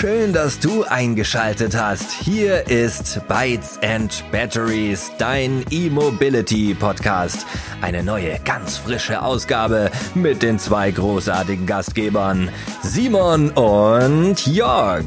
Schön, 0.00 0.32
dass 0.32 0.60
du 0.60 0.84
eingeschaltet 0.84 1.76
hast. 1.76 2.12
Hier 2.12 2.68
ist 2.68 3.20
Bytes 3.26 3.80
and 3.82 4.22
Batteries, 4.30 5.10
dein 5.18 5.64
E-Mobility 5.70 6.72
Podcast. 6.74 7.44
Eine 7.80 8.04
neue, 8.04 8.38
ganz 8.44 8.76
frische 8.76 9.20
Ausgabe 9.20 9.90
mit 10.14 10.44
den 10.44 10.60
zwei 10.60 10.92
großartigen 10.92 11.66
Gastgebern, 11.66 12.48
Simon 12.80 13.50
und 13.50 14.46
Jörg. 14.46 15.06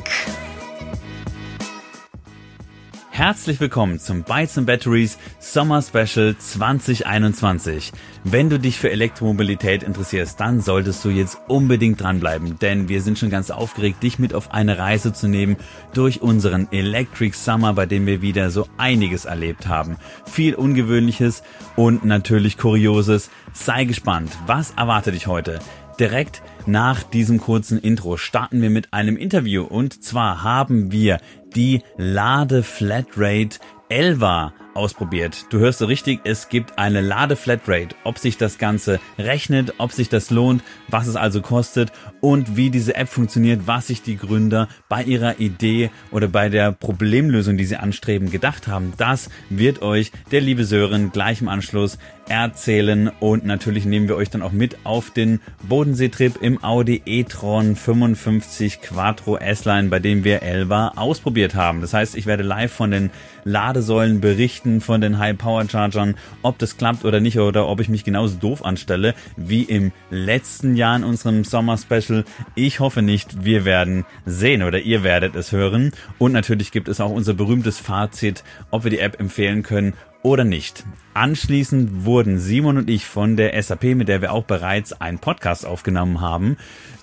Herzlich 3.22 3.60
willkommen 3.60 4.00
zum 4.00 4.24
Bytes 4.24 4.58
and 4.58 4.66
Batteries 4.66 5.20
Summer 5.38 5.84
Special 5.84 6.36
2021. 6.36 7.92
Wenn 8.24 8.50
du 8.50 8.58
dich 8.58 8.80
für 8.80 8.90
Elektromobilität 8.90 9.84
interessierst, 9.84 10.40
dann 10.40 10.60
solltest 10.60 11.06
du 11.06 11.10
jetzt 11.10 11.38
unbedingt 11.48 12.02
dranbleiben, 12.02 12.57
denn 12.57 12.89
wir 12.89 13.04
sind 13.04 13.20
schon 13.20 13.29
ganz 13.29 13.52
aufgeregt, 13.52 14.02
dich 14.02 14.18
mit 14.18 14.34
auf 14.34 14.56
eine 14.56 14.79
Reise 14.79 15.14
zu 15.14 15.28
nehmen 15.28 15.57
durch 15.93 16.24
unseren 16.24 16.68
Electric 16.71 17.38
Summer, 17.38 17.74
bei 17.74 17.86
dem 17.86 18.07
wir 18.07 18.24
wieder 18.24 18.50
so 18.50 18.68
einiges 18.78 19.26
erlebt 19.26 19.68
haben. 19.68 19.98
Viel 20.26 20.56
Ungewöhnliches 20.56 21.43
und 21.76 22.04
natürlich 22.04 22.57
Kurioses. 22.57 23.29
Sei 23.54 23.84
gespannt, 23.86 24.32
was 24.48 24.71
erwartet 24.71 25.14
dich 25.14 25.28
heute? 25.28 25.60
Direkt 26.00 26.42
nach 26.65 27.04
diesem 27.04 27.40
kurzen 27.40 27.79
Intro 27.79 28.18
starten 28.18 28.64
wir 28.64 28.71
mit 28.71 28.92
einem 28.92 29.18
Interview 29.18 29.64
und 29.64 30.04
zwar 30.04 30.42
haben 30.42 30.92
wir 30.92 31.20
die 31.55 31.82
Lade 31.97 32.64
Flatrate 32.64 33.59
Elva 33.89 34.53
ausprobiert. 34.73 35.45
Du 35.50 35.59
hörst 35.59 35.80
so 35.80 35.86
richtig, 35.86 36.22
es 36.23 36.50
gibt 36.50 36.78
eine 36.78 37.02
Lade-Flatrate. 37.02 37.95
Ob 38.03 38.17
sich 38.17 38.38
das 38.38 38.58
Ganze 38.58 39.00
rechnet, 39.17 39.75
ob 39.78 39.92
sich 39.92 40.09
das 40.09 40.30
lohnt, 40.30 40.64
was 40.88 41.08
es 41.08 41.16
also 41.16 41.42
kostet 41.42 41.92
und 42.20 42.56
wie 42.56 42.70
diese 42.70 42.95
App 42.95 43.09
funktioniert, 43.09 43.68
was 43.68 43.88
sich 43.88 44.02
die 44.02 44.18
Gründer 44.18 44.68
bei 44.90 45.04
ihrer 45.04 45.40
Idee 45.40 45.92
oder 46.12 46.28
bei 46.28 46.50
der 46.50 46.72
Problemlösung, 46.72 47.58
die 47.58 47.66
sie 47.66 47.78
anstreben, 47.78 48.32
gedacht 48.32 48.68
haben. 48.68 48.94
Das 48.98 49.30
wird 49.50 49.82
euch 49.82 50.12
der 50.32 50.42
liebe 50.42 50.66
Sören 50.66 51.12
gleich 51.12 51.42
im 51.42 51.50
Anschluss 51.50 51.98
erzählen 52.32 53.12
und 53.20 53.45
natürlich 53.45 53.86
nehmen 53.86 54.08
wir 54.08 54.16
euch 54.16 54.30
dann 54.30 54.42
auch 54.42 54.54
mit 54.54 54.78
auf 54.86 55.12
den 55.12 55.42
Bodenseetrip 55.64 56.42
im 56.42 56.64
Audi 56.64 57.02
e-tron 57.06 57.76
55 57.76 58.82
Quattro 58.82 59.38
S-Line, 59.38 59.90
bei 59.90 60.00
dem 60.00 60.23
wir 60.23 60.42
Elva 60.42 60.94
ausprobiert 60.95 61.56
haben. 61.56 61.82
Das 61.82 61.94
heißt, 61.94 62.16
ich 62.16 62.26
werde 62.26 62.44
live 62.44 62.72
von 62.72 62.92
den 62.92 63.10
Ladesäulen 63.44 64.22
berichten 64.22 64.81
von 64.81 65.02
den 65.02 65.17
High 65.17 65.38
Power 65.38 65.67
Chargern, 65.67 66.16
ob 66.42 66.58
das 66.59 66.78
klappt 66.78 67.06
oder 67.06 67.20
nicht 67.20 67.39
oder 67.39 67.67
ob 67.67 67.80
ich 67.80 67.89
mich 67.89 68.03
genauso 68.03 68.38
doof 68.38 68.64
anstelle 68.66 69.16
wie 69.38 69.64
im 69.64 69.92
letzten 70.09 70.75
Jahr 70.75 70.95
in 70.95 71.03
unserem 71.03 71.44
Sommer 71.44 71.78
Special. 71.78 72.23
Ich 72.56 72.80
hoffe 72.80 73.02
nicht. 73.02 73.44
Wir 73.44 73.66
werden 73.66 74.06
sehen 74.25 74.64
oder 74.64 74.80
ihr 74.80 75.03
werdet 75.03 75.36
es 75.36 75.52
hören. 75.52 75.92
Und 76.17 76.31
natürlich 76.31 76.72
gibt 76.72 76.88
es 76.88 77.02
auch 77.02 77.11
unser 77.11 77.33
berühmtes 77.33 77.80
Fazit, 77.80 78.44
ob 78.70 78.83
wir 78.83 78.92
die 78.92 79.00
App 79.00 79.20
empfehlen 79.20 79.64
können 79.64 79.94
oder 80.23 80.44
nicht. 80.44 80.86
Anschließend 81.14 82.05
wurden 82.05 82.39
Simon 82.39 82.78
und 82.78 82.89
ich 82.89 83.05
von 83.05 83.36
der 83.36 83.61
SAP, 83.61 83.95
mit 83.95 84.08
der 84.08 84.22
wir 84.22 84.31
auch 84.31 84.45
bereits 84.45 84.94
einen 84.94 85.20
Podcast 85.20 85.66
aufgenommen 85.66 86.22
haben, 86.22 86.58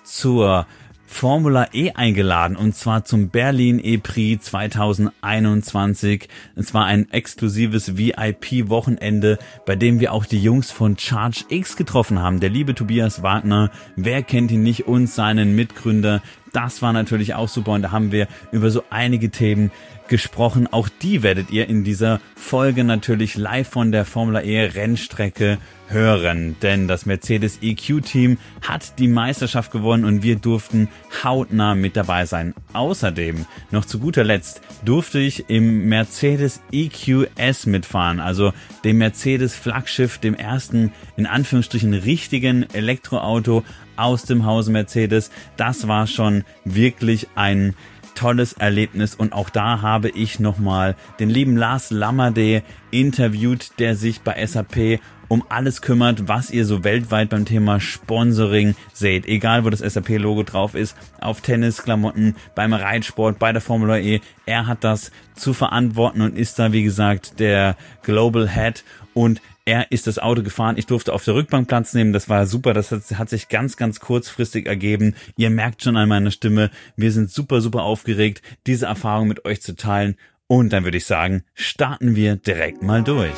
zur 0.04 0.66
Formula 1.10 1.68
E 1.72 1.92
eingeladen 1.92 2.54
und 2.54 2.76
zwar 2.76 3.04
zum 3.04 3.30
Berlin 3.30 3.80
E-Prix 3.82 4.44
2021. 4.44 6.28
Es 6.54 6.74
war 6.74 6.84
ein 6.84 7.10
exklusives 7.10 7.96
VIP-Wochenende, 7.96 9.38
bei 9.66 9.74
dem 9.74 10.00
wir 10.00 10.12
auch 10.12 10.26
die 10.26 10.40
Jungs 10.40 10.70
von 10.70 10.98
Charge 10.98 11.44
X 11.48 11.76
getroffen 11.76 12.20
haben. 12.20 12.40
Der 12.40 12.50
liebe 12.50 12.74
Tobias 12.74 13.22
Wagner, 13.22 13.70
wer 13.96 14.22
kennt 14.22 14.52
ihn 14.52 14.62
nicht, 14.62 14.86
und 14.86 15.08
seinen 15.08 15.56
Mitgründer. 15.56 16.22
Das 16.52 16.82
war 16.82 16.92
natürlich 16.92 17.34
auch 17.34 17.48
super 17.48 17.72
und 17.72 17.82
da 17.82 17.90
haben 17.90 18.12
wir 18.12 18.28
über 18.52 18.70
so 18.70 18.84
einige 18.90 19.30
Themen 19.30 19.72
gesprochen. 20.08 20.66
Auch 20.66 20.88
die 20.88 21.22
werdet 21.22 21.50
ihr 21.50 21.68
in 21.68 21.84
dieser 21.84 22.20
Folge 22.34 22.84
natürlich 22.84 23.36
live 23.36 23.68
von 23.68 23.92
der 23.92 24.04
Formula 24.04 24.42
E 24.42 24.64
Rennstrecke 24.64 25.58
hören, 25.88 26.56
denn 26.62 26.86
das 26.86 27.06
Mercedes 27.06 27.58
EQ 27.62 28.02
Team 28.04 28.38
hat 28.66 28.98
die 28.98 29.08
Meisterschaft 29.08 29.70
gewonnen 29.70 30.04
und 30.04 30.22
wir 30.22 30.36
durften 30.36 30.88
hautnah 31.24 31.74
mit 31.74 31.96
dabei 31.96 32.26
sein. 32.26 32.54
Außerdem, 32.72 33.46
noch 33.70 33.84
zu 33.84 33.98
guter 33.98 34.24
Letzt, 34.24 34.60
durfte 34.84 35.18
ich 35.18 35.48
im 35.48 35.88
Mercedes 35.88 36.60
EQS 36.72 37.66
mitfahren, 37.66 38.20
also 38.20 38.52
dem 38.84 38.98
Mercedes 38.98 39.54
Flaggschiff, 39.54 40.18
dem 40.18 40.34
ersten 40.34 40.92
in 41.16 41.26
Anführungsstrichen 41.26 41.94
richtigen 41.94 42.66
Elektroauto 42.72 43.64
aus 43.96 44.24
dem 44.24 44.44
Hause 44.46 44.70
Mercedes. 44.70 45.30
Das 45.56 45.88
war 45.88 46.06
schon 46.06 46.44
wirklich 46.64 47.28
ein 47.34 47.74
tolles 48.18 48.52
Erlebnis 48.52 49.14
und 49.14 49.32
auch 49.32 49.48
da 49.48 49.80
habe 49.80 50.08
ich 50.08 50.40
nochmal 50.40 50.96
den 51.20 51.30
lieben 51.30 51.56
Lars 51.56 51.92
Lammerde 51.92 52.64
interviewt, 52.90 53.78
der 53.78 53.94
sich 53.94 54.22
bei 54.22 54.44
SAP 54.44 54.98
um 55.28 55.44
alles 55.48 55.82
kümmert, 55.82 56.26
was 56.26 56.50
ihr 56.50 56.64
so 56.64 56.82
weltweit 56.82 57.28
beim 57.28 57.44
Thema 57.44 57.78
Sponsoring 57.78 58.74
seht. 58.92 59.26
Egal, 59.26 59.64
wo 59.64 59.70
das 59.70 59.80
SAP-Logo 59.80 60.42
drauf 60.42 60.74
ist, 60.74 60.96
auf 61.20 61.42
Tennisklamotten, 61.42 62.34
beim 62.56 62.72
Reitsport, 62.72 63.38
bei 63.38 63.52
der 63.52 63.60
Formula 63.60 63.98
E. 63.98 64.20
Er 64.46 64.66
hat 64.66 64.82
das 64.82 65.12
zu 65.36 65.52
verantworten 65.52 66.22
und 66.22 66.36
ist 66.36 66.58
da, 66.58 66.72
wie 66.72 66.82
gesagt, 66.82 67.38
der 67.38 67.76
Global 68.02 68.48
Head 68.48 68.82
und 69.14 69.40
er 69.68 69.92
ist 69.92 70.06
das 70.06 70.18
Auto 70.18 70.42
gefahren. 70.42 70.78
Ich 70.78 70.86
durfte 70.86 71.12
auf 71.12 71.24
der 71.24 71.34
Rückbank 71.34 71.68
Platz 71.68 71.92
nehmen. 71.92 72.14
Das 72.14 72.30
war 72.30 72.46
super. 72.46 72.72
Das 72.72 72.90
hat, 72.90 73.02
hat, 73.18 73.28
sich 73.28 73.50
ganz, 73.50 73.76
ganz 73.76 74.00
kurzfristig 74.00 74.66
ergeben. 74.66 75.14
Ihr 75.36 75.50
merkt 75.50 75.82
schon 75.82 75.98
an 75.98 76.08
meiner 76.08 76.30
Stimme. 76.30 76.70
Wir 76.96 77.12
sind 77.12 77.30
super, 77.30 77.60
super 77.60 77.82
aufgeregt, 77.82 78.40
diese 78.66 78.86
Erfahrung 78.86 79.28
mit 79.28 79.44
euch 79.44 79.60
zu 79.60 79.76
teilen. 79.76 80.16
Und 80.48 80.72
dann 80.72 80.84
würde 80.84 80.96
ich 80.96 81.04
sagen, 81.04 81.44
starten 81.54 82.16
wir 82.16 82.36
direkt 82.36 82.82
mal 82.82 83.04
durch. 83.04 83.36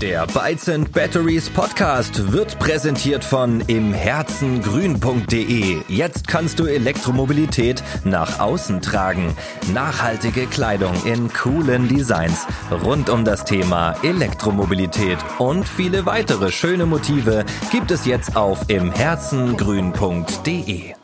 Der 0.00 0.26
Bytes 0.26 0.68
and 0.68 0.90
Batteries 0.92 1.50
Podcast 1.50 2.32
wird 2.32 2.58
präsentiert 2.58 3.22
von 3.24 3.60
imherzengrün.de. 3.62 5.78
Jetzt 5.88 6.28
kannst 6.28 6.58
du 6.58 6.66
Elektromobilität 6.66 7.82
nach 8.04 8.40
außen 8.40 8.82
tragen. 8.82 9.34
Nachhaltige 9.72 10.46
Kleidung 10.46 10.94
in 11.06 11.32
coolen 11.32 11.88
Designs 11.88 12.46
rund 12.70 13.08
um 13.10 13.24
das 13.24 13.44
Thema 13.44 13.94
Elektromobilität 14.02 15.18
und 15.38 15.68
viele 15.68 16.04
weitere 16.04 16.50
schöne 16.50 16.84
Motive 16.86 17.44
gibt 17.70 17.90
es 17.90 18.04
jetzt 18.06 18.36
auf 18.36 18.68
imherzengrün.de. 18.68 20.95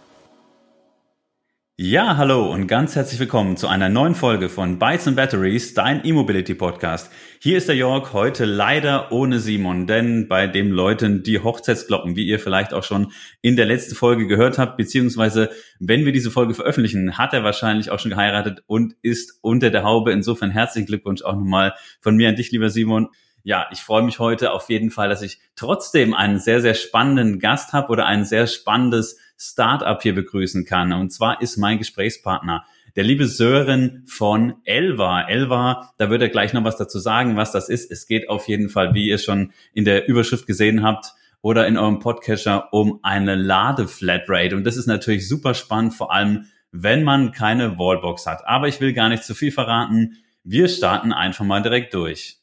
Ja, 1.78 2.18
hallo 2.18 2.52
und 2.52 2.66
ganz 2.66 2.96
herzlich 2.96 3.18
willkommen 3.18 3.56
zu 3.56 3.66
einer 3.66 3.88
neuen 3.88 4.14
Folge 4.14 4.50
von 4.50 4.78
Bytes 4.78 5.08
and 5.08 5.16
Batteries, 5.16 5.72
dein 5.72 6.04
E-Mobility 6.04 6.54
Podcast. 6.54 7.10
Hier 7.40 7.56
ist 7.56 7.66
der 7.66 7.74
Jörg, 7.74 8.12
heute 8.12 8.44
leider 8.44 9.10
ohne 9.10 9.40
Simon, 9.40 9.86
denn 9.86 10.28
bei 10.28 10.46
dem 10.46 10.70
Leuten 10.70 11.22
die 11.22 11.38
Hochzeitsglocken, 11.38 12.14
wie 12.14 12.26
ihr 12.26 12.38
vielleicht 12.38 12.74
auch 12.74 12.84
schon 12.84 13.10
in 13.40 13.56
der 13.56 13.64
letzten 13.64 13.94
Folge 13.94 14.26
gehört 14.26 14.58
habt, 14.58 14.76
beziehungsweise 14.76 15.48
wenn 15.80 16.04
wir 16.04 16.12
diese 16.12 16.30
Folge 16.30 16.52
veröffentlichen, 16.52 17.16
hat 17.16 17.32
er 17.32 17.42
wahrscheinlich 17.42 17.90
auch 17.90 17.98
schon 17.98 18.10
geheiratet 18.10 18.62
und 18.66 18.94
ist 19.00 19.38
unter 19.40 19.70
der 19.70 19.82
Haube. 19.82 20.12
Insofern 20.12 20.50
herzlichen 20.50 20.86
Glückwunsch 20.86 21.22
auch 21.22 21.36
nochmal 21.36 21.72
von 22.02 22.16
mir 22.16 22.28
an 22.28 22.36
dich, 22.36 22.52
lieber 22.52 22.68
Simon 22.68 23.08
ja, 23.44 23.66
ich 23.72 23.80
freue 23.80 24.02
mich 24.02 24.18
heute 24.18 24.52
auf 24.52 24.70
jeden 24.70 24.90
Fall, 24.90 25.08
dass 25.08 25.22
ich 25.22 25.40
trotzdem 25.56 26.14
einen 26.14 26.38
sehr, 26.38 26.60
sehr 26.60 26.74
spannenden 26.74 27.40
Gast 27.40 27.72
habe 27.72 27.88
oder 27.88 28.06
ein 28.06 28.24
sehr 28.24 28.46
spannendes 28.46 29.18
Startup 29.42 30.00
hier 30.00 30.14
begrüßen 30.14 30.64
kann. 30.64 30.92
Und 30.92 31.12
zwar 31.12 31.42
ist 31.42 31.56
mein 31.56 31.78
Gesprächspartner 31.78 32.64
der 32.94 33.04
liebe 33.04 33.26
Sören 33.26 34.04
von 34.06 34.54
Elva. 34.64 35.22
Elva, 35.22 35.92
da 35.98 36.10
wird 36.10 36.22
er 36.22 36.28
gleich 36.28 36.52
noch 36.52 36.64
was 36.64 36.76
dazu 36.76 36.98
sagen, 36.98 37.36
was 37.36 37.50
das 37.50 37.68
ist. 37.68 37.90
Es 37.90 38.06
geht 38.06 38.28
auf 38.28 38.48
jeden 38.48 38.68
Fall, 38.68 38.94
wie 38.94 39.08
ihr 39.08 39.18
schon 39.18 39.52
in 39.72 39.84
der 39.84 40.06
Überschrift 40.08 40.46
gesehen 40.46 40.82
habt, 40.82 41.12
oder 41.42 41.66
in 41.66 41.76
eurem 41.76 41.98
Podcatcher 41.98 42.72
um 42.72 43.00
eine 43.02 43.34
Ladeflatrate. 43.34 44.54
Und 44.54 44.64
das 44.64 44.76
ist 44.76 44.86
natürlich 44.86 45.28
super 45.28 45.54
spannend, 45.54 45.94
vor 45.94 46.12
allem 46.12 46.46
wenn 46.70 47.02
man 47.02 47.32
keine 47.32 47.78
Wallbox 47.78 48.26
hat. 48.26 48.46
Aber 48.46 48.68
ich 48.68 48.80
will 48.80 48.92
gar 48.92 49.08
nicht 49.08 49.24
zu 49.24 49.34
viel 49.34 49.50
verraten. 49.50 50.18
Wir 50.44 50.68
starten 50.68 51.12
einfach 51.12 51.44
mal 51.44 51.60
direkt 51.60 51.94
durch. 51.94 52.38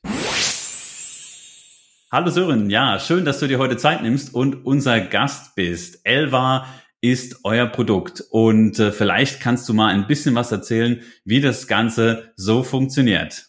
Hallo 2.11 2.29
Sören, 2.29 2.69
ja, 2.69 2.99
schön, 2.99 3.23
dass 3.23 3.39
du 3.39 3.47
dir 3.47 3.59
heute 3.59 3.77
Zeit 3.77 4.01
nimmst 4.01 4.33
und 4.33 4.65
unser 4.65 4.99
Gast 4.99 5.55
bist. 5.55 6.01
Elva 6.03 6.65
ist 7.01 7.41
euer 7.43 7.67
Produkt 7.67 8.23
und 8.29 8.79
äh, 8.79 8.91
vielleicht 8.91 9.39
kannst 9.39 9.69
du 9.69 9.73
mal 9.73 9.93
ein 9.93 10.07
bisschen 10.07 10.35
was 10.35 10.51
erzählen, 10.51 11.01
wie 11.23 11.41
das 11.41 11.67
Ganze 11.67 12.33
so 12.35 12.63
funktioniert. 12.63 13.47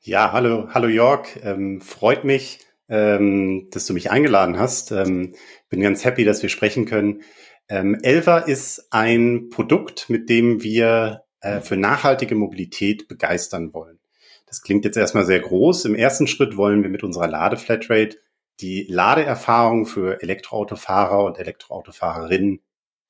Ja, 0.00 0.32
hallo, 0.32 0.68
hallo 0.72 0.88
Jörg, 0.88 1.26
ähm, 1.42 1.80
freut 1.80 2.24
mich, 2.24 2.60
ähm, 2.88 3.68
dass 3.70 3.86
du 3.86 3.94
mich 3.94 4.10
eingeladen 4.10 4.58
hast. 4.58 4.92
Ähm, 4.92 5.34
bin 5.68 5.80
ganz 5.80 6.04
happy, 6.04 6.24
dass 6.24 6.42
wir 6.42 6.48
sprechen 6.48 6.86
können. 6.86 7.22
Ähm, 7.68 7.98
Elva 8.02 8.38
ist 8.38 8.88
ein 8.90 9.48
Produkt, 9.50 10.08
mit 10.08 10.30
dem 10.30 10.62
wir 10.62 11.24
äh, 11.40 11.60
für 11.60 11.76
nachhaltige 11.76 12.34
Mobilität 12.34 13.08
begeistern 13.08 13.72
wollen. 13.72 13.98
Das 14.46 14.62
klingt 14.62 14.84
jetzt 14.84 14.96
erstmal 14.96 15.26
sehr 15.26 15.40
groß. 15.40 15.84
Im 15.84 15.94
ersten 15.94 16.26
Schritt 16.26 16.56
wollen 16.56 16.82
wir 16.82 16.90
mit 16.90 17.02
unserer 17.02 17.28
Ladeflatrate 17.28 18.16
die 18.60 18.86
Ladeerfahrung 18.88 19.86
für 19.86 20.22
Elektroautofahrer 20.22 21.24
und 21.24 21.38
Elektroautofahrerinnen 21.38 22.60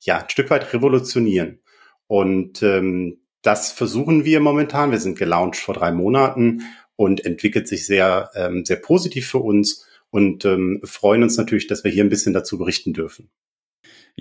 ja 0.01 0.19
ein 0.19 0.31
Stück 0.31 0.51
weit 0.51 0.73
revolutionieren. 0.73 1.61
Und 2.07 2.63
ähm, 2.63 3.19
das 3.43 3.73
versuchen 3.73 4.25
wir 4.25 4.41
momentan. 4.41 4.91
Wir 4.91 4.99
sind 4.99 5.19
gelauncht 5.19 5.61
vor 5.61 5.75
drei 5.75 5.93
Monaten 5.93 6.63
und 6.97 7.25
entwickelt 7.25 7.69
sich 7.69 7.87
sehr, 7.87 8.31
ähm, 8.35 8.65
sehr 8.65 8.77
positiv 8.77 9.29
für 9.29 9.39
uns 9.39 9.87
und 10.11 10.45
ähm, 10.45 10.81
freuen 10.85 11.23
uns 11.23 11.37
natürlich, 11.37 11.67
dass 11.67 11.85
wir 11.85 11.91
hier 11.91 12.05
ein 12.05 12.09
bisschen 12.11 12.33
dazu 12.33 12.59
berichten 12.59 12.93
dürfen. 12.93 13.31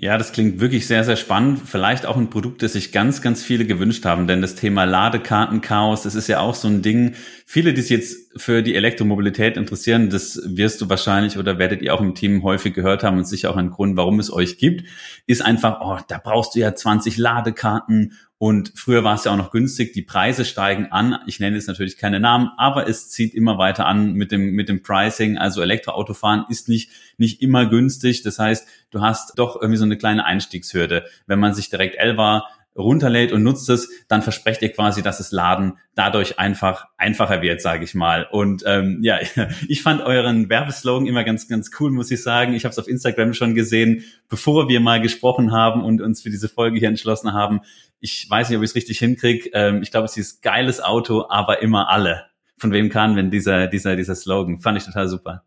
Ja, 0.00 0.16
das 0.16 0.30
klingt 0.30 0.60
wirklich 0.60 0.86
sehr, 0.86 1.02
sehr 1.02 1.16
spannend. 1.16 1.60
Vielleicht 1.64 2.06
auch 2.06 2.16
ein 2.16 2.30
Produkt, 2.30 2.62
das 2.62 2.74
sich 2.74 2.92
ganz, 2.92 3.20
ganz 3.20 3.42
viele 3.42 3.66
gewünscht 3.66 4.04
haben, 4.04 4.28
denn 4.28 4.40
das 4.40 4.54
Thema 4.54 4.84
Ladekartenchaos, 4.84 6.04
das 6.04 6.14
ist 6.14 6.28
ja 6.28 6.38
auch 6.38 6.54
so 6.54 6.68
ein 6.68 6.82
Ding. 6.82 7.16
Viele, 7.44 7.74
die 7.74 7.80
sich 7.80 7.90
jetzt 7.90 8.40
für 8.40 8.62
die 8.62 8.76
Elektromobilität 8.76 9.56
interessieren, 9.56 10.08
das 10.08 10.40
wirst 10.44 10.80
du 10.80 10.88
wahrscheinlich 10.88 11.36
oder 11.36 11.58
werdet 11.58 11.82
ihr 11.82 11.94
auch 11.94 12.00
im 12.00 12.14
Team 12.14 12.44
häufig 12.44 12.74
gehört 12.74 13.02
haben 13.02 13.18
und 13.18 13.26
sicher 13.26 13.50
auch 13.50 13.56
ein 13.56 13.70
Grund, 13.70 13.96
warum 13.96 14.20
es 14.20 14.32
euch 14.32 14.56
gibt, 14.56 14.84
ist 15.26 15.44
einfach, 15.44 15.80
oh, 15.80 15.98
da 16.06 16.20
brauchst 16.22 16.54
du 16.54 16.60
ja 16.60 16.76
20 16.76 17.16
Ladekarten 17.16 18.12
und 18.40 18.72
früher 18.76 19.02
war 19.02 19.16
es 19.16 19.24
ja 19.24 19.32
auch 19.32 19.36
noch 19.36 19.50
günstig. 19.50 19.92
Die 19.94 20.02
Preise 20.02 20.44
steigen 20.44 20.92
an. 20.92 21.18
Ich 21.26 21.40
nenne 21.40 21.56
jetzt 21.56 21.66
natürlich 21.66 21.96
keine 21.96 22.20
Namen, 22.20 22.50
aber 22.56 22.88
es 22.88 23.10
zieht 23.10 23.34
immer 23.34 23.58
weiter 23.58 23.86
an 23.86 24.12
mit 24.12 24.30
dem, 24.30 24.52
mit 24.52 24.68
dem 24.68 24.80
Pricing. 24.80 25.36
Also 25.38 25.60
Elektroautofahren 25.60 26.44
ist 26.48 26.68
nicht, 26.68 26.90
nicht 27.16 27.42
immer 27.42 27.66
günstig. 27.66 28.22
Das 28.22 28.38
heißt, 28.38 28.68
du 28.90 29.00
hast 29.00 29.36
doch 29.40 29.56
irgendwie 29.56 29.78
so 29.78 29.84
eine 29.84 29.98
kleine 29.98 30.24
Einstiegshürde. 30.24 31.04
Wenn 31.26 31.40
man 31.40 31.52
sich 31.52 31.68
direkt 31.68 31.96
Elva 31.96 32.44
runterlädt 32.82 33.32
und 33.32 33.42
nutzt 33.42 33.68
es, 33.68 33.90
dann 34.08 34.22
versprecht 34.22 34.62
ihr 34.62 34.72
quasi, 34.72 35.02
dass 35.02 35.18
das 35.18 35.32
Laden 35.32 35.74
dadurch 35.94 36.38
einfach 36.38 36.86
einfacher 36.96 37.42
wird, 37.42 37.60
sage 37.60 37.84
ich 37.84 37.94
mal. 37.94 38.26
Und 38.30 38.62
ähm, 38.66 39.00
ja, 39.02 39.18
ich 39.68 39.82
fand 39.82 40.02
euren 40.02 40.48
Werbeslogan 40.48 41.06
immer 41.06 41.24
ganz, 41.24 41.48
ganz 41.48 41.70
cool, 41.78 41.90
muss 41.90 42.10
ich 42.10 42.22
sagen. 42.22 42.54
Ich 42.54 42.64
habe 42.64 42.72
es 42.72 42.78
auf 42.78 42.88
Instagram 42.88 43.34
schon 43.34 43.54
gesehen, 43.54 44.04
bevor 44.28 44.68
wir 44.68 44.80
mal 44.80 45.00
gesprochen 45.00 45.52
haben 45.52 45.84
und 45.84 46.00
uns 46.00 46.22
für 46.22 46.30
diese 46.30 46.48
Folge 46.48 46.78
hier 46.78 46.88
entschlossen 46.88 47.32
haben. 47.32 47.60
Ich 48.00 48.26
weiß 48.28 48.48
nicht, 48.48 48.58
ob 48.58 48.64
ich 48.64 48.70
es 48.70 48.76
richtig 48.76 48.98
hinkriege. 48.98 49.50
Ähm, 49.52 49.82
ich 49.82 49.90
glaube, 49.90 50.06
es 50.06 50.16
ist 50.16 50.42
geiles 50.42 50.80
Auto, 50.80 51.26
aber 51.28 51.62
immer 51.62 51.90
alle. 51.90 52.24
Von 52.58 52.72
wem 52.72 52.88
kann 52.90 53.16
wenn 53.16 53.30
dieser, 53.30 53.66
dieser, 53.66 53.96
dieser 53.96 54.14
Slogan? 54.14 54.60
Fand 54.60 54.78
ich 54.78 54.84
total 54.84 55.08
super. 55.08 55.44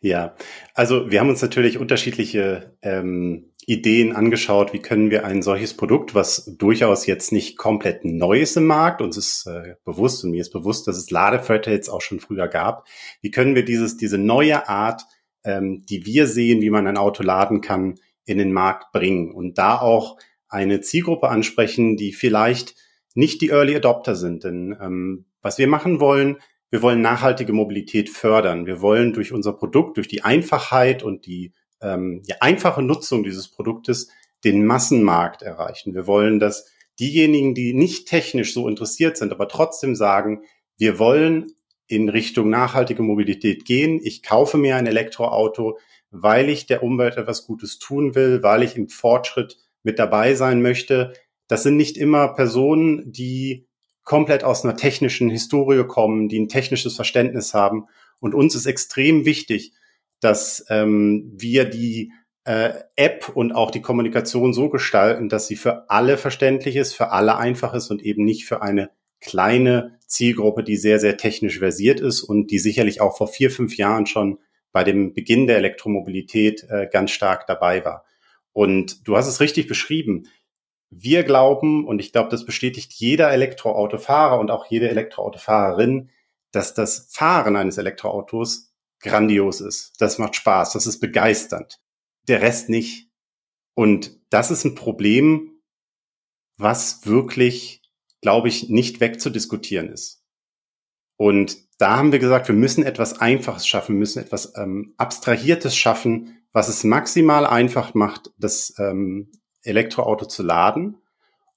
Ja, 0.00 0.34
also 0.74 1.12
wir 1.12 1.20
haben 1.20 1.28
uns 1.28 1.42
natürlich 1.42 1.78
unterschiedliche 1.78 2.76
ähm, 2.82 3.51
Ideen 3.66 4.14
angeschaut, 4.14 4.72
wie 4.72 4.80
können 4.80 5.10
wir 5.10 5.24
ein 5.24 5.42
solches 5.42 5.76
Produkt, 5.76 6.14
was 6.14 6.52
durchaus 6.58 7.06
jetzt 7.06 7.30
nicht 7.30 7.56
komplett 7.56 8.04
neu 8.04 8.40
ist 8.40 8.56
im 8.56 8.66
Markt, 8.66 9.00
uns 9.00 9.16
ist 9.16 9.46
äh, 9.46 9.76
bewusst 9.84 10.24
und 10.24 10.32
mir 10.32 10.40
ist 10.40 10.52
bewusst, 10.52 10.88
dass 10.88 10.96
es 10.96 11.10
jetzt 11.10 11.88
auch 11.88 12.00
schon 12.00 12.18
früher 12.18 12.48
gab, 12.48 12.86
wie 13.20 13.30
können 13.30 13.54
wir 13.54 13.64
dieses, 13.64 13.96
diese 13.96 14.18
neue 14.18 14.68
Art, 14.68 15.04
ähm, 15.44 15.84
die 15.88 16.04
wir 16.06 16.26
sehen, 16.26 16.60
wie 16.60 16.70
man 16.70 16.86
ein 16.86 16.96
Auto 16.96 17.22
laden 17.22 17.60
kann, 17.60 17.98
in 18.24 18.38
den 18.38 18.52
Markt 18.52 18.92
bringen 18.92 19.32
und 19.32 19.58
da 19.58 19.80
auch 19.80 20.16
eine 20.48 20.80
Zielgruppe 20.80 21.28
ansprechen, 21.28 21.96
die 21.96 22.12
vielleicht 22.12 22.74
nicht 23.14 23.40
die 23.40 23.50
Early 23.50 23.76
Adopter 23.76 24.16
sind. 24.16 24.44
Denn 24.44 24.76
ähm, 24.80 25.26
was 25.40 25.58
wir 25.58 25.66
machen 25.66 26.00
wollen, 26.00 26.38
wir 26.70 26.82
wollen 26.82 27.02
nachhaltige 27.02 27.52
Mobilität 27.52 28.08
fördern. 28.08 28.66
Wir 28.66 28.80
wollen 28.80 29.12
durch 29.12 29.32
unser 29.32 29.52
Produkt, 29.52 29.98
durch 29.98 30.08
die 30.08 30.24
Einfachheit 30.24 31.02
und 31.02 31.26
die 31.26 31.52
ähm, 31.82 32.22
die 32.26 32.40
einfache 32.40 32.82
Nutzung 32.82 33.22
dieses 33.22 33.48
Produktes 33.48 34.08
den 34.44 34.64
Massenmarkt 34.64 35.42
erreichen. 35.42 35.94
Wir 35.94 36.06
wollen, 36.06 36.40
dass 36.40 36.70
diejenigen, 36.98 37.54
die 37.54 37.74
nicht 37.74 38.08
technisch 38.08 38.54
so 38.54 38.68
interessiert 38.68 39.16
sind, 39.16 39.32
aber 39.32 39.48
trotzdem 39.48 39.94
sagen, 39.94 40.42
wir 40.78 40.98
wollen 40.98 41.52
in 41.86 42.08
Richtung 42.08 42.48
nachhaltige 42.50 43.02
Mobilität 43.02 43.64
gehen. 43.64 44.00
Ich 44.02 44.22
kaufe 44.22 44.56
mir 44.56 44.76
ein 44.76 44.86
Elektroauto, 44.86 45.78
weil 46.10 46.48
ich 46.48 46.66
der 46.66 46.82
Umwelt 46.82 47.16
etwas 47.16 47.46
Gutes 47.46 47.78
tun 47.78 48.14
will, 48.14 48.42
weil 48.42 48.62
ich 48.62 48.76
im 48.76 48.88
Fortschritt 48.88 49.58
mit 49.82 49.98
dabei 49.98 50.34
sein 50.34 50.62
möchte. 50.62 51.12
Das 51.48 51.62
sind 51.62 51.76
nicht 51.76 51.96
immer 51.96 52.28
Personen, 52.34 53.12
die 53.12 53.66
komplett 54.04 54.44
aus 54.44 54.64
einer 54.64 54.76
technischen 54.76 55.30
Historie 55.30 55.84
kommen, 55.84 56.28
die 56.28 56.38
ein 56.40 56.48
technisches 56.48 56.96
Verständnis 56.96 57.54
haben. 57.54 57.86
Und 58.20 58.34
uns 58.34 58.54
ist 58.54 58.66
extrem 58.66 59.24
wichtig, 59.24 59.72
dass 60.22 60.64
ähm, 60.70 61.32
wir 61.34 61.64
die 61.64 62.12
äh, 62.44 62.72
App 62.96 63.30
und 63.34 63.52
auch 63.52 63.70
die 63.70 63.82
Kommunikation 63.82 64.54
so 64.54 64.68
gestalten, 64.68 65.28
dass 65.28 65.46
sie 65.46 65.56
für 65.56 65.90
alle 65.90 66.16
verständlich 66.16 66.76
ist, 66.76 66.94
für 66.94 67.10
alle 67.10 67.36
einfach 67.36 67.74
ist 67.74 67.90
und 67.90 68.02
eben 68.02 68.24
nicht 68.24 68.46
für 68.46 68.62
eine 68.62 68.90
kleine 69.20 69.98
Zielgruppe, 70.06 70.64
die 70.64 70.76
sehr, 70.76 70.98
sehr 70.98 71.16
technisch 71.16 71.58
versiert 71.58 72.00
ist 72.00 72.22
und 72.22 72.50
die 72.50 72.58
sicherlich 72.58 73.00
auch 73.00 73.16
vor 73.16 73.28
vier, 73.28 73.50
fünf 73.50 73.76
Jahren 73.76 74.06
schon 74.06 74.38
bei 74.72 74.84
dem 74.84 75.12
Beginn 75.12 75.46
der 75.46 75.58
Elektromobilität 75.58 76.66
äh, 76.68 76.88
ganz 76.90 77.10
stark 77.10 77.46
dabei 77.46 77.84
war. 77.84 78.04
Und 78.52 79.06
du 79.06 79.16
hast 79.16 79.28
es 79.28 79.40
richtig 79.40 79.66
beschrieben. 79.66 80.28
Wir 80.90 81.24
glauben, 81.24 81.86
und 81.86 82.00
ich 82.00 82.12
glaube, 82.12 82.30
das 82.30 82.44
bestätigt 82.44 82.92
jeder 82.92 83.30
Elektroautofahrer 83.30 84.38
und 84.38 84.50
auch 84.50 84.66
jede 84.66 84.88
Elektroautofahrerin, 84.88 86.10
dass 86.50 86.74
das 86.74 87.08
Fahren 87.10 87.56
eines 87.56 87.78
Elektroautos 87.78 88.71
grandios 89.02 89.60
ist. 89.60 89.92
Das 89.98 90.18
macht 90.18 90.36
Spaß, 90.36 90.72
das 90.72 90.86
ist 90.86 91.00
begeisternd. 91.00 91.80
Der 92.28 92.40
Rest 92.40 92.68
nicht. 92.68 93.08
Und 93.74 94.18
das 94.30 94.50
ist 94.50 94.64
ein 94.64 94.74
Problem, 94.74 95.60
was 96.56 97.06
wirklich, 97.06 97.82
glaube 98.20 98.48
ich, 98.48 98.68
nicht 98.68 99.00
wegzudiskutieren 99.00 99.88
ist. 99.88 100.22
Und 101.16 101.58
da 101.78 101.96
haben 101.96 102.12
wir 102.12 102.18
gesagt, 102.18 102.48
wir 102.48 102.54
müssen 102.54 102.84
etwas 102.84 103.20
Einfaches 103.20 103.66
schaffen, 103.66 103.98
müssen 103.98 104.22
etwas 104.22 104.52
ähm, 104.56 104.94
Abstrahiertes 104.96 105.76
schaffen, 105.76 106.42
was 106.52 106.68
es 106.68 106.84
maximal 106.84 107.46
einfach 107.46 107.94
macht, 107.94 108.30
das 108.38 108.74
ähm, 108.78 109.32
Elektroauto 109.62 110.26
zu 110.26 110.42
laden. 110.42 110.98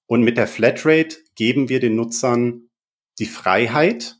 Und 0.07 0.23
mit 0.23 0.37
der 0.37 0.47
Flatrate 0.47 1.17
geben 1.35 1.69
wir 1.69 1.79
den 1.79 1.95
Nutzern 1.95 2.69
die 3.19 3.25
Freiheit, 3.25 4.17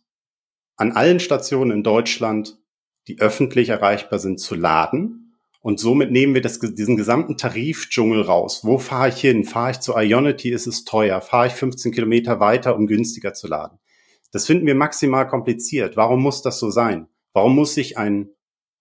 an 0.77 0.92
allen 0.92 1.19
Stationen 1.19 1.72
in 1.72 1.83
Deutschland 1.83 2.57
die 3.07 3.19
öffentlich 3.19 3.69
erreichbar 3.69 4.19
sind, 4.19 4.39
zu 4.39 4.55
laden. 4.55 5.37
Und 5.61 5.79
somit 5.79 6.11
nehmen 6.11 6.35
wir 6.35 6.41
das, 6.41 6.59
diesen 6.59 6.95
gesamten 6.95 7.37
Tarifdschungel 7.37 8.21
raus. 8.21 8.61
Wo 8.63 8.77
fahre 8.77 9.09
ich 9.09 9.19
hin? 9.19 9.43
Fahre 9.43 9.71
ich 9.71 9.79
zu 9.79 9.95
Ionity, 9.97 10.51
ist 10.51 10.67
es 10.67 10.85
teuer. 10.85 11.21
Fahre 11.21 11.47
ich 11.47 11.53
15 11.53 11.91
Kilometer 11.91 12.39
weiter, 12.39 12.75
um 12.75 12.85
günstiger 12.85 13.33
zu 13.33 13.47
laden? 13.47 13.79
Das 14.31 14.45
finden 14.45 14.67
wir 14.67 14.75
maximal 14.75 15.27
kompliziert. 15.27 15.97
Warum 15.97 16.21
muss 16.21 16.41
das 16.41 16.59
so 16.59 16.69
sein? 16.69 17.07
Warum 17.33 17.55
muss 17.55 17.73
sich 17.73 17.97
ein, 17.97 18.29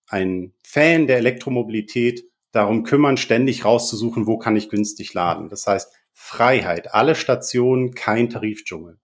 ein 0.08 0.52
Fan 0.62 1.06
der 1.06 1.18
Elektromobilität 1.18 2.24
darum 2.52 2.84
kümmern, 2.84 3.16
ständig 3.16 3.64
rauszusuchen, 3.64 4.26
wo 4.26 4.38
kann 4.38 4.56
ich 4.56 4.68
günstig 4.68 5.14
laden? 5.14 5.48
Das 5.48 5.66
heißt, 5.66 5.92
Freiheit, 6.12 6.94
alle 6.94 7.14
Stationen, 7.14 7.94
kein 7.94 8.30
Tarifdschungel. 8.30 8.98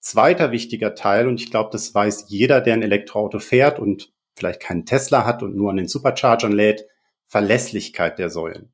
Zweiter 0.00 0.52
wichtiger 0.52 0.94
Teil, 0.94 1.26
und 1.28 1.40
ich 1.40 1.50
glaube, 1.50 1.70
das 1.72 1.94
weiß 1.94 2.26
jeder, 2.28 2.60
der 2.60 2.74
ein 2.74 2.82
Elektroauto 2.82 3.38
fährt 3.38 3.78
und 3.78 4.12
vielleicht 4.36 4.60
keinen 4.60 4.86
Tesla 4.86 5.24
hat 5.24 5.42
und 5.42 5.56
nur 5.56 5.70
an 5.70 5.76
den 5.76 5.88
Superchargern 5.88 6.52
lädt, 6.52 6.86
Verlässlichkeit 7.26 8.18
der 8.18 8.30
Säulen. 8.30 8.72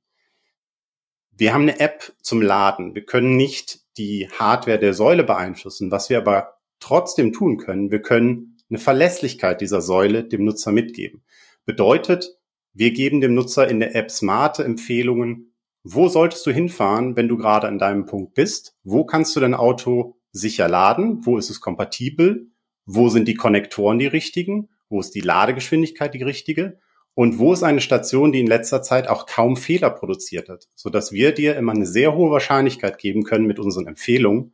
Wir 1.30 1.54
haben 1.54 1.62
eine 1.62 1.80
App 1.80 2.12
zum 2.22 2.42
Laden. 2.42 2.94
Wir 2.94 3.04
können 3.04 3.36
nicht 3.36 3.80
die 3.96 4.28
Hardware 4.30 4.78
der 4.78 4.94
Säule 4.94 5.24
beeinflussen. 5.24 5.90
Was 5.90 6.10
wir 6.10 6.18
aber 6.18 6.54
trotzdem 6.80 7.32
tun 7.32 7.56
können, 7.56 7.90
wir 7.90 8.02
können 8.02 8.58
eine 8.68 8.78
Verlässlichkeit 8.78 9.60
dieser 9.60 9.80
Säule 9.80 10.24
dem 10.24 10.44
Nutzer 10.44 10.72
mitgeben. 10.72 11.22
Bedeutet, 11.64 12.38
wir 12.72 12.92
geben 12.92 13.20
dem 13.20 13.34
Nutzer 13.34 13.68
in 13.68 13.80
der 13.80 13.94
App 13.96 14.10
smarte 14.10 14.64
Empfehlungen, 14.64 15.54
wo 15.82 16.08
solltest 16.08 16.46
du 16.46 16.50
hinfahren, 16.50 17.16
wenn 17.16 17.28
du 17.28 17.38
gerade 17.38 17.66
an 17.66 17.78
deinem 17.78 18.04
Punkt 18.04 18.34
bist? 18.34 18.76
Wo 18.84 19.04
kannst 19.04 19.34
du 19.34 19.40
dein 19.40 19.54
Auto 19.54 20.16
sicher 20.30 20.68
laden? 20.68 21.24
Wo 21.24 21.38
ist 21.38 21.48
es 21.48 21.60
kompatibel? 21.60 22.50
Wo 22.84 23.08
sind 23.08 23.26
die 23.26 23.34
Konnektoren 23.34 23.98
die 23.98 24.06
richtigen? 24.06 24.68
Wo 24.90 25.00
ist 25.00 25.14
die 25.14 25.20
Ladegeschwindigkeit 25.20 26.12
die 26.12 26.22
richtige? 26.22 26.78
Und 27.14 27.38
wo 27.38 27.52
ist 27.52 27.62
eine 27.62 27.80
Station, 27.80 28.32
die 28.32 28.40
in 28.40 28.46
letzter 28.46 28.82
Zeit 28.82 29.08
auch 29.08 29.26
kaum 29.26 29.56
Fehler 29.56 29.90
produziert 29.90 30.48
hat, 30.48 30.68
sodass 30.74 31.12
wir 31.12 31.32
dir 31.32 31.56
immer 31.56 31.72
eine 31.72 31.86
sehr 31.86 32.14
hohe 32.14 32.30
Wahrscheinlichkeit 32.30 32.98
geben 32.98 33.24
können 33.24 33.46
mit 33.46 33.58
unseren 33.58 33.86
Empfehlungen, 33.86 34.52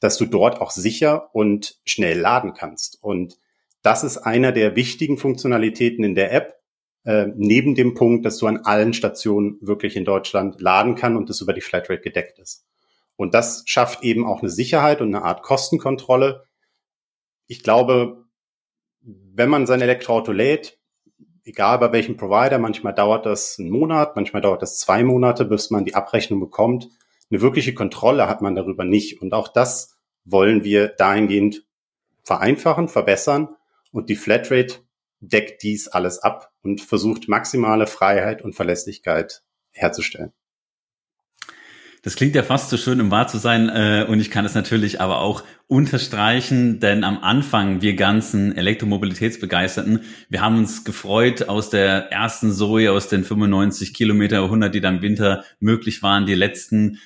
dass 0.00 0.16
du 0.16 0.26
dort 0.26 0.60
auch 0.60 0.70
sicher 0.70 1.34
und 1.34 1.80
schnell 1.84 2.18
laden 2.18 2.54
kannst. 2.54 3.02
Und 3.02 3.38
das 3.82 4.04
ist 4.04 4.18
einer 4.18 4.52
der 4.52 4.76
wichtigen 4.76 5.18
Funktionalitäten 5.18 6.04
in 6.04 6.14
der 6.14 6.32
App, 6.32 6.62
äh, 7.04 7.26
neben 7.36 7.74
dem 7.74 7.94
Punkt, 7.94 8.24
dass 8.24 8.38
du 8.38 8.46
an 8.46 8.58
allen 8.58 8.94
Stationen 8.94 9.58
wirklich 9.60 9.96
in 9.96 10.04
Deutschland 10.04 10.60
laden 10.60 10.94
kann 10.94 11.16
und 11.16 11.28
das 11.28 11.40
über 11.40 11.52
die 11.52 11.60
Flatrate 11.60 12.00
gedeckt 12.00 12.38
ist. 12.38 12.64
Und 13.16 13.34
das 13.34 13.64
schafft 13.66 14.02
eben 14.02 14.26
auch 14.26 14.40
eine 14.40 14.50
Sicherheit 14.50 15.00
und 15.00 15.14
eine 15.14 15.24
Art 15.24 15.42
Kostenkontrolle. 15.42 16.46
Ich 17.46 17.62
glaube, 17.62 18.21
wenn 19.34 19.48
man 19.48 19.66
sein 19.66 19.80
Elektroauto 19.80 20.32
lädt, 20.32 20.78
egal 21.44 21.78
bei 21.78 21.92
welchem 21.92 22.16
Provider, 22.16 22.58
manchmal 22.58 22.94
dauert 22.94 23.26
das 23.26 23.58
einen 23.58 23.70
Monat, 23.70 24.14
manchmal 24.16 24.42
dauert 24.42 24.62
das 24.62 24.78
zwei 24.78 25.02
Monate, 25.02 25.44
bis 25.44 25.70
man 25.70 25.84
die 25.84 25.94
Abrechnung 25.94 26.40
bekommt. 26.40 26.88
Eine 27.30 27.40
wirkliche 27.40 27.74
Kontrolle 27.74 28.28
hat 28.28 28.42
man 28.42 28.54
darüber 28.54 28.84
nicht. 28.84 29.22
Und 29.22 29.32
auch 29.32 29.48
das 29.48 29.98
wollen 30.24 30.64
wir 30.64 30.88
dahingehend 30.88 31.64
vereinfachen, 32.22 32.88
verbessern. 32.88 33.48
Und 33.90 34.08
die 34.08 34.16
Flatrate 34.16 34.76
deckt 35.20 35.62
dies 35.62 35.88
alles 35.88 36.18
ab 36.18 36.52
und 36.62 36.80
versucht 36.80 37.28
maximale 37.28 37.86
Freiheit 37.86 38.42
und 38.42 38.54
Verlässlichkeit 38.54 39.42
herzustellen. 39.70 40.32
Das 42.02 42.16
klingt 42.16 42.34
ja 42.34 42.42
fast 42.42 42.68
so 42.70 42.76
schön, 42.76 43.00
um 43.00 43.12
wahr 43.12 43.28
zu 43.28 43.38
sein. 43.38 43.68
Äh, 43.68 44.04
und 44.08 44.20
ich 44.20 44.32
kann 44.32 44.44
es 44.44 44.54
natürlich 44.54 45.00
aber 45.00 45.20
auch 45.20 45.44
unterstreichen, 45.68 46.80
denn 46.80 47.04
am 47.04 47.18
Anfang, 47.18 47.80
wir 47.80 47.94
ganzen 47.94 48.56
Elektromobilitätsbegeisterten, 48.56 50.00
wir 50.28 50.40
haben 50.40 50.58
uns 50.58 50.84
gefreut 50.84 51.48
aus 51.48 51.70
der 51.70 52.10
ersten 52.10 52.52
Zoe, 52.52 52.90
aus 52.90 53.06
den 53.06 53.22
95 53.22 53.94
Kilometer 53.94 54.42
100, 54.42 54.74
die 54.74 54.80
dann 54.80 54.96
im 54.96 55.02
Winter 55.02 55.44
möglich 55.60 56.02
waren, 56.02 56.26
die 56.26 56.34
letzten 56.34 56.98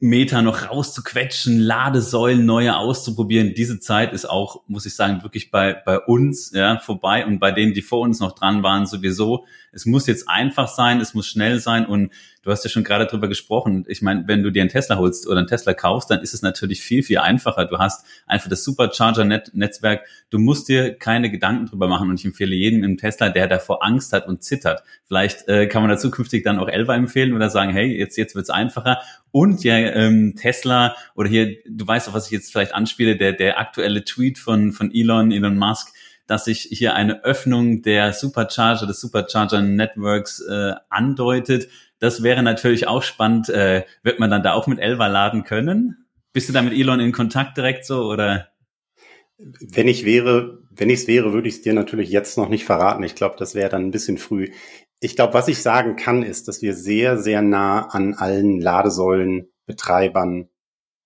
Meter 0.00 0.42
noch 0.42 0.68
rauszuquetschen, 0.68 1.58
Ladesäulen 1.60 2.44
neue 2.44 2.76
auszuprobieren. 2.76 3.54
Diese 3.54 3.78
Zeit 3.78 4.12
ist 4.12 4.28
auch, 4.28 4.62
muss 4.66 4.86
ich 4.86 4.96
sagen, 4.96 5.22
wirklich 5.22 5.52
bei, 5.52 5.74
bei 5.74 5.98
uns 5.98 6.50
ja, 6.52 6.78
vorbei 6.78 7.24
und 7.24 7.38
bei 7.38 7.52
denen, 7.52 7.72
die 7.72 7.82
vor 7.82 8.00
uns 8.00 8.18
noch 8.18 8.32
dran 8.32 8.64
waren, 8.64 8.86
sowieso. 8.86 9.44
Es 9.72 9.86
muss 9.86 10.06
jetzt 10.06 10.28
einfach 10.28 10.68
sein, 10.68 11.00
es 11.00 11.14
muss 11.14 11.26
schnell 11.26 11.58
sein 11.58 11.86
und 11.86 12.12
du 12.42 12.50
hast 12.50 12.64
ja 12.64 12.70
schon 12.70 12.84
gerade 12.84 13.06
drüber 13.06 13.28
gesprochen. 13.28 13.84
Ich 13.88 14.02
meine, 14.02 14.24
wenn 14.26 14.42
du 14.42 14.50
dir 14.50 14.60
einen 14.60 14.70
Tesla 14.70 14.96
holst 14.96 15.26
oder 15.26 15.38
einen 15.38 15.46
Tesla 15.46 15.72
kaufst, 15.74 16.10
dann 16.10 16.20
ist 16.20 16.34
es 16.34 16.42
natürlich 16.42 16.82
viel, 16.82 17.02
viel 17.02 17.18
einfacher. 17.18 17.64
Du 17.64 17.78
hast 17.78 18.04
einfach 18.26 18.50
das 18.50 18.64
Supercharger-Netzwerk. 18.64 20.04
Du 20.30 20.38
musst 20.38 20.68
dir 20.68 20.94
keine 20.94 21.30
Gedanken 21.30 21.66
drüber 21.66 21.88
machen 21.88 22.10
und 22.10 22.20
ich 22.20 22.24
empfehle 22.26 22.54
jedem 22.54 22.84
im 22.84 22.98
Tesla, 22.98 23.30
der 23.30 23.48
davor 23.48 23.84
Angst 23.84 24.12
hat 24.12 24.26
und 24.26 24.42
zittert. 24.42 24.82
Vielleicht 25.06 25.48
äh, 25.48 25.66
kann 25.66 25.82
man 25.82 25.90
da 25.90 25.96
zukünftig 25.96 26.44
dann 26.44 26.58
auch 26.58 26.68
Elva 26.68 26.94
empfehlen 26.94 27.32
oder 27.32 27.48
sagen, 27.48 27.72
hey, 27.72 27.96
jetzt, 27.96 28.16
jetzt 28.16 28.34
wird's 28.34 28.50
einfacher. 28.50 28.98
Und 29.30 29.64
ja, 29.64 29.76
ähm, 29.76 30.34
Tesla 30.36 30.94
oder 31.14 31.28
hier, 31.28 31.56
du 31.66 31.86
weißt 31.86 32.08
auch, 32.08 32.14
was 32.14 32.26
ich 32.26 32.32
jetzt 32.32 32.52
vielleicht 32.52 32.74
anspiele, 32.74 33.16
der, 33.16 33.32
der 33.32 33.58
aktuelle 33.58 34.04
Tweet 34.04 34.38
von, 34.38 34.72
von 34.72 34.92
Elon, 34.92 35.32
Elon 35.32 35.56
Musk, 35.56 35.94
dass 36.26 36.44
sich 36.44 36.60
hier 36.70 36.94
eine 36.94 37.24
Öffnung 37.24 37.82
der 37.82 38.12
Supercharger, 38.12 38.86
des 38.86 39.00
Supercharger 39.00 39.62
Networks 39.62 40.40
äh, 40.40 40.74
andeutet. 40.88 41.68
Das 41.98 42.22
wäre 42.22 42.42
natürlich 42.42 42.86
auch 42.86 43.02
spannend. 43.02 43.48
Äh, 43.48 43.84
wird 44.02 44.18
man 44.18 44.30
dann 44.30 44.42
da 44.42 44.52
auch 44.52 44.66
mit 44.66 44.78
Elva 44.78 45.06
laden 45.08 45.44
können? 45.44 46.06
Bist 46.32 46.48
du 46.48 46.52
da 46.52 46.62
mit 46.62 46.72
Elon 46.72 47.00
in 47.00 47.12
Kontakt 47.12 47.56
direkt 47.56 47.84
so 47.84 48.04
oder? 48.04 48.48
Wenn 49.38 49.88
ich 49.88 50.04
wäre, 50.04 50.62
wenn 50.70 50.88
ich 50.88 51.00
es 51.00 51.08
wäre, 51.08 51.32
würde 51.32 51.48
ich 51.48 51.56
es 51.56 51.62
dir 51.62 51.74
natürlich 51.74 52.10
jetzt 52.10 52.38
noch 52.38 52.48
nicht 52.48 52.64
verraten. 52.64 53.02
Ich 53.02 53.14
glaube, 53.14 53.36
das 53.38 53.54
wäre 53.54 53.68
dann 53.68 53.86
ein 53.86 53.90
bisschen 53.90 54.18
früh. 54.18 54.50
Ich 55.00 55.16
glaube, 55.16 55.34
was 55.34 55.48
ich 55.48 55.60
sagen 55.60 55.96
kann, 55.96 56.22
ist, 56.22 56.46
dass 56.46 56.62
wir 56.62 56.74
sehr, 56.74 57.18
sehr 57.18 57.42
nah 57.42 57.88
an 57.88 58.14
allen 58.14 58.60
Ladesäulenbetreibern 58.60 60.48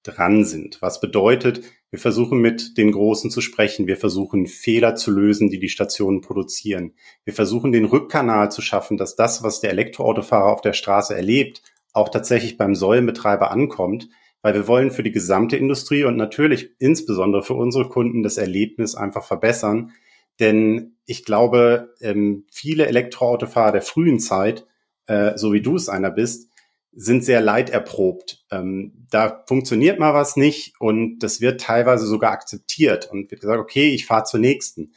dran 0.03 0.45
sind. 0.45 0.81
Was 0.83 1.01
bedeutet, 1.01 1.63
wir 1.91 1.99
versuchen 1.99 2.41
mit 2.41 2.77
den 2.79 2.93
Großen 2.93 3.31
zu 3.31 3.41
sprechen. 3.41 3.87
Wir 3.87 3.97
versuchen 3.97 4.47
Fehler 4.47 4.97
zu 4.97 5.11
lösen, 5.11 5.51
die 5.51 5.61
die 5.61 5.69
Stationen 5.69 6.21
produzieren. 6.21 6.95
Wir 7.25 7.33
versuchen 7.33 7.73
den 7.73 7.85
Rückkanal 7.85 8.51
zu 8.51 8.61
schaffen, 8.61 8.97
dass 8.97 9.15
das, 9.15 9.43
was 9.43 9.61
der 9.61 9.71
Elektroautofahrer 9.71 10.53
auf 10.53 10.61
der 10.61 10.73
Straße 10.73 11.15
erlebt, 11.15 11.63
auch 11.93 12.09
tatsächlich 12.09 12.59
beim 12.59 12.75
Säulenbetreiber 12.75 13.51
ankommt, 13.51 14.09
weil 14.43 14.55
wir 14.55 14.69
wollen 14.69 14.91
für 14.91 15.03
die 15.03 15.13
gesamte 15.13 15.57
Industrie 15.57 16.05
und 16.05 16.17
natürlich 16.17 16.71
insbesondere 16.79 17.43
für 17.43 17.55
unsere 17.55 17.89
Kunden 17.89 18.23
das 18.23 18.37
Erlebnis 18.37 18.95
einfach 18.95 19.25
verbessern. 19.25 19.93
Denn 20.41 20.97
ich 21.07 21.25
glaube, 21.25 21.95
ähm, 22.01 22.45
viele 22.53 22.87
Elektroautofahrer 22.87 23.73
der 23.73 23.83
frühen 23.83 24.19
Zeit, 24.19 24.67
äh, 25.07 25.37
so 25.37 25.53
wie 25.53 25.63
du 25.63 25.77
es 25.77 25.89
einer 25.89 26.11
bist, 26.11 26.51
sind 26.99 27.25
sehr 27.25 27.43
leiderprobt. 27.43 28.45
Ähm, 28.51 29.07
da 29.11 29.45
funktioniert 29.47 29.99
mal 29.99 30.15
was 30.15 30.37
nicht 30.37 30.81
und 30.81 31.19
das 31.19 31.43
wird 31.43 31.61
teilweise 31.61 32.07
sogar 32.07 32.33
akzeptiert 32.33 33.11
und 33.11 33.31
wird 33.31 33.43
gesagt, 33.43 33.61
okay, 33.61 33.91
ich 33.91 34.07
fahre 34.07 34.25
zur 34.25 34.41
nächsten. 34.41 34.93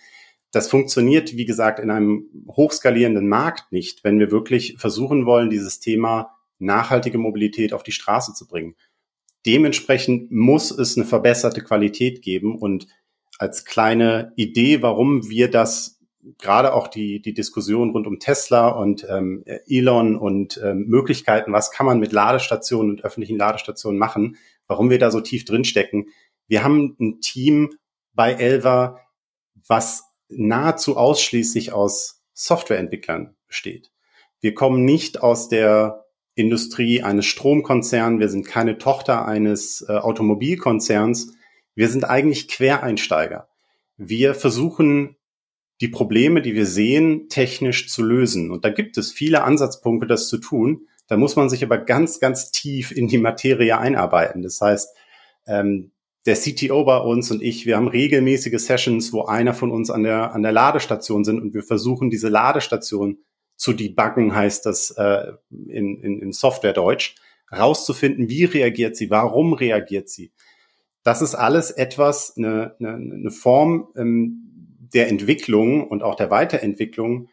Das 0.51 0.69
funktioniert, 0.69 1.35
wie 1.35 1.45
gesagt, 1.45 1.79
in 1.79 1.91
einem 1.91 2.25
hochskalierenden 2.47 3.27
Markt 3.27 3.71
nicht, 3.71 4.03
wenn 4.03 4.17
wir 4.17 4.31
wirklich 4.31 4.77
versuchen 4.79 5.25
wollen, 5.25 5.49
dieses 5.49 5.79
Thema 5.81 6.37
nachhaltige 6.57 7.17
Mobilität 7.17 7.73
auf 7.73 7.83
die 7.83 7.91
Straße 7.91 8.33
zu 8.33 8.47
bringen. 8.47 8.75
Dementsprechend 9.45 10.31
muss 10.31 10.71
es 10.71 10.97
eine 10.97 11.05
verbesserte 11.05 11.61
Qualität 11.61 12.21
geben 12.21 12.57
und 12.57 12.87
als 13.37 13.65
kleine 13.65 14.33
Idee, 14.37 14.81
warum 14.81 15.29
wir 15.29 15.51
das 15.51 15.98
gerade 16.37 16.73
auch 16.73 16.87
die, 16.87 17.21
die 17.21 17.33
Diskussion 17.33 17.91
rund 17.91 18.07
um 18.07 18.19
Tesla 18.19 18.69
und 18.69 19.05
ähm, 19.09 19.43
Elon 19.67 20.17
und 20.17 20.59
ähm, 20.63 20.85
Möglichkeiten, 20.87 21.53
was 21.53 21.71
kann 21.71 21.85
man 21.85 21.99
mit 21.99 22.11
Ladestationen 22.11 22.91
und 22.91 23.03
öffentlichen 23.03 23.37
Ladestationen 23.37 23.97
machen, 23.97 24.37
warum 24.67 24.89
wir 24.89 24.99
da 24.99 25.11
so 25.11 25.21
tief 25.21 25.45
drinstecken. 25.45 26.07
Wir 26.47 26.63
haben 26.63 26.95
ein 26.99 27.21
Team 27.21 27.71
bei 28.13 28.33
Elva, 28.33 28.99
was 29.67 30.03
nahezu 30.27 30.97
ausschließlich 30.97 31.71
aus 31.71 32.21
Softwareentwicklern 32.33 33.35
besteht. 33.47 33.91
Wir 34.41 34.53
kommen 34.53 34.85
nicht 34.85 35.21
aus 35.21 35.49
der 35.49 36.05
Industrie 36.35 37.01
eines 37.03 37.25
Stromkonzerns, 37.25 38.19
wir 38.19 38.29
sind 38.29 38.45
keine 38.45 38.77
Tochter 38.77 39.25
eines 39.25 39.85
äh, 39.87 39.93
Automobilkonzerns, 39.93 41.33
wir 41.75 41.89
sind 41.89 42.05
eigentlich 42.05 42.47
Quereinsteiger. 42.47 43.49
Wir 43.97 44.33
versuchen 44.33 45.17
die 45.81 45.87
Probleme, 45.87 46.41
die 46.41 46.53
wir 46.53 46.65
sehen, 46.65 47.29
technisch 47.29 47.89
zu 47.89 48.03
lösen. 48.03 48.51
Und 48.51 48.65
da 48.65 48.69
gibt 48.69 48.97
es 48.97 49.11
viele 49.11 49.43
Ansatzpunkte, 49.43 50.07
das 50.07 50.27
zu 50.27 50.37
tun. 50.37 50.87
Da 51.07 51.17
muss 51.17 51.35
man 51.35 51.49
sich 51.49 51.63
aber 51.63 51.77
ganz, 51.77 52.19
ganz 52.19 52.51
tief 52.51 52.91
in 52.91 53.07
die 53.07 53.17
Materie 53.17 53.77
einarbeiten. 53.77 54.41
Das 54.41 54.59
heißt, 54.59 54.95
ähm, 55.47 55.91
der 56.25 56.35
CTO 56.35 56.83
bei 56.83 56.97
uns 56.97 57.31
und 57.31 57.41
ich, 57.41 57.65
wir 57.65 57.77
haben 57.77 57.87
regelmäßige 57.87 58.59
Sessions, 58.59 59.13
wo 59.13 59.23
einer 59.23 59.53
von 59.53 59.71
uns 59.71 59.89
an 59.89 60.03
der, 60.03 60.33
an 60.33 60.43
der 60.43 60.51
Ladestation 60.51 61.23
sind 61.23 61.41
und 61.41 61.53
wir 61.53 61.63
versuchen, 61.63 62.09
diese 62.09 62.29
Ladestation 62.29 63.19
zu 63.55 63.73
debuggen, 63.73 64.35
heißt 64.35 64.65
das 64.65 64.91
äh, 64.91 65.31
in, 65.49 66.01
in, 66.01 66.21
in 66.21 66.31
Softwaredeutsch, 66.31 67.15
rauszufinden, 67.51 68.29
wie 68.29 68.43
reagiert 68.43 68.95
sie, 68.95 69.09
warum 69.09 69.53
reagiert 69.53 70.09
sie. 70.09 70.31
Das 71.03 71.21
ist 71.21 71.35
alles 71.35 71.71
etwas, 71.71 72.35
eine, 72.37 72.75
eine, 72.79 72.93
eine 72.93 73.31
Form, 73.31 73.87
ähm, 73.95 74.48
der 74.93 75.09
Entwicklung 75.09 75.87
und 75.87 76.03
auch 76.03 76.15
der 76.15 76.29
Weiterentwicklung, 76.29 77.29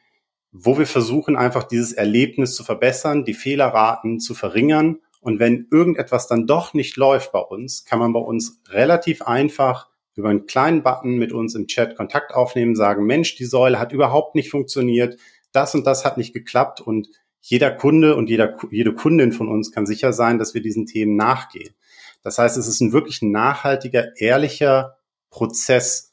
wo 0.53 0.79
wir 0.79 0.87
versuchen, 0.87 1.37
einfach 1.37 1.65
dieses 1.65 1.93
Erlebnis 1.93 2.55
zu 2.55 2.65
verbessern, 2.65 3.25
die 3.25 3.35
Fehlerraten 3.35 4.21
zu 4.21 4.35
verringern. 4.35 5.01
Und 5.21 5.39
wenn 5.39 5.67
irgendetwas 5.71 6.29
dann 6.29 6.47
doch 6.47 6.73
nicht 6.73 6.97
läuft 6.97 7.33
bei 7.33 7.41
uns, 7.41 7.85
kann 7.85 7.99
man 7.99 8.13
bei 8.13 8.21
uns 8.21 8.61
relativ 8.69 9.23
einfach 9.23 9.89
über 10.15 10.31
einen 10.31 10.47
kleinen 10.47 10.83
Button 10.83 11.17
mit 11.17 11.33
uns 11.33 11.55
im 11.55 11.67
Chat 11.67 11.97
Kontakt 11.97 12.35
aufnehmen, 12.35 12.75
sagen, 12.75 13.05
Mensch, 13.05 13.37
die 13.37 13.45
Säule 13.45 13.79
hat 13.79 13.93
überhaupt 13.93 14.35
nicht 14.35 14.51
funktioniert, 14.51 15.19
das 15.53 15.75
und 15.75 15.87
das 15.87 16.05
hat 16.05 16.17
nicht 16.17 16.33
geklappt 16.33 16.81
und 16.81 17.09
jeder 17.41 17.71
Kunde 17.71 18.17
und 18.17 18.29
jeder, 18.29 18.57
jede 18.71 18.95
Kundin 18.95 19.33
von 19.33 19.49
uns 19.49 19.73
kann 19.73 19.87
sicher 19.87 20.13
sein, 20.13 20.39
dass 20.39 20.55
wir 20.55 20.63
diesen 20.63 20.87
Themen 20.87 21.17
nachgehen. 21.17 21.75
Das 22.23 22.39
heißt, 22.39 22.57
es 22.57 22.67
ist 22.67 22.81
ein 22.81 22.93
wirklich 22.93 23.23
nachhaltiger, 23.23 24.17
ehrlicher 24.17 24.97
Prozess, 25.31 26.06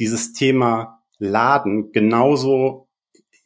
dieses 0.00 0.32
Thema 0.32 1.04
Laden 1.18 1.92
genauso, 1.92 2.88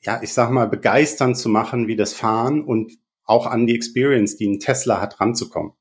ja, 0.01 0.23
ich 0.23 0.33
sag 0.33 0.51
mal, 0.51 0.69
begeisternd 0.69 1.37
zu 1.37 1.49
machen 1.49 1.89
wie 1.89 1.97
das 1.97 2.15
Fahren 2.15 2.63
und 2.63 2.93
auch 3.25 3.47
an 3.47 3.67
die 3.67 3.75
Experience, 3.75 4.37
die 4.37 4.47
ein 4.47 4.61
Tesla 4.61 5.01
hat, 5.01 5.21
ranzukommen. 5.21 5.73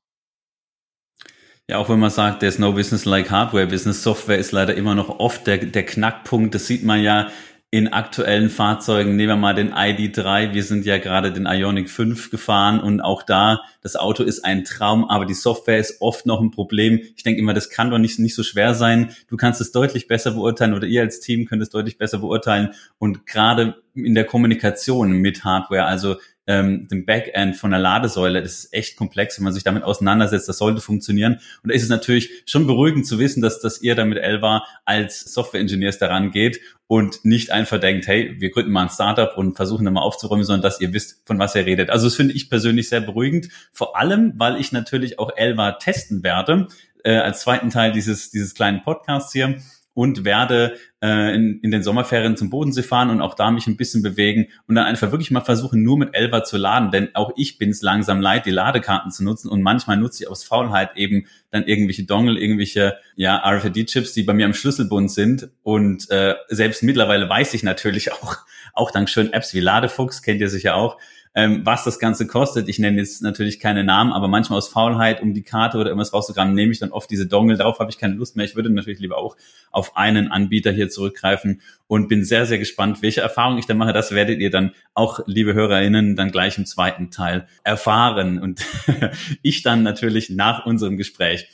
Ja, 1.68 1.78
auch 1.78 1.88
wenn 1.88 2.00
man 2.00 2.10
sagt, 2.10 2.40
there's 2.40 2.58
no 2.58 2.72
business 2.72 3.06
like 3.06 3.30
hardware, 3.30 3.66
business 3.66 4.02
Software 4.02 4.38
ist 4.38 4.52
leider 4.52 4.74
immer 4.74 4.94
noch 4.94 5.20
oft 5.20 5.46
der, 5.46 5.58
der 5.58 5.86
Knackpunkt. 5.86 6.54
Das 6.54 6.66
sieht 6.66 6.84
man 6.84 7.02
ja 7.02 7.30
in 7.74 7.92
aktuellen 7.92 8.50
Fahrzeugen, 8.50 9.16
nehmen 9.16 9.30
wir 9.30 9.36
mal 9.36 9.52
den 9.52 9.74
ID3, 9.74 10.54
wir 10.54 10.62
sind 10.62 10.86
ja 10.86 10.98
gerade 10.98 11.32
den 11.32 11.44
Ionic 11.44 11.90
5 11.90 12.30
gefahren 12.30 12.78
und 12.78 13.00
auch 13.00 13.24
da, 13.24 13.62
das 13.80 13.96
Auto 13.96 14.22
ist 14.22 14.44
ein 14.44 14.62
Traum, 14.62 15.04
aber 15.04 15.26
die 15.26 15.34
Software 15.34 15.78
ist 15.78 16.00
oft 16.00 16.24
noch 16.24 16.40
ein 16.40 16.52
Problem. 16.52 17.00
Ich 17.16 17.24
denke 17.24 17.40
immer, 17.40 17.52
das 17.52 17.70
kann 17.70 17.90
doch 17.90 17.98
nicht, 17.98 18.20
nicht 18.20 18.36
so 18.36 18.44
schwer 18.44 18.76
sein. 18.76 19.10
Du 19.26 19.36
kannst 19.36 19.60
es 19.60 19.72
deutlich 19.72 20.06
besser 20.06 20.30
beurteilen 20.30 20.72
oder 20.72 20.86
ihr 20.86 21.00
als 21.00 21.18
Team 21.18 21.46
könnt 21.46 21.62
es 21.62 21.70
deutlich 21.70 21.98
besser 21.98 22.18
beurteilen 22.18 22.70
und 22.98 23.26
gerade 23.26 23.82
in 23.96 24.14
der 24.14 24.24
Kommunikation 24.24 25.10
mit 25.10 25.44
Hardware, 25.44 25.84
also 25.84 26.14
ähm, 26.46 26.88
dem 26.88 27.06
Backend 27.06 27.56
von 27.56 27.70
der 27.70 27.80
Ladesäule. 27.80 28.42
Das 28.42 28.52
ist 28.52 28.74
echt 28.74 28.96
komplex, 28.96 29.38
wenn 29.38 29.44
man 29.44 29.52
sich 29.52 29.64
damit 29.64 29.82
auseinandersetzt. 29.82 30.48
Das 30.48 30.58
sollte 30.58 30.80
funktionieren. 30.80 31.40
Und 31.62 31.70
da 31.70 31.74
ist 31.74 31.82
es 31.82 31.88
natürlich 31.88 32.30
schon 32.46 32.66
beruhigend 32.66 33.06
zu 33.06 33.18
wissen, 33.18 33.42
dass, 33.42 33.60
dass 33.60 33.80
ihr 33.80 33.94
damit 33.94 34.18
Elva 34.18 34.64
als 34.84 35.32
Software-Engineers 35.32 35.98
daran 35.98 36.30
geht 36.30 36.60
und 36.86 37.24
nicht 37.24 37.50
einfach 37.50 37.80
denkt, 37.80 38.06
hey, 38.06 38.36
wir 38.38 38.50
gründen 38.50 38.72
mal 38.72 38.82
ein 38.82 38.90
Startup 38.90 39.36
und 39.36 39.56
versuchen 39.56 39.84
dann 39.84 39.94
mal 39.94 40.02
aufzuräumen, 40.02 40.44
sondern 40.44 40.62
dass 40.62 40.80
ihr 40.80 40.92
wisst, 40.92 41.26
von 41.26 41.38
was 41.38 41.54
ihr 41.54 41.64
redet. 41.64 41.90
Also 41.90 42.06
das 42.06 42.16
finde 42.16 42.34
ich 42.34 42.50
persönlich 42.50 42.88
sehr 42.88 43.00
beruhigend. 43.00 43.48
Vor 43.72 43.96
allem, 43.96 44.34
weil 44.36 44.60
ich 44.60 44.72
natürlich 44.72 45.18
auch 45.18 45.30
Elva 45.36 45.72
testen 45.72 46.22
werde, 46.22 46.68
äh, 47.04 47.16
als 47.16 47.40
zweiten 47.40 47.70
Teil 47.70 47.92
dieses, 47.92 48.30
dieses 48.30 48.54
kleinen 48.54 48.82
Podcasts 48.82 49.32
hier 49.32 49.58
und 49.94 50.24
werde 50.24 50.76
äh, 51.02 51.34
in, 51.34 51.60
in 51.60 51.70
den 51.70 51.82
Sommerferien 51.82 52.36
zum 52.36 52.50
Bodensee 52.50 52.82
fahren 52.82 53.10
und 53.10 53.20
auch 53.20 53.34
da 53.34 53.50
mich 53.50 53.66
ein 53.66 53.76
bisschen 53.76 54.02
bewegen 54.02 54.48
und 54.66 54.74
dann 54.74 54.84
einfach 54.84 55.10
wirklich 55.12 55.30
mal 55.30 55.40
versuchen, 55.40 55.82
nur 55.82 55.96
mit 55.96 56.14
Elva 56.14 56.44
zu 56.44 56.58
laden, 56.58 56.90
denn 56.90 57.14
auch 57.14 57.32
ich 57.36 57.58
bin 57.58 57.70
es 57.70 57.80
langsam 57.80 58.20
leid, 58.20 58.46
die 58.46 58.50
Ladekarten 58.50 59.10
zu 59.10 59.24
nutzen 59.24 59.48
und 59.48 59.62
manchmal 59.62 59.96
nutze 59.96 60.24
ich 60.24 60.30
aus 60.30 60.44
Faulheit 60.44 60.96
eben 60.96 61.26
dann 61.50 61.64
irgendwelche 61.64 62.04
Dongle, 62.04 62.38
irgendwelche 62.38 62.96
ja 63.14 63.36
RFID-Chips, 63.36 64.12
die 64.12 64.24
bei 64.24 64.34
mir 64.34 64.46
am 64.46 64.54
Schlüsselbund 64.54 65.10
sind. 65.10 65.50
Und 65.62 66.10
äh, 66.10 66.34
selbst 66.48 66.82
mittlerweile 66.82 67.28
weiß 67.28 67.54
ich 67.54 67.62
natürlich 67.62 68.12
auch, 68.12 68.38
auch 68.72 68.90
dank 68.90 69.08
schönen 69.08 69.32
Apps 69.32 69.54
wie 69.54 69.60
Ladefuchs, 69.60 70.22
kennt 70.22 70.40
ihr 70.40 70.48
sicher 70.48 70.74
auch, 70.74 70.98
ähm, 71.34 71.62
was 71.64 71.82
das 71.82 71.98
Ganze 71.98 72.26
kostet. 72.26 72.68
Ich 72.68 72.78
nenne 72.78 72.98
jetzt 72.98 73.22
natürlich 73.22 73.58
keine 73.58 73.82
Namen, 73.82 74.12
aber 74.12 74.28
manchmal 74.28 74.58
aus 74.58 74.68
Faulheit, 74.68 75.20
um 75.20 75.34
die 75.34 75.42
Karte 75.42 75.78
oder 75.78 75.88
irgendwas 75.88 76.12
rauszugraben, 76.12 76.54
nehme 76.54 76.70
ich 76.70 76.78
dann 76.78 76.92
oft 76.92 77.10
diese 77.10 77.26
Dongle. 77.26 77.56
Darauf 77.56 77.80
habe 77.80 77.90
ich 77.90 77.98
keine 77.98 78.14
Lust 78.14 78.36
mehr. 78.36 78.44
Ich 78.44 78.54
würde 78.54 78.70
natürlich 78.70 79.00
lieber 79.00 79.18
auch 79.18 79.36
auf 79.72 79.96
einen 79.96 80.30
Anbieter 80.30 80.70
hier 80.70 80.88
zurückgreifen 80.88 81.60
und 81.88 82.08
bin 82.08 82.24
sehr, 82.24 82.46
sehr 82.46 82.58
gespannt, 82.58 83.02
welche 83.02 83.20
Erfahrung 83.20 83.58
ich 83.58 83.66
da 83.66 83.74
mache. 83.74 83.92
Das 83.92 84.12
werdet 84.12 84.38
ihr 84.38 84.50
dann 84.50 84.72
auch, 84.94 85.20
liebe 85.26 85.54
HörerInnen, 85.54 86.14
dann 86.14 86.30
gleich 86.30 86.56
im 86.56 86.66
zweiten 86.66 87.10
Teil 87.10 87.48
erfahren 87.64 88.38
und 88.38 88.64
ich 89.42 89.62
dann 89.62 89.82
natürlich 89.82 90.30
nach 90.30 90.66
unserem 90.66 90.96
Gespräch. 90.96 91.48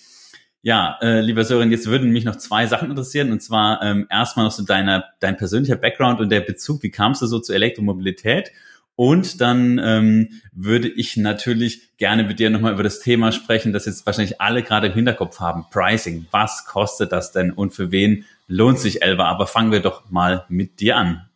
Ja, 0.62 0.98
äh, 1.00 1.20
lieber 1.20 1.44
Sören, 1.44 1.70
jetzt 1.70 1.86
würden 1.86 2.10
mich 2.10 2.24
noch 2.26 2.36
zwei 2.36 2.66
Sachen 2.66 2.90
interessieren. 2.90 3.32
Und 3.32 3.40
zwar 3.40 3.82
ähm, 3.82 4.06
erstmal 4.10 4.44
noch 4.44 4.52
so 4.52 4.62
deine, 4.62 5.04
dein 5.18 5.38
persönlicher 5.38 5.76
Background 5.76 6.20
und 6.20 6.28
der 6.28 6.40
Bezug. 6.40 6.82
Wie 6.82 6.90
kamst 6.90 7.22
du 7.22 7.26
so 7.26 7.40
zur 7.40 7.54
Elektromobilität? 7.54 8.52
Und 8.96 9.40
dann 9.40 9.80
ähm, 9.82 10.28
würde 10.52 10.88
ich 10.88 11.16
natürlich 11.16 11.96
gerne 11.96 12.24
mit 12.24 12.38
dir 12.38 12.50
nochmal 12.50 12.74
über 12.74 12.82
das 12.82 13.00
Thema 13.00 13.32
sprechen, 13.32 13.72
das 13.72 13.86
jetzt 13.86 14.04
wahrscheinlich 14.04 14.40
alle 14.40 14.62
gerade 14.62 14.88
im 14.88 14.92
Hinterkopf 14.92 15.40
haben. 15.40 15.64
Pricing. 15.70 16.26
Was 16.30 16.66
kostet 16.66 17.12
das 17.12 17.32
denn 17.32 17.50
und 17.50 17.72
für 17.72 17.90
wen 17.90 18.26
lohnt 18.46 18.78
sich 18.78 19.02
Elva? 19.02 19.24
Aber 19.24 19.46
fangen 19.46 19.72
wir 19.72 19.80
doch 19.80 20.10
mal 20.10 20.44
mit 20.48 20.80
dir 20.80 20.96
an. 20.96 21.30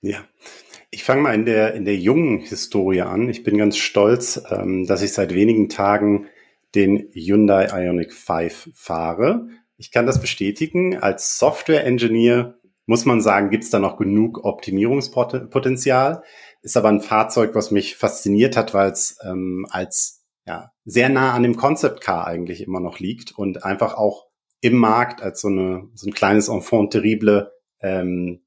Ja. 0.00 0.24
Ich 0.90 1.04
fange 1.04 1.20
mal 1.20 1.34
in 1.34 1.44
der, 1.44 1.74
in 1.74 1.84
der 1.84 1.96
jungen 1.96 2.38
Historie 2.38 3.02
an. 3.02 3.28
Ich 3.28 3.42
bin 3.42 3.58
ganz 3.58 3.76
stolz, 3.76 4.42
ähm, 4.50 4.86
dass 4.86 5.02
ich 5.02 5.12
seit 5.12 5.34
wenigen 5.34 5.68
Tagen 5.68 6.28
den 6.74 7.10
Hyundai 7.12 7.66
Ioniq 7.66 8.12
5 8.12 8.70
fahre. 8.74 9.48
Ich 9.76 9.90
kann 9.90 10.06
das 10.06 10.20
bestätigen. 10.20 10.96
Als 10.96 11.38
Software-Engineer 11.38 12.54
muss 12.86 13.04
man 13.04 13.20
sagen, 13.20 13.50
gibt 13.50 13.64
es 13.64 13.70
da 13.70 13.78
noch 13.78 13.98
genug 13.98 14.44
Optimierungspotenzial. 14.44 16.22
Ist 16.62 16.76
aber 16.76 16.88
ein 16.88 17.00
Fahrzeug, 17.00 17.54
was 17.54 17.70
mich 17.70 17.96
fasziniert 17.96 18.56
hat, 18.56 18.74
weil 18.74 18.90
es 18.90 19.18
ähm, 19.24 19.66
als 19.70 20.24
ja, 20.46 20.72
sehr 20.84 21.08
nah 21.08 21.34
an 21.34 21.42
dem 21.42 21.56
Concept 21.56 22.00
Car 22.00 22.26
eigentlich 22.26 22.62
immer 22.62 22.80
noch 22.80 22.98
liegt 22.98 23.32
und 23.32 23.64
einfach 23.64 23.94
auch 23.94 24.26
im 24.60 24.76
Markt 24.76 25.22
als 25.22 25.42
so, 25.42 25.48
eine, 25.48 25.88
so 25.94 26.08
ein 26.08 26.14
kleines 26.14 26.48
Enfant 26.48 26.92
terrible 26.92 27.52
ähm, 27.80 28.40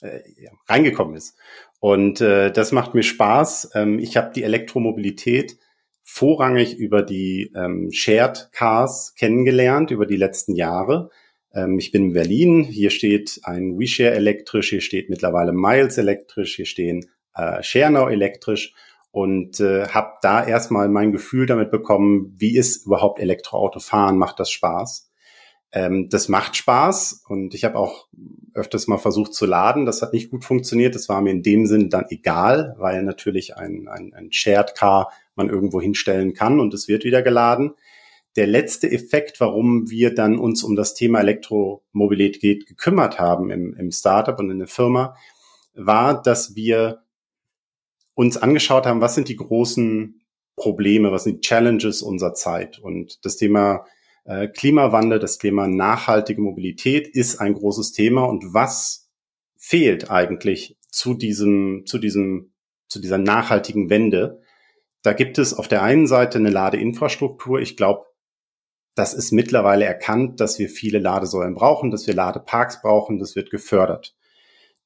äh, 0.00 0.20
reingekommen 0.68 1.16
ist. 1.16 1.36
Und 1.80 2.20
äh, 2.20 2.50
das 2.50 2.72
macht 2.72 2.94
mir 2.94 3.02
Spaß. 3.02 3.72
Ähm, 3.74 3.98
ich 3.98 4.16
habe 4.16 4.32
die 4.34 4.42
Elektromobilität 4.42 5.58
vorrangig 6.02 6.76
über 6.76 7.02
die 7.02 7.52
ähm, 7.54 7.90
Shared 7.92 8.50
Cars 8.52 9.14
kennengelernt 9.16 9.90
über 9.90 10.06
die 10.06 10.16
letzten 10.16 10.54
Jahre. 10.54 11.10
Ähm, 11.52 11.78
ich 11.78 11.92
bin 11.92 12.04
in 12.04 12.12
Berlin, 12.14 12.64
hier 12.64 12.90
steht 12.90 13.40
ein 13.42 13.78
WeShare 13.78 14.14
elektrisch, 14.14 14.70
hier 14.70 14.80
steht 14.80 15.10
mittlerweile 15.10 15.52
Miles 15.52 15.98
elektrisch, 15.98 16.56
hier 16.56 16.66
stehen 16.66 17.06
äh, 17.38 17.62
ShareNow 17.62 18.10
elektrisch 18.10 18.74
und 19.10 19.60
äh, 19.60 19.88
habe 19.88 20.14
da 20.20 20.44
erstmal 20.44 20.88
mein 20.88 21.12
Gefühl 21.12 21.46
damit 21.46 21.70
bekommen, 21.70 22.34
wie 22.36 22.56
ist 22.56 22.86
überhaupt 22.86 23.20
Elektroauto 23.20 23.80
fahren, 23.80 24.18
macht 24.18 24.38
das 24.38 24.50
Spaß? 24.50 25.10
Ähm, 25.72 26.08
das 26.08 26.28
macht 26.28 26.56
Spaß 26.56 27.24
und 27.28 27.54
ich 27.54 27.64
habe 27.64 27.78
auch 27.78 28.08
öfters 28.54 28.86
mal 28.86 28.98
versucht 28.98 29.34
zu 29.34 29.46
laden. 29.46 29.86
Das 29.86 30.02
hat 30.02 30.12
nicht 30.12 30.30
gut 30.30 30.44
funktioniert. 30.44 30.94
Das 30.94 31.08
war 31.08 31.20
mir 31.20 31.30
in 31.30 31.42
dem 31.42 31.66
Sinn 31.66 31.90
dann 31.90 32.06
egal, 32.08 32.74
weil 32.78 33.02
natürlich 33.02 33.56
ein, 33.56 33.88
ein, 33.88 34.12
ein 34.14 34.32
Shared 34.32 34.74
Car 34.74 35.12
man 35.34 35.48
irgendwo 35.48 35.80
hinstellen 35.80 36.34
kann 36.34 36.58
und 36.60 36.74
es 36.74 36.88
wird 36.88 37.04
wieder 37.04 37.22
geladen. 37.22 37.72
Der 38.36 38.46
letzte 38.46 38.90
Effekt, 38.90 39.40
warum 39.40 39.90
wir 39.90 40.14
dann 40.14 40.38
uns 40.38 40.62
um 40.62 40.76
das 40.76 40.94
Thema 40.94 41.20
Elektromobilität 41.20 42.66
gekümmert 42.66 43.18
haben 43.18 43.50
im, 43.50 43.74
im 43.74 43.90
Startup 43.90 44.38
und 44.38 44.50
in 44.50 44.58
der 44.58 44.68
Firma, 44.68 45.16
war, 45.74 46.22
dass 46.22 46.54
wir 46.54 47.02
uns 48.18 48.36
angeschaut 48.36 48.84
haben, 48.84 49.00
was 49.00 49.14
sind 49.14 49.28
die 49.28 49.36
großen 49.36 50.20
Probleme, 50.56 51.12
was 51.12 51.22
sind 51.22 51.36
die 51.36 51.48
Challenges 51.48 52.02
unserer 52.02 52.34
Zeit. 52.34 52.80
Und 52.80 53.24
das 53.24 53.36
Thema 53.36 53.86
äh, 54.24 54.48
Klimawandel, 54.48 55.20
das 55.20 55.38
Thema 55.38 55.68
nachhaltige 55.68 56.40
Mobilität 56.40 57.06
ist 57.06 57.40
ein 57.40 57.54
großes 57.54 57.92
Thema. 57.92 58.24
Und 58.24 58.52
was 58.52 59.08
fehlt 59.56 60.10
eigentlich 60.10 60.76
zu 60.90 61.14
diesem, 61.14 61.84
zu 61.86 61.98
diesem, 61.98 62.50
zu 62.88 62.98
dieser 62.98 63.18
nachhaltigen 63.18 63.88
Wende? 63.88 64.42
Da 65.02 65.12
gibt 65.12 65.38
es 65.38 65.54
auf 65.54 65.68
der 65.68 65.84
einen 65.84 66.08
Seite 66.08 66.38
eine 66.38 66.50
Ladeinfrastruktur. 66.50 67.60
Ich 67.60 67.76
glaube, 67.76 68.04
das 68.96 69.14
ist 69.14 69.30
mittlerweile 69.30 69.84
erkannt, 69.84 70.40
dass 70.40 70.58
wir 70.58 70.68
viele 70.68 70.98
Ladesäulen 70.98 71.54
brauchen, 71.54 71.92
dass 71.92 72.08
wir 72.08 72.14
Ladeparks 72.14 72.82
brauchen. 72.82 73.20
Das 73.20 73.36
wird 73.36 73.52
gefördert. 73.52 74.16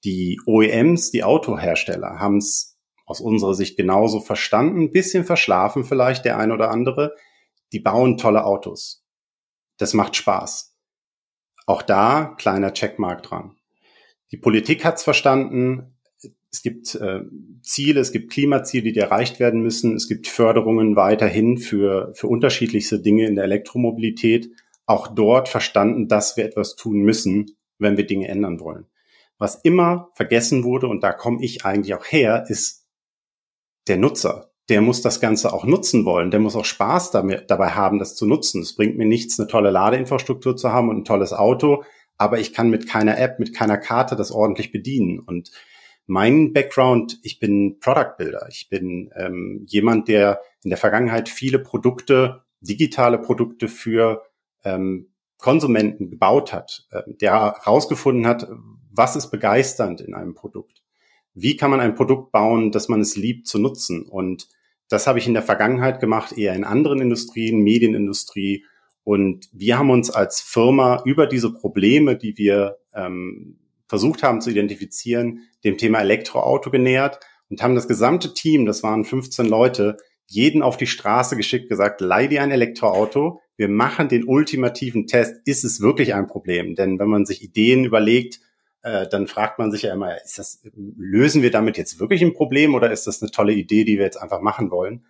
Die 0.04 0.38
OEMs, 0.44 1.12
die 1.12 1.24
Autohersteller, 1.24 2.18
haben 2.18 2.36
es 2.36 2.71
aus 3.12 3.20
unserer 3.20 3.52
Sicht 3.52 3.76
genauso 3.76 4.20
verstanden, 4.20 4.90
bisschen 4.90 5.24
verschlafen 5.24 5.84
vielleicht 5.84 6.24
der 6.24 6.38
ein 6.38 6.50
oder 6.50 6.70
andere. 6.70 7.14
Die 7.72 7.80
bauen 7.80 8.16
tolle 8.16 8.44
Autos. 8.46 9.04
Das 9.76 9.92
macht 9.92 10.16
Spaß. 10.16 10.74
Auch 11.66 11.82
da 11.82 12.34
kleiner 12.38 12.72
Checkmark 12.72 13.22
dran. 13.22 13.56
Die 14.30 14.38
Politik 14.38 14.86
hat 14.86 14.96
es 14.96 15.02
verstanden, 15.02 15.94
es 16.50 16.62
gibt 16.62 16.94
äh, 16.94 17.20
Ziele, 17.60 18.00
es 18.00 18.12
gibt 18.12 18.32
Klimaziele, 18.32 18.92
die 18.92 18.98
erreicht 18.98 19.40
werden 19.40 19.62
müssen. 19.62 19.94
Es 19.94 20.08
gibt 20.08 20.26
Förderungen 20.26 20.96
weiterhin 20.96 21.58
für, 21.58 22.12
für 22.14 22.28
unterschiedlichste 22.28 23.00
Dinge 23.00 23.26
in 23.26 23.34
der 23.34 23.44
Elektromobilität. 23.44 24.50
Auch 24.86 25.08
dort 25.08 25.48
verstanden, 25.48 26.08
dass 26.08 26.36
wir 26.36 26.44
etwas 26.44 26.76
tun 26.76 27.00
müssen, 27.00 27.56
wenn 27.78 27.96
wir 27.96 28.06
Dinge 28.06 28.28
ändern 28.28 28.60
wollen. 28.60 28.86
Was 29.38 29.56
immer 29.56 30.10
vergessen 30.14 30.64
wurde, 30.64 30.86
und 30.88 31.02
da 31.02 31.12
komme 31.12 31.42
ich 31.42 31.64
eigentlich 31.64 31.94
auch 31.94 32.04
her, 32.04 32.44
ist 32.48 32.81
der 33.88 33.96
Nutzer. 33.96 34.50
Der 34.68 34.80
muss 34.80 35.02
das 35.02 35.20
Ganze 35.20 35.52
auch 35.52 35.64
nutzen 35.64 36.04
wollen. 36.04 36.30
Der 36.30 36.40
muss 36.40 36.56
auch 36.56 36.64
Spaß 36.64 37.10
damit, 37.10 37.50
dabei 37.50 37.70
haben, 37.70 37.98
das 37.98 38.14
zu 38.14 38.26
nutzen. 38.26 38.62
Es 38.62 38.76
bringt 38.76 38.96
mir 38.96 39.06
nichts, 39.06 39.38
eine 39.38 39.48
tolle 39.48 39.70
Ladeinfrastruktur 39.70 40.56
zu 40.56 40.72
haben 40.72 40.88
und 40.88 40.98
ein 40.98 41.04
tolles 41.04 41.32
Auto, 41.32 41.82
aber 42.16 42.38
ich 42.38 42.52
kann 42.52 42.70
mit 42.70 42.88
keiner 42.88 43.18
App, 43.18 43.38
mit 43.38 43.54
keiner 43.54 43.78
Karte 43.78 44.14
das 44.14 44.30
ordentlich 44.30 44.70
bedienen. 44.70 45.18
Und 45.18 45.50
mein 46.06 46.52
Background, 46.52 47.18
ich 47.22 47.40
bin 47.40 47.78
Product 47.80 48.16
Builder. 48.18 48.46
Ich 48.50 48.68
bin 48.68 49.10
ähm, 49.16 49.64
jemand, 49.68 50.08
der 50.08 50.40
in 50.62 50.70
der 50.70 50.78
Vergangenheit 50.78 51.28
viele 51.28 51.58
Produkte, 51.58 52.44
digitale 52.60 53.18
Produkte 53.18 53.68
für 53.68 54.22
ähm, 54.64 55.12
Konsumenten 55.38 56.10
gebaut 56.10 56.52
hat, 56.52 56.86
äh, 56.90 57.02
der 57.06 57.56
herausgefunden 57.62 58.26
hat, 58.26 58.48
was 58.90 59.16
ist 59.16 59.30
begeisternd 59.30 60.00
in 60.00 60.14
einem 60.14 60.34
Produkt. 60.34 60.81
Wie 61.34 61.56
kann 61.56 61.70
man 61.70 61.80
ein 61.80 61.94
Produkt 61.94 62.32
bauen, 62.32 62.72
dass 62.72 62.88
man 62.88 63.00
es 63.00 63.16
liebt 63.16 63.46
zu 63.46 63.58
nutzen? 63.58 64.02
Und 64.02 64.48
das 64.88 65.06
habe 65.06 65.18
ich 65.18 65.26
in 65.26 65.34
der 65.34 65.42
Vergangenheit 65.42 66.00
gemacht, 66.00 66.36
eher 66.36 66.54
in 66.54 66.64
anderen 66.64 67.00
Industrien, 67.00 67.62
Medienindustrie. 67.62 68.64
Und 69.04 69.48
wir 69.52 69.78
haben 69.78 69.90
uns 69.90 70.10
als 70.10 70.40
Firma 70.40 71.02
über 71.04 71.26
diese 71.26 71.52
Probleme, 71.52 72.16
die 72.16 72.36
wir 72.36 72.76
ähm, 72.94 73.58
versucht 73.88 74.22
haben 74.22 74.40
zu 74.40 74.50
identifizieren, 74.50 75.40
dem 75.64 75.76
Thema 75.78 76.00
Elektroauto 76.00 76.70
genähert 76.70 77.20
und 77.50 77.62
haben 77.62 77.74
das 77.74 77.88
gesamte 77.88 78.32
Team, 78.32 78.64
das 78.64 78.82
waren 78.82 79.04
15 79.04 79.46
Leute, 79.46 79.96
jeden 80.26 80.62
auf 80.62 80.78
die 80.78 80.86
Straße 80.86 81.36
geschickt, 81.36 81.68
gesagt, 81.68 82.00
leih 82.00 82.26
dir 82.26 82.42
ein 82.42 82.50
Elektroauto, 82.50 83.40
wir 83.56 83.68
machen 83.68 84.08
den 84.08 84.24
ultimativen 84.24 85.06
Test, 85.06 85.34
ist 85.44 85.62
es 85.62 85.80
wirklich 85.82 86.14
ein 86.14 86.26
Problem? 86.26 86.74
Denn 86.74 86.98
wenn 86.98 87.08
man 87.08 87.26
sich 87.26 87.42
Ideen 87.42 87.84
überlegt, 87.84 88.40
äh, 88.82 89.06
dann 89.08 89.26
fragt 89.26 89.58
man 89.58 89.70
sich 89.70 89.82
ja 89.82 89.92
immer, 89.92 90.20
ist 90.22 90.38
das, 90.38 90.62
lösen 90.74 91.42
wir 91.42 91.50
damit 91.50 91.78
jetzt 91.78 92.00
wirklich 92.00 92.22
ein 92.22 92.34
Problem 92.34 92.74
oder 92.74 92.90
ist 92.90 93.06
das 93.06 93.22
eine 93.22 93.30
tolle 93.30 93.52
Idee, 93.52 93.84
die 93.84 93.96
wir 93.96 94.04
jetzt 94.04 94.20
einfach 94.20 94.40
machen 94.40 94.70
wollen? 94.70 95.06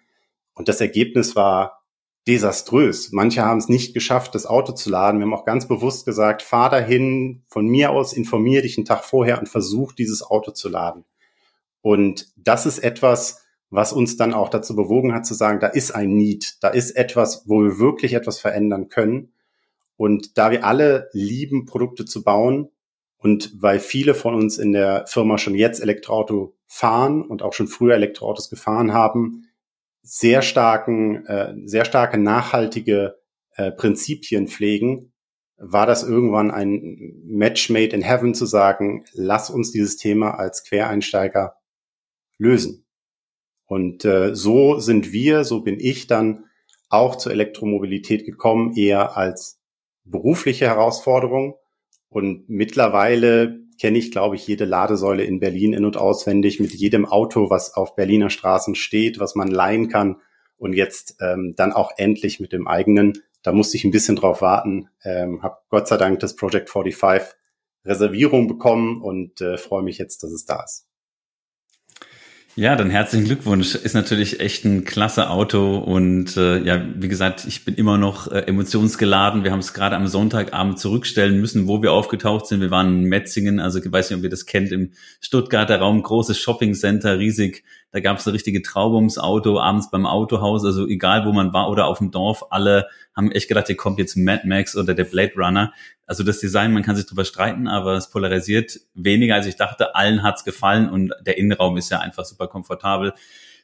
Und 0.54 0.68
das 0.68 0.80
Ergebnis 0.80 1.35
war 1.37 1.82
desaströs. 2.26 3.11
Manche 3.12 3.42
haben 3.42 3.58
es 3.58 3.68
nicht 3.68 3.94
geschafft, 3.94 4.35
das 4.35 4.46
Auto 4.46 4.72
zu 4.72 4.90
laden. 4.90 5.18
Wir 5.18 5.26
haben 5.26 5.35
auch 5.35 5.46
ganz 5.46 5.66
bewusst 5.66 6.04
gesagt, 6.04 6.42
fahr 6.42 6.70
dahin, 6.70 7.42
von 7.48 7.66
mir 7.66 7.90
aus 7.90 8.12
informier 8.12 8.62
dich 8.62 8.76
einen 8.76 8.85
Tag 8.85 9.04
vorher 9.04 9.38
und 9.38 9.48
versuch 9.48 9.92
dieses 9.92 10.22
Auto 10.22 10.52
zu 10.52 10.68
laden. 10.68 11.04
Und 11.80 12.32
das 12.37 12.66
ist 12.66 12.78
etwas, 12.78 13.42
was 13.70 13.92
uns 13.92 14.18
dann 14.18 14.35
auch 14.35 14.50
dazu 14.50 14.76
bewogen 14.76 15.14
hat 15.14 15.26
zu 15.26 15.35
sagen, 15.35 15.58
da 15.58 15.66
ist 15.66 15.92
ein 15.92 16.14
Need, 16.14 16.58
da 16.61 16.68
ist 16.68 16.90
etwas, 16.92 17.44
wo 17.48 17.62
wir 17.62 17.78
wirklich 17.78 18.12
etwas 18.12 18.38
verändern 18.38 18.88
können. 18.88 19.32
Und 19.96 20.37
da 20.37 20.50
wir 20.50 20.64
alle 20.64 21.08
lieben, 21.12 21.64
Produkte 21.64 22.04
zu 22.04 22.22
bauen 22.22 22.68
und 23.22 23.52
weil 23.61 23.78
viele 23.78 24.14
von 24.14 24.35
uns 24.35 24.58
in 24.58 24.72
der 24.72 25.06
Firma 25.06 25.38
schon 25.38 25.54
jetzt 25.54 25.80
Elektroauto 25.80 26.56
fahren 26.66 27.22
und 27.22 27.42
auch 27.42 27.52
schon 27.52 27.68
früher 27.68 27.94
Elektroautos 27.94 28.50
gefahren 28.50 28.92
haben, 28.92 29.48
sehr 30.02 30.42
starken, 30.42 31.24
äh, 31.26 31.54
sehr 31.64 31.85
starke 31.85 32.18
nachhaltige 32.18 33.18
äh, 33.54 33.70
Prinzipien 33.70 34.48
pflegen, 34.48 35.12
war 35.56 35.87
das 35.87 36.02
irgendwann 36.02 36.50
ein 36.50 37.22
Match 37.24 37.70
made 37.70 37.94
in 37.94 38.02
heaven 38.02 38.35
zu 38.35 38.46
sagen, 38.46 39.04
lass 39.12 39.48
uns 39.48 39.70
dieses 39.70 39.96
Thema 39.96 40.32
als 40.32 40.64
Quereinsteiger 40.64 41.54
lösen. 42.38 42.85
Und 43.66 44.04
äh, 44.04 44.35
so 44.35 44.80
sind 44.80 45.12
wir, 45.12 45.44
so 45.44 45.61
bin 45.61 45.78
ich 45.78 46.08
dann 46.08 46.46
auch 46.88 47.14
zur 47.16 47.30
Elektromobilität 47.30 48.24
gekommen, 48.24 48.76
eher 48.76 49.16
als 49.16 49.61
berufliche 50.04 50.66
Herausforderung. 50.66 51.54
Und 52.12 52.46
mittlerweile 52.51 53.61
kenne 53.81 53.98
ich, 53.98 54.11
glaube 54.11 54.37
ich, 54.37 54.46
jede 54.46 54.66
Ladesäule 54.66 55.25
in 55.25 55.40
Berlin 55.40 55.72
in- 55.72 55.87
und 55.87 55.96
auswendig 55.96 56.61
mit 56.61 56.75
jedem 56.75 57.07
Auto, 57.07 57.48
was 57.48 57.75
auf 57.75 57.96
Berliner 57.96 58.29
Straßen 58.29 58.75
steht, 58.75 59.18
was 59.18 59.35
man 59.35 59.48
leihen 59.48 59.88
kann. 59.88 60.20
Und 60.59 60.75
jetzt 60.75 61.16
ähm, 61.22 61.55
dann 61.57 61.72
auch 61.72 61.92
endlich 61.96 62.38
mit 62.38 62.53
dem 62.53 62.68
eigenen. 62.68 63.14
Da 63.42 63.53
musste 63.53 63.79
ich 63.79 63.85
ein 63.85 63.90
bisschen 63.90 64.16
drauf 64.16 64.42
warten. 64.42 64.90
Ähm, 65.03 65.42
habe 65.42 65.57
Gott 65.70 65.88
sei 65.88 65.96
Dank 65.96 66.20
das 66.20 66.37
Project 66.37 66.68
45 66.68 67.35
Reservierung 67.87 68.46
bekommen 68.46 69.01
und 69.01 69.40
äh, 69.40 69.57
freue 69.57 69.83
mich 69.83 69.96
jetzt, 69.96 70.22
dass 70.22 70.33
es 70.33 70.44
da 70.44 70.62
ist. 70.62 70.87
Ja, 72.54 72.76
dann 72.76 72.90
herzlichen 72.90 73.24
Glückwunsch. 73.24 73.74
Ist 73.74 73.94
natürlich 73.94 74.40
echt 74.40 74.66
ein 74.66 74.84
klasse 74.84 75.30
Auto 75.30 75.78
und 75.78 76.36
äh, 76.36 76.58
ja, 76.58 76.84
wie 76.96 77.08
gesagt, 77.08 77.46
ich 77.46 77.64
bin 77.64 77.76
immer 77.76 77.96
noch 77.96 78.30
äh, 78.30 78.40
emotionsgeladen. 78.40 79.42
Wir 79.42 79.52
haben 79.52 79.60
es 79.60 79.72
gerade 79.72 79.96
am 79.96 80.06
Sonntagabend 80.06 80.78
zurückstellen 80.78 81.40
müssen, 81.40 81.66
wo 81.66 81.80
wir 81.80 81.92
aufgetaucht 81.92 82.46
sind. 82.46 82.60
Wir 82.60 82.70
waren 82.70 83.04
in 83.04 83.04
Metzingen, 83.04 83.58
also 83.58 83.78
ich 83.78 83.90
weiß 83.90 84.10
nicht, 84.10 84.18
ob 84.18 84.24
ihr 84.24 84.28
das 84.28 84.44
kennt, 84.44 84.70
im 84.70 84.92
Stuttgarter 85.22 85.78
Raum, 85.78 86.02
großes 86.02 86.38
Shoppingcenter, 86.38 87.18
riesig. 87.18 87.64
Da 87.90 88.00
gab 88.00 88.18
es 88.18 88.26
eine 88.26 88.34
richtige 88.34 88.60
Traube 88.60 88.96
ums 88.96 89.16
Auto, 89.16 89.58
abends 89.58 89.90
beim 89.90 90.04
Autohaus, 90.04 90.62
also 90.66 90.86
egal 90.86 91.24
wo 91.24 91.32
man 91.32 91.54
war 91.54 91.70
oder 91.70 91.86
auf 91.86 91.98
dem 91.98 92.10
Dorf, 92.10 92.44
alle 92.50 92.86
haben 93.14 93.31
echt 93.33 93.48
gedacht, 93.48 93.66
hier 93.66 93.77
kommt 93.77 93.98
jetzt 93.98 94.16
Mad 94.16 94.46
Max 94.46 94.77
oder 94.77 94.94
der 94.94 95.05
Blade 95.05 95.33
Runner. 95.37 95.72
Also 96.07 96.25
das 96.25 96.40
Design, 96.40 96.72
man 96.72 96.83
kann 96.83 96.96
sich 96.96 97.07
drüber 97.07 97.25
streiten, 97.25 97.68
aber 97.68 97.94
es 97.94 98.11
polarisiert 98.11 98.81
weniger, 98.94 99.35
als 99.35 99.46
ich 99.46 99.57
dachte. 99.57 99.94
Allen 99.94 100.22
hat's 100.22 100.44
gefallen 100.44 100.88
und 100.88 101.12
der 101.25 101.38
Innenraum 101.38 101.77
ist 101.77 101.90
ja 101.90 102.01
einfach 102.01 102.25
super 102.25 102.48
komfortabel. 102.48 103.12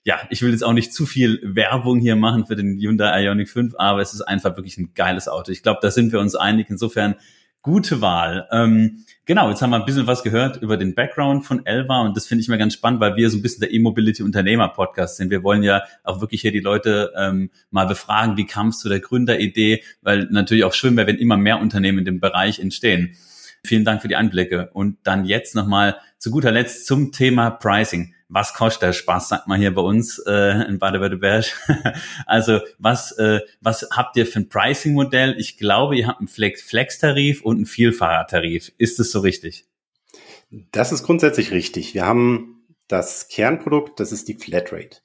Ja, 0.05 0.21
ich 0.31 0.43
will 0.43 0.53
jetzt 0.53 0.65
auch 0.65 0.73
nicht 0.73 0.93
zu 0.95 1.07
viel 1.07 1.41
Werbung 1.43 1.99
hier 1.99 2.17
machen 2.17 2.47
für 2.47 2.57
den 2.57 2.79
Hyundai 2.79 3.25
Ioniq 3.25 3.49
5, 3.49 3.75
aber 3.77 4.01
es 4.01 4.15
ist 4.15 4.23
einfach 4.23 4.57
wirklich 4.57 4.79
ein 4.79 4.93
geiles 4.95 5.29
Auto. 5.29 5.51
Ich 5.53 5.63
glaube, 5.63 5.81
da 5.83 5.91
sind 5.91 6.13
wir 6.13 6.21
uns 6.21 6.35
einig. 6.35 6.71
Insofern 6.71 7.17
gute 7.63 8.01
Wahl. 8.01 8.49
Ähm, 8.51 9.05
genau, 9.29 9.51
jetzt 9.51 9.62
haben 9.62 9.71
wir 9.71 9.77
ein 9.77 9.85
bisschen 9.85 10.09
was 10.09 10.25
gehört 10.25 10.57
über 10.57 10.77
den 10.77 10.95
Background 10.95 11.47
von 11.47 11.64
Elva 11.67 12.01
und 12.01 12.17
das 12.17 12.27
finde 12.27 12.43
ich 12.43 12.49
mir 12.49 12.59
ganz 12.59 12.75
spannend, 12.75 12.99
weil 12.99 13.14
wir 13.14 13.31
so 13.31 13.37
ein 13.37 13.43
bisschen 13.43 13.61
der 13.61 13.73
E-Mobility-Unternehmer-Podcast 13.73 15.19
sind. 15.19 15.31
Wir 15.31 15.45
wollen 15.45 15.62
ja 15.62 15.83
auch 16.03 16.21
wirklich 16.21 16.41
hier 16.41 16.51
die 16.51 16.61
Leute 16.61 17.12
ähm, 17.17 17.51
mal 17.71 17.85
befragen, 17.85 18.37
wie 18.37 18.47
kam 18.47 18.69
es 18.69 18.79
zu 18.79 18.88
der 18.88 19.01
Gründeridee, 19.01 19.85
weil 20.03 20.27
natürlich 20.31 20.64
auch 20.64 20.73
schön 20.73 20.97
wäre, 20.97 21.07
wenn 21.07 21.17
immer 21.17 21.37
mehr 21.37 21.61
Unternehmen 21.61 21.99
in 21.99 22.05
dem 22.07 22.21
Bereich 22.21 22.59
entstehen. 22.59 23.17
Vielen 23.69 23.85
Dank 23.85 24.03
für 24.03 24.09
die 24.09 24.17
Einblicke. 24.17 24.71
Und 24.73 24.99
dann 25.05 25.25
jetzt 25.25 25.55
nochmal 25.55 25.97
zu 26.19 26.31
guter 26.31 26.51
Letzt 26.51 26.87
zum 26.87 27.13
Thema 27.13 27.51
Pricing 27.51 28.15
was 28.29 28.53
kostet 28.53 28.83
der 28.83 28.93
Spaß, 28.93 29.29
sagt 29.29 29.47
man 29.49 29.59
hier 29.59 29.75
bei 29.75 29.81
uns 29.81 30.19
äh, 30.27 30.67
in 30.69 30.79
Baden-Württemberg. 30.79 31.47
also 32.27 32.61
was, 32.79 33.13
äh, 33.13 33.41
was 33.61 33.89
habt 33.91 34.17
ihr 34.17 34.27
für 34.27 34.41
ein 34.41 34.49
Pricing-Modell? 34.49 35.37
Ich 35.39 35.57
glaube, 35.57 35.97
ihr 35.97 36.07
habt 36.07 36.21
einen 36.21 36.29
Flex-Tarif 36.29 37.43
und 37.43 37.57
einen 37.57 37.67
Vielfahrertarif. 37.67 38.73
Ist 38.77 38.99
das 38.99 39.11
so 39.11 39.21
richtig? 39.21 39.67
Das 40.73 40.93
ist 40.93 41.05
grundsätzlich 41.05 41.53
richtig. 41.53 41.95
Wir 41.95 42.05
haben 42.05 42.67
das 42.87 43.29
Kernprodukt, 43.29 43.99
das 43.99 44.13
ist 44.13 44.29
die 44.29 44.35
Flatrate. 44.35 44.99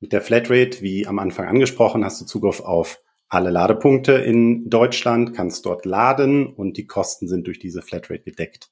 Mit 0.00 0.12
der 0.12 0.22
Flatrate, 0.22 0.80
wie 0.80 1.06
am 1.06 1.18
Anfang 1.18 1.46
angesprochen, 1.46 2.04
hast 2.04 2.20
du 2.20 2.24
Zugriff 2.24 2.60
auf 2.60 2.98
alle 3.32 3.50
Ladepunkte 3.50 4.12
in 4.12 4.68
Deutschland, 4.68 5.34
kannst 5.34 5.64
dort 5.64 5.86
laden 5.86 6.46
und 6.46 6.76
die 6.76 6.86
Kosten 6.86 7.28
sind 7.28 7.46
durch 7.46 7.58
diese 7.58 7.80
Flatrate 7.80 8.24
gedeckt. 8.24 8.70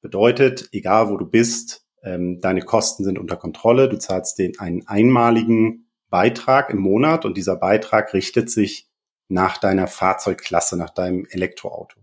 Bedeutet, 0.00 0.68
egal 0.70 1.10
wo 1.10 1.16
du 1.16 1.26
bist, 1.26 1.84
ähm, 2.04 2.40
deine 2.40 2.62
Kosten 2.62 3.02
sind 3.02 3.18
unter 3.18 3.36
Kontrolle, 3.36 3.88
du 3.88 3.98
zahlst 3.98 4.38
den 4.38 4.56
einen 4.60 4.86
einmaligen 4.86 5.88
Beitrag 6.10 6.70
im 6.70 6.78
Monat 6.78 7.24
und 7.24 7.36
dieser 7.36 7.56
Beitrag 7.56 8.14
richtet 8.14 8.50
sich 8.50 8.88
nach 9.26 9.58
deiner 9.58 9.88
Fahrzeugklasse, 9.88 10.78
nach 10.78 10.90
deinem 10.90 11.26
Elektroauto. 11.28 11.98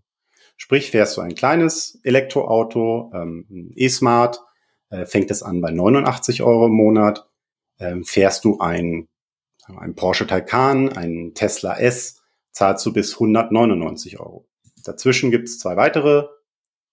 Sprich, 0.57 0.91
fährst 0.91 1.15
du 1.15 1.21
ein 1.21 1.33
kleines 1.33 2.01
Elektroauto, 2.03 3.11
ähm, 3.13 3.71
E-Smart, 3.73 4.41
äh, 4.89 5.05
fängt 5.05 5.31
es 5.31 5.43
an 5.43 5.61
bei 5.61 5.71
89 5.71 6.43
Euro 6.43 6.65
im 6.65 6.73
Monat. 6.73 7.25
Ähm, 7.79 8.03
fährst 8.03 8.43
du 8.43 8.59
ein, 8.59 9.07
ein 9.67 9.95
Porsche 9.95 10.27
Taycan, 10.27 10.89
ein 10.89 11.33
Tesla 11.33 11.77
S, 11.77 12.21
zahlst 12.51 12.85
du 12.85 12.93
bis 12.93 13.13
199 13.13 14.19
Euro. 14.19 14.47
Dazwischen 14.83 15.31
gibt 15.31 15.47
es 15.47 15.59
zwei 15.59 15.75
weitere 15.75 16.27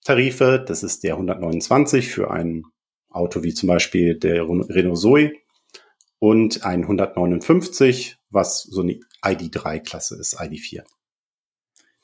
Tarife. 0.05 0.65
Das 0.67 0.83
ist 0.83 1.05
der 1.05 1.15
129 1.15 2.09
für 2.09 2.31
ein 2.31 2.65
Auto 3.11 3.43
wie 3.43 3.55
zum 3.55 3.69
Beispiel 3.69 4.19
der 4.19 4.49
Renault 4.49 4.99
Zoe 4.99 5.33
und 6.19 6.65
ein 6.65 6.83
159, 6.83 8.17
was 8.31 8.63
so 8.63 8.81
eine 8.81 9.01
ID3-Klasse 9.23 10.19
ist, 10.19 10.41
ID4. 10.41 10.85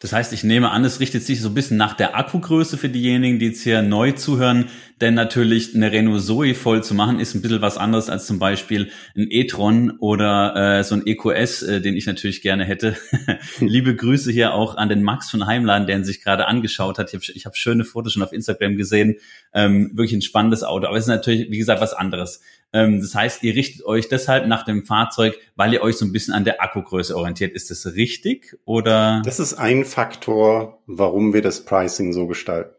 Das 0.00 0.12
heißt, 0.12 0.32
ich 0.32 0.44
nehme 0.44 0.70
an, 0.70 0.84
es 0.84 1.00
richtet 1.00 1.24
sich 1.24 1.40
so 1.40 1.48
ein 1.48 1.54
bisschen 1.54 1.76
nach 1.76 1.94
der 1.94 2.16
Akkugröße 2.16 2.78
für 2.78 2.88
diejenigen, 2.88 3.40
die 3.40 3.46
jetzt 3.46 3.62
hier 3.62 3.82
neu 3.82 4.12
zuhören, 4.12 4.66
denn 5.00 5.14
natürlich 5.14 5.74
eine 5.74 5.90
Renault 5.90 6.22
Zoe 6.22 6.54
voll 6.54 6.84
zu 6.84 6.94
machen, 6.94 7.18
ist 7.18 7.34
ein 7.34 7.42
bisschen 7.42 7.62
was 7.62 7.78
anderes 7.78 8.08
als 8.08 8.26
zum 8.26 8.38
Beispiel 8.38 8.92
ein 9.16 9.26
e-tron 9.28 9.98
oder 9.98 10.78
äh, 10.78 10.84
so 10.84 10.94
ein 10.94 11.04
EQS, 11.04 11.62
äh, 11.62 11.80
den 11.80 11.96
ich 11.96 12.06
natürlich 12.06 12.42
gerne 12.42 12.64
hätte. 12.64 12.96
Liebe 13.58 13.96
Grüße 13.96 14.30
hier 14.30 14.54
auch 14.54 14.76
an 14.76 14.88
den 14.88 15.02
Max 15.02 15.30
von 15.30 15.46
Heimladen, 15.46 15.88
der 15.88 16.04
sich 16.04 16.22
gerade 16.22 16.46
angeschaut 16.46 16.98
hat. 16.98 17.08
Ich 17.08 17.14
habe 17.14 17.24
ich 17.34 17.46
hab 17.46 17.56
schöne 17.56 17.84
Fotos 17.84 18.12
schon 18.12 18.22
auf 18.22 18.32
Instagram 18.32 18.76
gesehen. 18.76 19.16
Ähm, 19.52 19.90
wirklich 19.94 20.12
ein 20.12 20.22
spannendes 20.22 20.62
Auto, 20.62 20.86
aber 20.86 20.96
es 20.96 21.04
ist 21.04 21.08
natürlich, 21.08 21.50
wie 21.50 21.58
gesagt, 21.58 21.80
was 21.80 21.92
anderes. 21.92 22.40
Ähm, 22.72 23.00
das 23.00 23.14
heißt, 23.14 23.42
ihr 23.42 23.54
richtet 23.54 23.84
euch 23.86 24.08
deshalb 24.08 24.46
nach 24.46 24.64
dem 24.64 24.84
Fahrzeug, 24.84 25.38
weil 25.56 25.72
ihr 25.72 25.82
euch 25.82 25.96
so 25.96 26.04
ein 26.04 26.12
bisschen 26.12 26.34
an 26.34 26.44
der 26.44 26.62
Akkugröße 26.62 27.16
orientiert. 27.16 27.54
Ist 27.54 27.70
das 27.70 27.94
richtig 27.94 28.58
oder? 28.64 29.22
Das 29.24 29.40
ist 29.40 29.54
ein 29.54 29.84
Faktor, 29.84 30.82
warum 30.86 31.32
wir 31.32 31.42
das 31.42 31.64
Pricing 31.64 32.12
so 32.12 32.26
gestalten. 32.26 32.74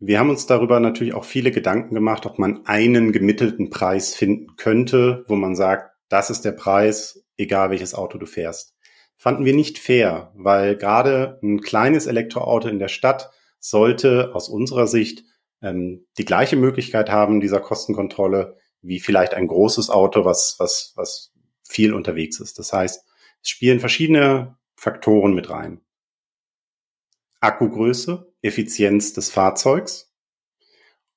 Wir 0.00 0.18
haben 0.18 0.30
uns 0.30 0.46
darüber 0.46 0.80
natürlich 0.80 1.14
auch 1.14 1.24
viele 1.24 1.50
Gedanken 1.50 1.94
gemacht, 1.94 2.26
ob 2.26 2.38
man 2.38 2.66
einen 2.66 3.12
gemittelten 3.12 3.70
Preis 3.70 4.14
finden 4.14 4.56
könnte, 4.56 5.24
wo 5.28 5.36
man 5.36 5.56
sagt, 5.56 5.92
das 6.10 6.28
ist 6.28 6.44
der 6.44 6.52
Preis, 6.52 7.24
egal 7.38 7.70
welches 7.70 7.94
Auto 7.94 8.18
du 8.18 8.26
fährst. 8.26 8.74
Fanden 9.16 9.46
wir 9.46 9.54
nicht 9.54 9.78
fair, 9.78 10.32
weil 10.34 10.76
gerade 10.76 11.38
ein 11.42 11.60
kleines 11.62 12.06
Elektroauto 12.06 12.68
in 12.68 12.78
der 12.78 12.88
Stadt 12.88 13.30
sollte 13.58 14.34
aus 14.34 14.50
unserer 14.50 14.86
Sicht 14.86 15.24
ähm, 15.62 16.04
die 16.18 16.26
gleiche 16.26 16.56
Möglichkeit 16.56 17.10
haben 17.10 17.40
dieser 17.40 17.60
Kostenkontrolle 17.60 18.58
wie 18.84 19.00
vielleicht 19.00 19.34
ein 19.34 19.46
großes 19.46 19.90
Auto, 19.90 20.24
was, 20.24 20.56
was, 20.58 20.92
was 20.96 21.32
viel 21.66 21.92
unterwegs 21.92 22.40
ist. 22.40 22.58
Das 22.58 22.72
heißt, 22.72 23.04
es 23.42 23.48
spielen 23.48 23.80
verschiedene 23.80 24.56
Faktoren 24.76 25.34
mit 25.34 25.50
rein. 25.50 25.80
Akkugröße, 27.40 28.32
Effizienz 28.42 29.12
des 29.12 29.30
Fahrzeugs 29.30 30.12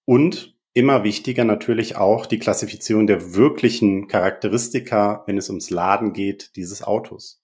und 0.06 0.56
immer 0.74 1.04
wichtiger 1.04 1.44
natürlich 1.44 1.96
auch 1.96 2.26
die 2.26 2.40
Klassifizierung 2.40 3.08
der 3.08 3.34
wirklichen 3.34 4.08
Charakteristika, 4.08 5.24
wenn 5.26 5.38
es 5.38 5.50
ums 5.50 5.70
Laden 5.70 6.14
geht, 6.14 6.56
dieses 6.56 6.84
Autos. 6.84 7.42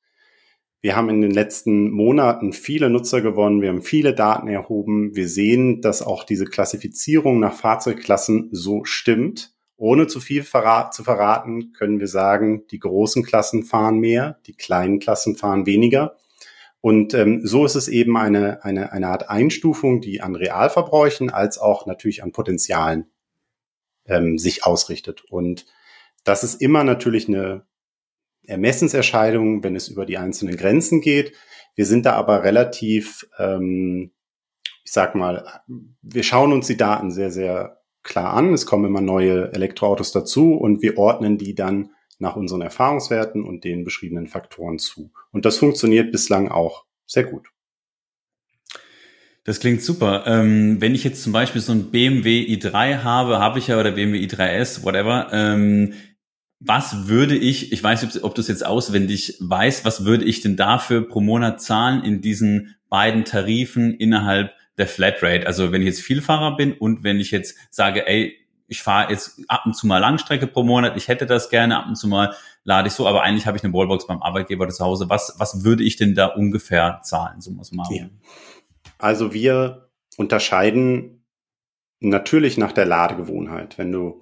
Wir 0.83 0.97
haben 0.97 1.09
in 1.09 1.21
den 1.21 1.31
letzten 1.31 1.91
Monaten 1.91 2.51
viele 2.51 2.89
Nutzer 2.89 3.21
gewonnen, 3.21 3.61
wir 3.61 3.69
haben 3.69 3.81
viele 3.81 4.13
Daten 4.13 4.49
erhoben. 4.49 5.15
Wir 5.15 5.29
sehen, 5.29 5.81
dass 5.81 6.01
auch 6.01 6.25
diese 6.25 6.43
Klassifizierung 6.43 7.39
nach 7.39 7.53
Fahrzeugklassen 7.53 8.49
so 8.51 8.83
stimmt. 8.83 9.55
Ohne 9.75 10.07
zu 10.07 10.19
viel 10.19 10.43
verrat 10.43 10.93
zu 10.93 11.03
verraten, 11.03 11.73
können 11.73 11.99
wir 11.99 12.07
sagen, 12.07 12.65
die 12.67 12.79
großen 12.79 13.23
Klassen 13.23 13.63
fahren 13.63 13.99
mehr, 13.99 14.39
die 14.45 14.53
kleinen 14.53 14.99
Klassen 14.99 15.35
fahren 15.35 15.65
weniger. 15.65 16.17
Und 16.79 17.13
ähm, 17.13 17.45
so 17.45 17.65
ist 17.65 17.75
es 17.75 17.87
eben 17.87 18.17
eine, 18.17 18.63
eine, 18.65 18.91
eine 18.91 19.07
Art 19.07 19.29
Einstufung, 19.29 20.01
die 20.01 20.21
an 20.21 20.35
Realverbräuchen 20.35 21.29
als 21.29 21.57
auch 21.57 21.85
natürlich 21.85 22.23
an 22.23 22.33
Potenzialen 22.33 23.05
ähm, 24.05 24.37
sich 24.37 24.65
ausrichtet. 24.65 25.23
Und 25.29 25.65
das 26.23 26.43
ist 26.43 26.61
immer 26.61 26.83
natürlich 26.83 27.27
eine 27.27 27.65
Ermessenserscheidung, 28.45 29.63
wenn 29.63 29.75
es 29.75 29.87
über 29.87 30.05
die 30.05 30.17
einzelnen 30.17 30.57
Grenzen 30.57 31.01
geht. 31.01 31.33
Wir 31.75 31.85
sind 31.85 32.05
da 32.05 32.13
aber 32.13 32.43
relativ, 32.43 33.27
ähm, 33.37 34.11
ich 34.83 34.91
sag 34.91 35.15
mal, 35.15 35.61
wir 36.01 36.23
schauen 36.23 36.51
uns 36.51 36.67
die 36.67 36.77
Daten 36.77 37.11
sehr, 37.11 37.31
sehr 37.31 37.82
klar 38.03 38.33
an. 38.33 38.53
Es 38.53 38.65
kommen 38.65 38.85
immer 38.85 39.01
neue 39.01 39.53
Elektroautos 39.53 40.11
dazu 40.11 40.53
und 40.53 40.81
wir 40.81 40.97
ordnen 40.97 41.37
die 41.37 41.55
dann 41.55 41.91
nach 42.19 42.35
unseren 42.35 42.61
Erfahrungswerten 42.61 43.43
und 43.43 43.63
den 43.63 43.83
beschriebenen 43.83 44.27
Faktoren 44.27 44.79
zu. 44.79 45.11
Und 45.31 45.45
das 45.45 45.57
funktioniert 45.57 46.11
bislang 46.11 46.49
auch 46.49 46.85
sehr 47.05 47.23
gut. 47.23 47.49
Das 49.45 49.59
klingt 49.59 49.81
super. 49.81 50.23
Ähm, 50.25 50.79
wenn 50.79 50.95
ich 50.95 51.03
jetzt 51.03 51.21
zum 51.21 51.33
Beispiel 51.33 51.59
so 51.59 51.73
ein 51.73 51.91
BMW 51.91 52.43
i3 52.43 53.03
habe, 53.03 53.39
habe 53.39 53.59
ich 53.59 53.67
ja, 53.67 53.79
oder 53.79 53.91
BMW 53.91 54.19
i3S, 54.25 54.83
whatever, 54.85 55.29
ähm, 55.33 55.93
was 56.65 57.09
würde 57.09 57.35
ich, 57.35 57.73
ich 57.73 57.83
weiß 57.83 58.03
nicht, 58.03 58.23
ob 58.23 58.35
du 58.35 58.41
es 58.41 58.47
jetzt 58.47 58.65
auswendig 58.65 59.37
weißt, 59.41 59.83
was 59.83 60.05
würde 60.05 60.23
ich 60.23 60.39
denn 60.39 60.55
dafür 60.55 61.05
pro 61.05 61.19
Monat 61.19 61.61
zahlen 61.61 62.03
in 62.05 62.21
diesen 62.21 62.75
beiden 62.89 63.25
Tarifen 63.25 63.93
innerhalb 63.93 64.53
der 64.77 64.87
Flatrate. 64.87 65.45
Also 65.47 65.71
wenn 65.71 65.81
ich 65.81 65.87
jetzt 65.87 66.01
Vielfahrer 66.01 66.55
bin 66.55 66.73
und 66.73 67.03
wenn 67.03 67.19
ich 67.19 67.31
jetzt 67.31 67.57
sage, 67.69 68.07
ey, 68.07 68.37
ich 68.67 68.81
fahre 68.81 69.11
jetzt 69.11 69.41
ab 69.47 69.63
und 69.65 69.75
zu 69.75 69.85
mal 69.87 69.99
Langstrecke 69.99 70.47
pro 70.47 70.63
Monat, 70.63 70.97
ich 70.97 71.07
hätte 71.07 71.25
das 71.25 71.49
gerne, 71.49 71.77
ab 71.77 71.85
und 71.87 71.95
zu 71.95 72.07
mal 72.07 72.33
lade 72.63 72.87
ich 72.87 72.93
so, 72.93 73.07
aber 73.07 73.21
eigentlich 73.23 73.45
habe 73.45 73.57
ich 73.57 73.63
eine 73.63 73.73
Wallbox 73.73 74.07
beim 74.07 74.21
Arbeitgeber 74.21 74.67
zu 74.69 74.83
Hause. 74.83 75.09
Was, 75.09 75.35
was 75.37 75.63
würde 75.63 75.83
ich 75.83 75.97
denn 75.97 76.15
da 76.15 76.27
ungefähr 76.27 77.01
zahlen, 77.03 77.41
so 77.41 77.51
muss 77.51 77.71
man 77.71 77.85
okay. 77.85 78.09
Also 78.97 79.33
wir 79.33 79.89
unterscheiden 80.17 81.25
natürlich 81.99 82.57
nach 82.57 82.71
der 82.71 82.85
Ladegewohnheit. 82.85 83.77
Wenn 83.77 83.91
du, 83.91 84.21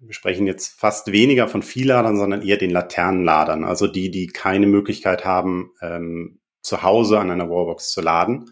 wir 0.00 0.14
sprechen 0.14 0.46
jetzt 0.46 0.78
fast 0.78 1.12
weniger 1.12 1.48
von 1.48 1.62
Vielladern, 1.62 2.16
sondern 2.16 2.42
eher 2.42 2.56
den 2.56 2.70
Laternenladern, 2.70 3.64
also 3.64 3.86
die, 3.86 4.10
die 4.10 4.26
keine 4.26 4.66
Möglichkeit 4.66 5.24
haben, 5.24 5.70
ähm, 5.80 6.40
zu 6.62 6.82
Hause 6.82 7.20
an 7.20 7.30
einer 7.30 7.48
Wallbox 7.48 7.92
zu 7.92 8.00
laden. 8.00 8.50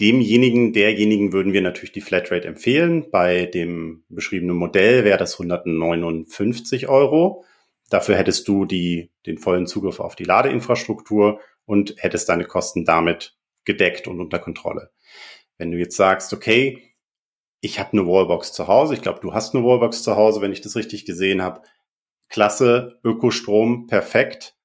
Demjenigen, 0.00 0.72
derjenigen 0.72 1.32
würden 1.34 1.52
wir 1.52 1.60
natürlich 1.60 1.92
die 1.92 2.00
Flatrate 2.00 2.48
empfehlen. 2.48 3.10
Bei 3.10 3.44
dem 3.44 4.04
beschriebenen 4.08 4.56
Modell 4.56 5.04
wäre 5.04 5.18
das 5.18 5.34
159 5.34 6.88
Euro. 6.88 7.44
Dafür 7.90 8.16
hättest 8.16 8.48
du 8.48 8.64
die, 8.64 9.10
den 9.26 9.36
vollen 9.36 9.66
Zugriff 9.66 10.00
auf 10.00 10.16
die 10.16 10.24
Ladeinfrastruktur 10.24 11.40
und 11.66 11.94
hättest 11.98 12.30
deine 12.30 12.46
Kosten 12.46 12.86
damit 12.86 13.36
gedeckt 13.64 14.08
und 14.08 14.20
unter 14.20 14.38
Kontrolle. 14.38 14.90
Wenn 15.58 15.70
du 15.70 15.76
jetzt 15.76 15.96
sagst, 15.96 16.32
okay, 16.32 16.82
ich 17.60 17.78
habe 17.78 17.92
eine 17.92 18.06
Wallbox 18.06 18.54
zu 18.54 18.68
Hause, 18.68 18.94
ich 18.94 19.02
glaube, 19.02 19.20
du 19.20 19.34
hast 19.34 19.54
eine 19.54 19.64
Wallbox 19.64 20.02
zu 20.02 20.16
Hause, 20.16 20.40
wenn 20.40 20.52
ich 20.52 20.62
das 20.62 20.76
richtig 20.76 21.04
gesehen 21.04 21.42
habe. 21.42 21.60
Klasse, 22.30 22.98
Ökostrom, 23.04 23.86
perfekt. 23.86 24.56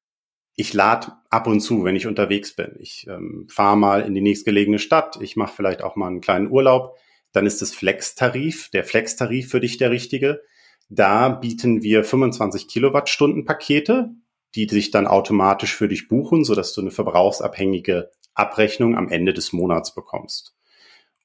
Ich 0.56 0.74
lade 0.74 1.12
ab 1.30 1.48
und 1.48 1.60
zu, 1.60 1.84
wenn 1.84 1.96
ich 1.96 2.08
unterwegs 2.08 2.56
bin. 2.56 2.76
Ich 2.80 3.08
ähm, 3.10 3.48
fahre 3.50 3.78
mal 3.78 4.02
in 4.02 4.13
die 4.13 4.22
nächstgelegene 4.22 4.80
Stadt, 4.80 5.18
ich 5.22 5.36
mache 5.36 5.54
vielleicht 5.54 5.82
auch 5.82 5.96
mal 5.96 6.08
einen 6.08 6.22
kleinen 6.22 6.50
Urlaub. 6.50 6.98
Dann 7.34 7.46
ist 7.46 7.62
das 7.62 7.74
Flex-Tarif, 7.74 8.70
der 8.70 8.86
Flex-Tarif 8.86 9.50
für 9.50 9.60
dich 9.60 9.78
der 9.78 9.91
richtige. 9.91 10.41
Da 10.88 11.30
bieten 11.30 11.84
wir 11.84 12.04
25 12.04 12.68
Kilowattstunden 12.70 13.44
Pakete, 13.44 14.12
die 14.56 14.68
sich 14.70 14.91
dann 14.91 15.08
automatisch 15.08 15.76
für 15.76 15.89
dich 15.89 16.08
buchen, 16.08 16.46
sodass 16.46 16.74
du 16.74 16.82
eine 16.82 16.91
verbrauchsabhängige 16.91 18.12
Abrechnung 18.34 18.96
am 18.96 19.10
Ende 19.10 19.34
des 19.34 19.52
Monats 19.52 19.94
bekommst. 19.94 20.56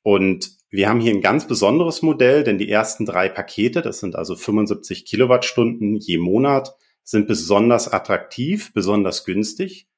Und 0.03 0.51
wir 0.71 0.88
haben 0.88 1.01
hier 1.01 1.12
ein 1.12 1.21
ganz 1.21 1.47
besonderes 1.47 2.03
Modell, 2.03 2.43
denn 2.43 2.59
die 2.59 2.71
ersten 2.71 3.05
drei 3.05 3.29
Pakete, 3.29 3.83
das 3.83 4.01
sind 4.01 4.16
also 4.16 4.35
75 4.35 5.05
Kilowattstunden 5.05 5.97
je 5.97 6.19
Monat, 6.19 6.75
sind 7.04 7.26
besonders 7.26 7.88
attraktiv, 7.88 8.72
besonders 8.72 9.24
günstig, 9.24 9.88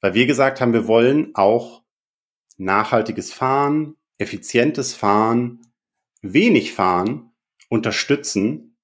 weil 0.00 0.14
wir 0.14 0.26
gesagt 0.26 0.60
haben, 0.60 0.72
wir 0.72 0.86
wollen 0.86 1.34
auch 1.34 1.82
nachhaltiges 2.58 3.32
Fahren, 3.32 3.96
effizientes 4.18 4.94
Fahren, 4.94 5.60
wenig 6.20 6.72
Fahren 6.72 7.32
unterstützen 7.68 8.76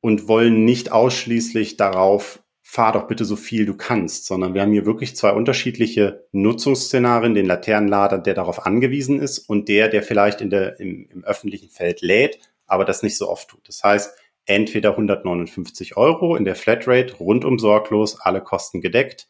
und 0.00 0.28
wollen 0.28 0.64
nicht 0.64 0.92
ausschließlich 0.92 1.76
darauf 1.76 2.42
fahr 2.70 2.92
doch 2.92 3.08
bitte 3.08 3.24
so 3.24 3.34
viel 3.34 3.66
du 3.66 3.74
kannst, 3.76 4.26
sondern 4.26 4.54
wir 4.54 4.62
haben 4.62 4.70
hier 4.70 4.86
wirklich 4.86 5.16
zwei 5.16 5.32
unterschiedliche 5.32 6.28
Nutzungsszenarien, 6.30 7.34
den 7.34 7.46
Laternenlader, 7.46 8.18
der 8.18 8.34
darauf 8.34 8.64
angewiesen 8.64 9.18
ist 9.18 9.40
und 9.40 9.68
der, 9.68 9.88
der 9.88 10.04
vielleicht 10.04 10.40
in 10.40 10.50
der, 10.50 10.78
im, 10.78 11.08
im 11.10 11.24
öffentlichen 11.24 11.68
Feld 11.68 12.00
lädt, 12.00 12.38
aber 12.68 12.84
das 12.84 13.02
nicht 13.02 13.16
so 13.16 13.28
oft 13.28 13.48
tut. 13.48 13.66
Das 13.66 13.82
heißt, 13.82 14.16
entweder 14.50 14.90
159 14.90 15.96
Euro 15.96 16.34
in 16.34 16.44
der 16.44 16.56
Flatrate, 16.56 17.14
rundum 17.14 17.58
sorglos, 17.58 18.20
alle 18.20 18.40
Kosten 18.40 18.80
gedeckt, 18.80 19.28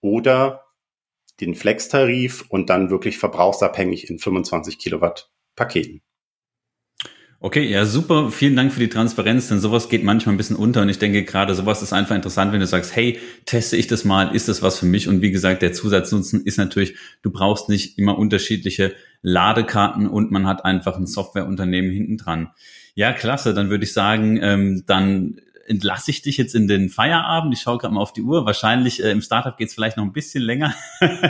oder 0.00 0.64
den 1.40 1.56
Flex-Tarif 1.56 2.44
und 2.48 2.70
dann 2.70 2.88
wirklich 2.88 3.18
verbrauchsabhängig 3.18 4.08
in 4.08 4.20
25 4.20 4.78
Kilowatt 4.78 5.30
Paketen. 5.56 6.02
Okay, 7.40 7.68
ja, 7.68 7.84
super. 7.84 8.30
Vielen 8.30 8.54
Dank 8.56 8.72
für 8.72 8.80
die 8.80 8.88
Transparenz, 8.88 9.48
denn 9.48 9.60
sowas 9.60 9.88
geht 9.88 10.04
manchmal 10.04 10.34
ein 10.34 10.38
bisschen 10.38 10.56
unter 10.56 10.82
und 10.82 10.88
ich 10.88 10.98
denke 10.98 11.24
gerade, 11.24 11.54
sowas 11.54 11.82
ist 11.82 11.92
einfach 11.92 12.14
interessant, 12.14 12.52
wenn 12.52 12.60
du 12.60 12.66
sagst, 12.66 12.94
hey, 12.94 13.18
teste 13.44 13.76
ich 13.76 13.86
das 13.86 14.04
mal, 14.04 14.34
ist 14.34 14.48
das 14.48 14.62
was 14.62 14.78
für 14.78 14.86
mich? 14.86 15.08
Und 15.08 15.20
wie 15.20 15.32
gesagt, 15.32 15.62
der 15.62 15.72
Zusatznutzen 15.72 16.46
ist 16.46 16.58
natürlich, 16.58 16.96
du 17.22 17.30
brauchst 17.30 17.68
nicht 17.68 17.98
immer 17.98 18.16
unterschiedliche 18.16 18.94
Ladekarten 19.20 20.06
und 20.06 20.30
man 20.30 20.46
hat 20.46 20.64
einfach 20.64 20.96
ein 20.96 21.06
Softwareunternehmen 21.06 21.90
hinten 21.90 22.16
dran. 22.16 22.52
Ja, 22.94 23.12
klasse, 23.12 23.54
dann 23.54 23.70
würde 23.70 23.84
ich 23.84 23.92
sagen, 23.92 24.38
ähm, 24.42 24.84
dann 24.86 25.40
entlasse 25.66 26.10
ich 26.10 26.22
dich 26.22 26.36
jetzt 26.36 26.54
in 26.54 26.68
den 26.68 26.90
Feierabend. 26.90 27.54
Ich 27.54 27.60
schaue 27.60 27.78
gerade 27.78 27.94
mal 27.94 28.00
auf 28.00 28.12
die 28.12 28.22
Uhr. 28.22 28.46
Wahrscheinlich 28.46 29.02
äh, 29.02 29.10
im 29.10 29.22
Startup 29.22 29.56
geht 29.56 29.68
es 29.68 29.74
vielleicht 29.74 29.96
noch 29.96 30.04
ein 30.04 30.12
bisschen 30.12 30.42
länger. 30.42 30.74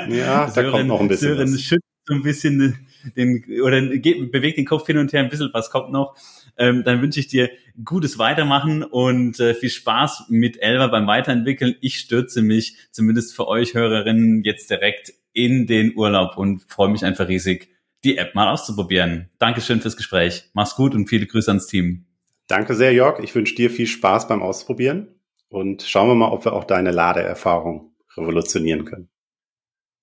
Ja, 0.08 0.50
da 0.50 0.70
kommt 0.70 0.88
noch 0.88 1.00
ein 1.00 1.08
bisschen 1.08 1.36
Sören 1.36 1.52
was. 1.52 1.60
schützt 1.60 1.84
so 2.06 2.14
ein 2.14 2.22
bisschen 2.22 2.86
den, 3.16 3.44
oder 3.62 3.80
geht, 3.96 4.30
bewegt 4.30 4.58
den 4.58 4.66
Kopf 4.66 4.86
hin 4.86 4.98
und 4.98 5.12
her 5.12 5.20
ein 5.20 5.28
bisschen, 5.28 5.50
was 5.52 5.70
kommt 5.70 5.90
noch. 5.90 6.16
Ähm, 6.56 6.84
dann 6.84 7.00
wünsche 7.02 7.20
ich 7.20 7.28
dir 7.28 7.50
gutes 7.84 8.18
Weitermachen 8.18 8.82
und 8.82 9.40
äh, 9.40 9.54
viel 9.54 9.70
Spaß 9.70 10.26
mit 10.28 10.60
Elva 10.60 10.88
beim 10.88 11.06
Weiterentwickeln. 11.06 11.74
Ich 11.80 11.98
stürze 11.98 12.42
mich 12.42 12.76
zumindest 12.92 13.34
für 13.34 13.48
euch 13.48 13.74
Hörerinnen 13.74 14.44
jetzt 14.44 14.70
direkt 14.70 15.14
in 15.32 15.66
den 15.66 15.96
Urlaub 15.96 16.36
und 16.36 16.62
freue 16.68 16.90
mich 16.90 17.04
einfach 17.04 17.26
riesig, 17.26 17.73
die 18.04 18.18
App 18.18 18.34
mal 18.34 18.52
auszuprobieren. 18.52 19.30
Dankeschön 19.38 19.80
fürs 19.80 19.96
Gespräch. 19.96 20.50
Mach's 20.52 20.76
gut 20.76 20.94
und 20.94 21.08
viele 21.08 21.26
Grüße 21.26 21.50
ans 21.50 21.66
Team. 21.66 22.06
Danke 22.46 22.74
sehr, 22.74 22.92
Jörg. 22.92 23.20
Ich 23.20 23.34
wünsche 23.34 23.54
dir 23.54 23.70
viel 23.70 23.86
Spaß 23.86 24.28
beim 24.28 24.42
Ausprobieren 24.42 25.08
und 25.48 25.82
schauen 25.82 26.08
wir 26.08 26.14
mal, 26.14 26.30
ob 26.30 26.44
wir 26.44 26.52
auch 26.52 26.64
deine 26.64 26.90
Ladeerfahrung 26.90 27.94
revolutionieren 28.16 28.84
können. 28.84 29.08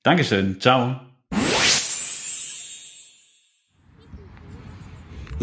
Dankeschön. 0.04 0.60
Ciao. 0.60 1.11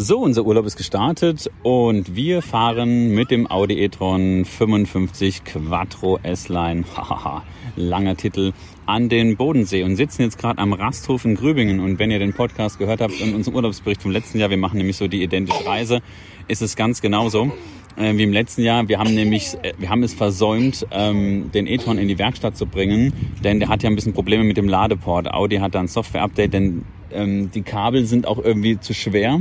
So, 0.01 0.21
unser 0.21 0.47
Urlaub 0.47 0.65
ist 0.65 0.77
gestartet 0.77 1.51
und 1.65 2.15
wir 2.15 2.41
fahren 2.41 3.11
mit 3.17 3.33
dem 3.33 3.51
Audi 3.51 3.83
e-tron 3.83 4.45
55 4.45 5.43
Quattro 5.43 6.21
S-Line, 6.23 6.85
hahaha, 6.97 7.43
langer 7.75 8.15
Titel, 8.15 8.53
an 8.87 9.09
den 9.09 9.37
Bodensee 9.37 9.83
und 9.83 9.97
sitzen 9.97 10.23
jetzt 10.23 10.39
gerade 10.39 10.61
am 10.61 10.73
Rasthof 10.73 11.25
in 11.25 11.35
Grübingen. 11.35 11.81
Und 11.81 11.99
wenn 11.99 12.13
ihr 12.13 12.21
den 12.21 12.33
Podcast 12.33 12.79
gehört 12.79 13.01
habt 13.01 13.21
in 13.21 13.35
unserem 13.35 13.57
Urlaubsbericht 13.57 14.01
vom 14.01 14.13
letzten 14.13 14.39
Jahr, 14.39 14.51
wir 14.51 14.57
machen 14.57 14.77
nämlich 14.77 14.97
so 14.97 15.09
die 15.09 15.21
identische 15.21 15.67
Reise, 15.67 16.01
ist 16.47 16.63
es 16.63 16.77
ganz 16.77 17.01
genauso 17.01 17.51
äh, 17.97 18.17
wie 18.17 18.23
im 18.23 18.33
letzten 18.33 18.63
Jahr. 18.63 18.89
Wir 18.89 19.01
haben 19.01 19.17
nämlich, 19.17 19.57
äh, 19.63 19.73
wir 19.79 19.91
haben 19.91 20.05
es 20.05 20.15
versäumt, 20.15 20.87
ähm, 20.93 21.51
den 21.51 21.67
e-tron 21.67 21.99
in 21.99 22.07
die 22.07 22.21
Werkstatt 22.21 22.57
zu 22.57 22.67
bringen, 22.67 23.13
denn 23.43 23.59
der 23.59 23.69
hat 23.69 23.83
ja 23.83 23.91
ein 23.91 23.97
bisschen 23.97 24.13
Probleme 24.13 24.45
mit 24.45 24.59
dem 24.59 24.69
Ladeport. 24.69 25.35
Audi 25.35 25.57
hat 25.57 25.75
da 25.75 25.81
ein 25.81 25.89
Software-Update, 25.89 26.53
denn 26.53 26.85
ähm, 27.11 27.51
die 27.51 27.63
Kabel 27.63 28.05
sind 28.05 28.29
auch 28.29 28.39
irgendwie 28.39 28.79
zu 28.79 28.95
schwer 28.95 29.41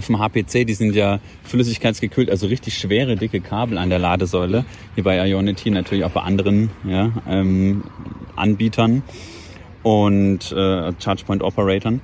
vom 0.00 0.18
HPC, 0.18 0.66
die 0.66 0.74
sind 0.74 0.94
ja 0.94 1.20
flüssigkeitsgekühlt, 1.44 2.30
also 2.30 2.46
richtig 2.46 2.76
schwere, 2.78 3.16
dicke 3.16 3.40
Kabel 3.40 3.78
an 3.78 3.90
der 3.90 3.98
Ladesäule, 3.98 4.64
wie 4.94 5.02
bei 5.02 5.16
Ionity, 5.28 5.70
natürlich 5.70 6.04
auch 6.04 6.10
bei 6.10 6.22
anderen 6.22 6.70
ja, 6.84 7.12
ähm, 7.28 7.84
Anbietern 8.34 9.02
und 9.82 10.52
äh, 10.52 10.92
ChargePoint-Operatoren. 10.98 12.00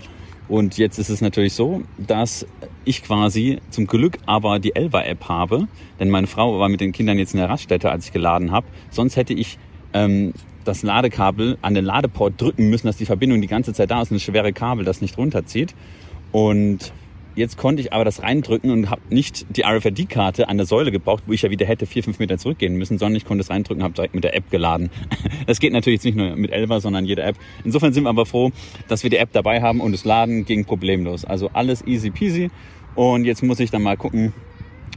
Und 0.48 0.78
jetzt 0.78 0.98
ist 0.98 1.10
es 1.10 1.20
natürlich 1.20 1.52
so, 1.52 1.82
dass 1.96 2.44
ich 2.84 3.04
quasi 3.04 3.60
zum 3.70 3.86
Glück 3.86 4.18
aber 4.26 4.58
die 4.58 4.74
Elva-App 4.74 5.28
habe, 5.28 5.68
denn 6.00 6.10
meine 6.10 6.26
Frau 6.26 6.58
war 6.58 6.68
mit 6.68 6.80
den 6.80 6.92
Kindern 6.92 7.18
jetzt 7.18 7.34
in 7.34 7.38
der 7.38 7.48
Raststätte, 7.48 7.90
als 7.90 8.06
ich 8.06 8.12
geladen 8.12 8.50
habe. 8.50 8.66
Sonst 8.90 9.16
hätte 9.16 9.32
ich 9.32 9.58
ähm, 9.92 10.34
das 10.64 10.82
Ladekabel 10.82 11.56
an 11.62 11.74
den 11.74 11.84
Ladeport 11.84 12.40
drücken 12.40 12.68
müssen, 12.68 12.88
dass 12.88 12.96
die 12.96 13.06
Verbindung 13.06 13.40
die 13.40 13.46
ganze 13.46 13.72
Zeit 13.72 13.92
da 13.92 14.02
ist, 14.02 14.10
ein 14.10 14.18
schwere 14.18 14.52
Kabel 14.52 14.84
das 14.84 15.00
nicht 15.00 15.16
runterzieht. 15.18 15.74
Und 16.32 16.92
Jetzt 17.36 17.56
konnte 17.56 17.80
ich 17.80 17.92
aber 17.92 18.04
das 18.04 18.22
reindrücken 18.22 18.70
und 18.70 18.90
habe 18.90 19.00
nicht 19.08 19.46
die 19.56 19.64
RFID-Karte 19.64 20.48
an 20.48 20.56
der 20.56 20.66
Säule 20.66 20.90
gebraucht, 20.90 21.22
wo 21.26 21.32
ich 21.32 21.42
ja 21.42 21.50
wieder 21.50 21.64
hätte 21.64 21.86
vier, 21.86 22.02
fünf 22.02 22.18
Meter 22.18 22.38
zurückgehen 22.38 22.76
müssen, 22.76 22.98
sondern 22.98 23.16
ich 23.16 23.24
konnte 23.24 23.42
es 23.42 23.50
reindrücken 23.50 23.82
habe 23.82 23.94
direkt 23.94 24.14
mit 24.14 24.24
der 24.24 24.34
App 24.34 24.50
geladen. 24.50 24.90
Das 25.46 25.58
geht 25.58 25.72
natürlich 25.72 25.98
jetzt 25.98 26.04
nicht 26.04 26.16
nur 26.16 26.36
mit 26.36 26.52
Elva, 26.52 26.80
sondern 26.80 27.04
jede 27.04 27.22
App. 27.22 27.36
Insofern 27.64 27.92
sind 27.92 28.04
wir 28.04 28.10
aber 28.10 28.26
froh, 28.26 28.52
dass 28.88 29.02
wir 29.02 29.10
die 29.10 29.16
App 29.16 29.32
dabei 29.32 29.60
haben 29.62 29.80
und 29.80 29.92
das 29.92 30.04
Laden 30.04 30.44
ging 30.44 30.64
problemlos. 30.64 31.24
Also 31.24 31.50
alles 31.52 31.84
easy 31.86 32.10
peasy. 32.10 32.50
Und 32.94 33.24
jetzt 33.24 33.42
muss 33.42 33.58
ich 33.58 33.70
dann 33.70 33.82
mal 33.82 33.96
gucken, 33.96 34.32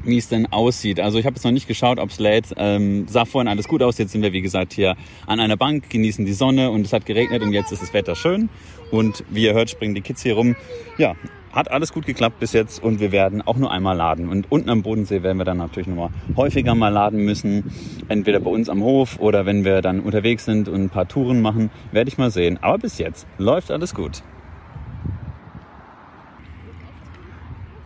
wie 0.03 0.17
es 0.17 0.27
denn 0.27 0.51
aussieht. 0.51 0.99
Also 0.99 1.17
ich 1.17 1.25
habe 1.25 1.35
jetzt 1.35 1.43
noch 1.43 1.51
nicht 1.51 1.67
geschaut, 1.67 1.97
ob 1.97 2.09
es 2.09 2.19
lädt. 2.19 2.53
Ähm, 2.57 3.07
sah 3.07 3.25
vorhin 3.25 3.47
alles 3.47 3.67
gut 3.67 3.81
aus. 3.81 3.97
Jetzt 3.97 4.11
sind 4.11 4.21
wir, 4.21 4.33
wie 4.33 4.41
gesagt, 4.41 4.73
hier 4.73 4.95
an 5.25 5.39
einer 5.39 5.57
Bank, 5.57 5.89
genießen 5.89 6.25
die 6.25 6.33
Sonne 6.33 6.71
und 6.71 6.85
es 6.85 6.93
hat 6.93 7.05
geregnet 7.05 7.41
und 7.41 7.53
jetzt 7.53 7.71
ist 7.71 7.81
das 7.81 7.93
Wetter 7.93 8.15
schön. 8.15 8.49
Und 8.91 9.23
wie 9.29 9.45
ihr 9.45 9.53
hört, 9.53 9.69
springen 9.69 9.95
die 9.95 10.01
Kids 10.01 10.21
hier 10.21 10.35
rum. 10.35 10.55
Ja, 10.97 11.15
hat 11.53 11.71
alles 11.71 11.93
gut 11.93 12.05
geklappt 12.05 12.39
bis 12.39 12.51
jetzt 12.51 12.83
und 12.83 12.99
wir 12.99 13.11
werden 13.11 13.41
auch 13.41 13.57
nur 13.57 13.71
einmal 13.71 13.95
laden. 13.95 14.27
Und 14.27 14.51
unten 14.51 14.69
am 14.69 14.81
Bodensee 14.81 15.23
werden 15.23 15.37
wir 15.37 15.45
dann 15.45 15.57
natürlich 15.57 15.87
nochmal 15.87 16.09
häufiger 16.35 16.75
mal 16.75 16.89
laden 16.89 17.23
müssen. 17.23 17.71
Entweder 18.09 18.39
bei 18.39 18.49
uns 18.49 18.69
am 18.69 18.81
Hof 18.81 19.19
oder 19.19 19.45
wenn 19.45 19.63
wir 19.63 19.81
dann 19.81 19.99
unterwegs 19.99 20.45
sind 20.45 20.67
und 20.67 20.83
ein 20.83 20.89
paar 20.89 21.07
Touren 21.07 21.41
machen, 21.41 21.69
werde 21.91 22.09
ich 22.09 22.17
mal 22.17 22.31
sehen. 22.31 22.57
Aber 22.61 22.79
bis 22.79 22.97
jetzt 22.97 23.27
läuft 23.37 23.71
alles 23.71 23.93
gut. 23.93 24.23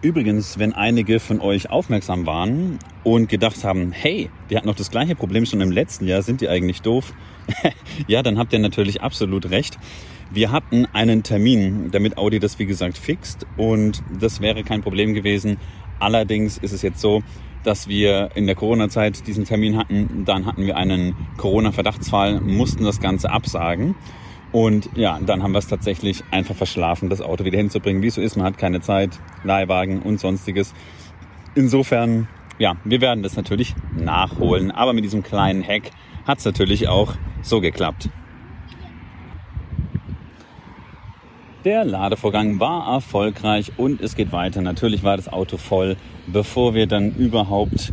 Übrigens, 0.02 0.60
wenn 0.60 0.74
einige 0.74 1.20
von 1.20 1.42
euch 1.42 1.70
aufmerksam 1.70 2.26
waren 2.26 2.78
und 3.04 3.30
gedacht 3.30 3.64
haben, 3.64 3.92
hey, 3.92 4.30
die 4.50 4.56
hatten 4.56 4.68
noch 4.68 4.76
das 4.76 4.92
gleiche 4.92 5.16
Problem 5.16 5.46
schon 5.46 5.60
im 5.60 5.72
letzten 5.72 6.06
Jahr, 6.06 6.22
sind 6.22 6.40
die 6.40 6.48
eigentlich 6.48 6.82
doof? 6.84 7.14
ja, 8.08 8.22
dann 8.22 8.38
habt 8.38 8.54
ihr 8.54 8.60
natürlich 8.60 9.02
absolut 9.02 9.50
recht. 9.50 9.78
Wir 10.32 10.52
hatten 10.52 10.86
einen 10.92 11.24
Termin, 11.24 11.90
damit 11.92 12.18
Audi 12.18 12.40
das 12.40 12.60
wie 12.60 12.66
gesagt 12.66 12.98
fixt 12.98 13.46
und 13.56 14.04
das 14.20 14.42
wäre 14.42 14.64
kein 14.64 14.82
Problem 14.82 15.14
gewesen. 15.14 15.58
Allerdings 16.00 16.58
ist 16.58 16.74
es 16.74 16.82
jetzt 16.82 17.00
so, 17.00 17.24
dass 17.64 17.88
wir 17.88 18.30
in 18.36 18.46
der 18.46 18.56
Corona-Zeit 18.56 19.26
diesen 19.28 19.46
Termin 19.46 19.78
hatten. 19.78 20.26
Dann 20.26 20.46
hatten 20.46 20.66
wir 20.66 20.78
einen 20.78 21.16
Corona-Verdachtsfall, 21.38 22.42
mussten 22.42 22.84
das 22.84 23.00
Ganze 23.00 23.30
absagen. 23.32 23.96
Und 24.52 24.90
ja, 24.96 25.20
dann 25.26 25.44
haben 25.44 25.52
wir 25.52 25.60
es 25.60 25.68
tatsächlich 25.68 26.24
einfach 26.32 26.56
verschlafen, 26.56 27.10
das 27.10 27.22
Auto 27.22 27.44
wieder 27.46 27.58
hinzubringen. 27.58 28.02
Wie 28.02 28.08
es 28.08 28.16
so 28.16 28.22
ist, 28.22 28.38
man 28.38 28.46
hat 28.46 28.58
keine 28.58 28.82
Zeit, 28.82 29.20
Leihwagen 29.44 30.02
und 30.02 30.20
sonstiges. 30.20 30.74
Insofern, 31.56 32.28
ja, 32.58 32.76
wir 32.84 33.02
werden 33.02 33.24
das 33.24 33.36
natürlich 33.36 33.76
nachholen. 33.98 34.72
Aber 34.72 34.94
mit 34.94 35.04
diesem 35.04 35.24
kleinen 35.24 35.64
Hack 35.64 35.92
hat 36.26 36.40
es 36.40 36.46
natürlich 36.46 36.88
auch 36.88 37.16
so 37.42 37.60
geklappt. 37.60 38.10
Der 41.68 41.84
Ladevorgang 41.84 42.62
war 42.62 42.94
erfolgreich 42.94 43.74
und 43.76 44.00
es 44.00 44.16
geht 44.16 44.32
weiter. 44.32 44.62
Natürlich 44.62 45.04
war 45.04 45.18
das 45.18 45.28
Auto 45.28 45.58
voll, 45.58 45.98
bevor 46.26 46.74
wir 46.76 46.88
dann 46.88 47.14
überhaupt 47.14 47.92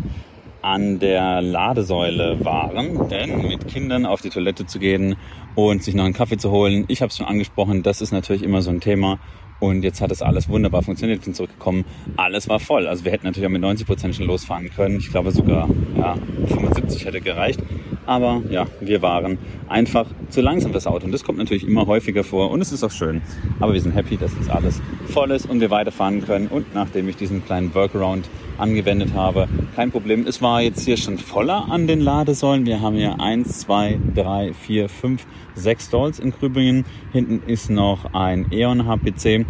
an 0.62 1.00
der 1.00 1.42
Ladesäule 1.42 2.44
waren, 2.44 3.08
denn 3.08 3.48
mit 3.48 3.66
Kindern 3.66 4.06
auf 4.06 4.20
die 4.20 4.30
Toilette 4.30 4.64
zu 4.64 4.78
gehen 4.78 5.16
und 5.56 5.82
sich 5.82 5.96
noch 5.96 6.04
einen 6.04 6.14
Kaffee 6.14 6.36
zu 6.36 6.52
holen, 6.52 6.84
ich 6.86 7.02
habe 7.02 7.10
es 7.10 7.16
schon 7.16 7.26
angesprochen, 7.26 7.82
das 7.82 8.00
ist 8.00 8.12
natürlich 8.12 8.44
immer 8.44 8.62
so 8.62 8.70
ein 8.70 8.80
Thema 8.80 9.18
und 9.60 9.82
jetzt 9.82 10.00
hat 10.00 10.10
es 10.10 10.22
alles 10.22 10.48
wunderbar 10.48 10.82
funktioniert, 10.82 11.20
wir 11.20 11.24
sind 11.24 11.36
zurückgekommen. 11.36 11.84
Alles 12.16 12.48
war 12.48 12.60
voll. 12.60 12.86
Also 12.86 13.04
wir 13.04 13.12
hätten 13.12 13.26
natürlich 13.26 13.46
auch 13.46 13.52
mit 13.52 13.62
90 13.62 13.86
Prozent 13.86 14.14
schon 14.14 14.26
losfahren 14.26 14.70
können. 14.70 14.96
Ich 14.98 15.10
glaube 15.10 15.30
sogar, 15.30 15.68
ja, 15.96 16.16
75 16.48 17.04
hätte 17.04 17.20
gereicht. 17.20 17.60
Aber 18.06 18.42
ja, 18.50 18.66
wir 18.80 19.00
waren 19.00 19.38
einfach 19.68 20.06
zu 20.28 20.42
langsam 20.42 20.72
das 20.72 20.86
Auto. 20.86 21.06
Und 21.06 21.12
das 21.12 21.24
kommt 21.24 21.38
natürlich 21.38 21.66
immer 21.66 21.86
häufiger 21.86 22.24
vor. 22.24 22.50
Und 22.50 22.60
es 22.60 22.72
ist 22.72 22.84
auch 22.84 22.90
schön. 22.90 23.22
Aber 23.60 23.72
wir 23.72 23.80
sind 23.80 23.92
happy, 23.92 24.16
dass 24.16 24.34
jetzt 24.34 24.50
alles 24.50 24.82
voll 25.06 25.30
ist 25.30 25.48
und 25.48 25.60
wir 25.60 25.70
weiterfahren 25.70 26.22
können. 26.24 26.48
Und 26.48 26.74
nachdem 26.74 27.08
ich 27.08 27.16
diesen 27.16 27.44
kleinen 27.44 27.74
Workaround 27.74 28.28
angewendet 28.58 29.14
habe, 29.14 29.48
kein 29.74 29.90
Problem. 29.90 30.26
Es 30.26 30.42
war 30.42 30.60
jetzt 30.60 30.84
hier 30.84 30.96
schon 30.96 31.18
voller 31.18 31.70
an 31.70 31.86
den 31.86 32.00
Ladesäulen. 32.00 32.66
Wir 32.66 32.80
haben 32.80 32.96
hier 32.96 33.20
eins, 33.20 33.60
zwei, 33.60 33.98
drei, 34.14 34.52
vier, 34.52 34.88
fünf, 34.88 35.26
sechs 35.54 35.86
Stalls 35.86 36.18
in 36.18 36.30
Grübingen. 36.30 36.84
Hinten 37.12 37.42
ist 37.46 37.70
noch 37.70 38.14
ein 38.14 38.46
E.ON 38.50 38.86
HPC. 38.86 39.46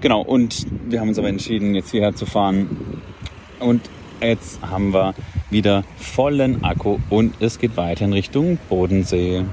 Genau, 0.00 0.22
und 0.22 0.66
wir 0.88 1.00
haben 1.00 1.08
uns 1.08 1.18
aber 1.18 1.28
entschieden, 1.28 1.74
jetzt 1.74 1.90
hierher 1.90 2.14
zu 2.14 2.26
fahren. 2.26 3.02
Und 3.58 3.82
jetzt 4.22 4.60
haben 4.62 4.94
wir 4.94 5.14
wieder 5.50 5.84
vollen 5.96 6.64
Akku 6.64 6.98
und 7.10 7.34
es 7.40 7.58
geht 7.58 7.76
weiter 7.76 8.04
in 8.04 8.12
Richtung 8.12 8.58
Bodensee. 8.68 9.44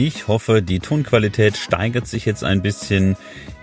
Ich 0.00 0.28
hoffe, 0.28 0.62
die 0.62 0.78
Tonqualität 0.78 1.56
steigert 1.56 2.06
sich 2.06 2.24
jetzt 2.24 2.44
ein 2.44 2.62
bisschen. 2.62 3.16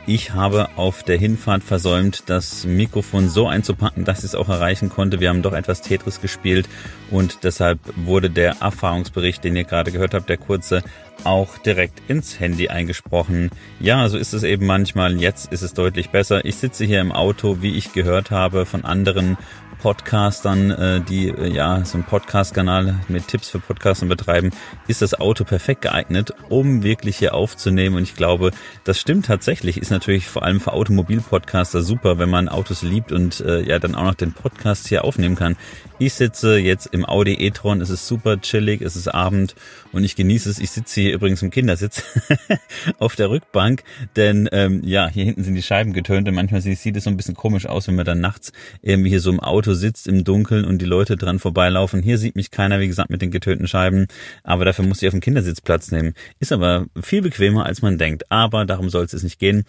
Ich 0.06 0.34
habe 0.34 0.67
auf 0.76 1.02
der 1.02 1.17
Hinfahrt 1.17 1.63
versäumt, 1.63 2.24
das 2.26 2.65
Mikrofon 2.65 3.30
so 3.30 3.48
einzupacken, 3.48 4.04
dass 4.04 4.19
ich 4.19 4.26
es 4.26 4.36
auch 4.36 4.50
erreichen 4.50 4.89
konnte. 4.89 5.21
Wir 5.21 5.30
haben 5.30 5.43
doch 5.43 5.54
etwas 5.54 5.82
Tetris 5.82 6.19
gespielt 6.19 6.67
und 7.10 7.45
deshalb 7.45 7.80
wurde 7.95 8.30
der 8.30 8.58
Erfahrungsbericht, 8.60 9.45
den 9.45 9.56
ihr 9.56 9.63
gerade 9.63 9.93
gehört 9.93 10.13
habt, 10.13 10.28
der 10.28 10.36
kurze, 10.36 10.84
auch 11.23 11.58
direkt 11.58 12.01
ins 12.08 12.39
Handy 12.39 12.69
eingesprochen. 12.69 13.49
Ja, 13.80 14.08
so 14.10 14.17
ist 14.17 14.34
es 14.34 14.43
eben 14.43 14.65
manchmal. 14.65 15.19
Jetzt 15.19 15.51
ist 15.51 15.62
es 15.62 15.73
deutlich 15.73 16.10
besser. 16.10 16.45
Ich 16.45 16.58
sitze 16.58 16.86
hier 16.86 17.01
im 17.01 17.12
Auto, 17.12 17.62
wie 17.62 17.75
ich 17.75 17.93
gehört 17.93 18.32
habe 18.32 18.65
von 18.65 18.86
anderen 18.86 19.38
Podcastern, 19.86 20.71
äh, 20.71 21.01
die 21.01 21.30
äh, 21.30 21.47
ja 21.47 21.84
so 21.86 21.97
einen 21.97 22.06
Podcast-Kanal 22.06 22.95
mit 23.08 23.28
Tipps 23.28 23.49
für 23.49 23.60
Podcasten 23.60 24.10
betreiben, 24.10 24.49
ist 24.88 25.04
das 25.04 25.13
Auto 25.13 25.43
perfekt 25.43 25.84
geeignet, 25.84 26.34
um 26.49 26.82
wirklich 26.82 27.17
hier 27.17 27.36
aufzunehmen. 27.36 27.97
Und 27.97 28.04
ich 28.04 28.15
glaube, 28.15 28.49
das 28.84 28.99
stimmt 28.99 29.28
tatsächlich. 29.28 29.78
Ist 29.78 29.91
natürlich 29.91 30.28
vor 30.28 30.43
allem 30.43 30.60
für 30.60 30.73
Automobil-Podcaster 30.73 31.84
super, 31.84 32.17
wenn 32.17 32.30
man 32.30 32.49
Autos 32.49 32.82
liebt 32.82 33.12
und 33.12 33.41
äh, 33.41 33.62
ja 33.62 33.78
dann 33.78 33.93
auch 33.93 34.06
noch 34.06 34.15
den 34.15 34.34
Podcast 34.34 34.88
hier 34.88 35.04
aufnehmen 35.04 35.36
kann. 35.36 35.56
Ich 35.99 36.13
sitze 36.15 36.58
jetzt 36.58 36.88
im 36.88 37.06
Audi 37.06 37.36
e-tron, 37.36 37.80
es 37.80 37.89
ist 37.89 38.08
super 38.08 38.41
chillig, 38.41 38.82
es 38.82 38.95
ist 38.95 39.08
Abend 39.08 39.56
und 39.91 40.04
ich 40.04 40.15
genieße 40.15 40.49
es. 40.49 40.60
Ich 40.60 40.71
sitze 40.71 41.01
hier 41.01 41.05
übrigens 41.13 41.41
im 41.41 41.50
Kindersitz 41.50 42.04
auf 43.00 43.15
der 43.15 43.30
Rückbank, 43.30 43.84
denn 44.15 44.50
ähm, 44.52 44.82
ja, 44.84 45.08
hier 45.08 45.26
hinten 45.26 45.44
sind 45.44 45.56
die 45.56 45.63
Scheiben 45.63 45.94
getönt 45.94 46.28
und 46.28 46.36
manchmal 46.36 46.62
sieht 46.62 46.96
es 46.96 47.04
so 47.04 47.10
ein 47.10 47.18
bisschen 47.18 47.36
komisch 47.36 47.65
aus, 47.65 47.88
wenn 47.88 47.96
man 47.96 48.06
dann 48.06 48.20
nachts 48.20 48.52
irgendwie 48.82 49.10
hier 49.10 49.22
so 49.22 49.30
im 49.30 49.39
Auto 49.39 49.74
sitzt 49.74 50.08
im 50.08 50.24
Dunkeln 50.24 50.65
und 50.65 50.82
die 50.82 50.86
Leute 50.86 51.15
dran 51.15 51.39
vorbeilaufen. 51.39 52.02
Hier 52.02 52.18
sieht 52.18 52.36
mich 52.36 52.52
keiner, 52.52 52.80
wie 52.80 52.88
gesagt, 52.88 53.10
mit 53.10 53.22
den 53.22 53.32
getönten 53.32 53.68
Scheiben, 53.68 54.08
aber 54.44 54.65
dafür 54.65 54.86
muss 54.86 55.02
ich 55.02 55.08
auf 55.08 55.13
dem 55.13 55.22
Kindersitz 55.22 55.62
Platz 55.62 55.91
nehmen. 55.91 56.13
Ist 56.39 56.52
aber 56.52 56.86
viel 57.02 57.22
bequemer, 57.22 57.65
als 57.65 57.82
man 57.82 57.98
denkt, 57.98 58.32
aber 58.32 58.65
darum 58.65 58.89
soll 58.89 59.06
es 59.06 59.24
nicht 59.24 59.39
gehen. 59.39 59.63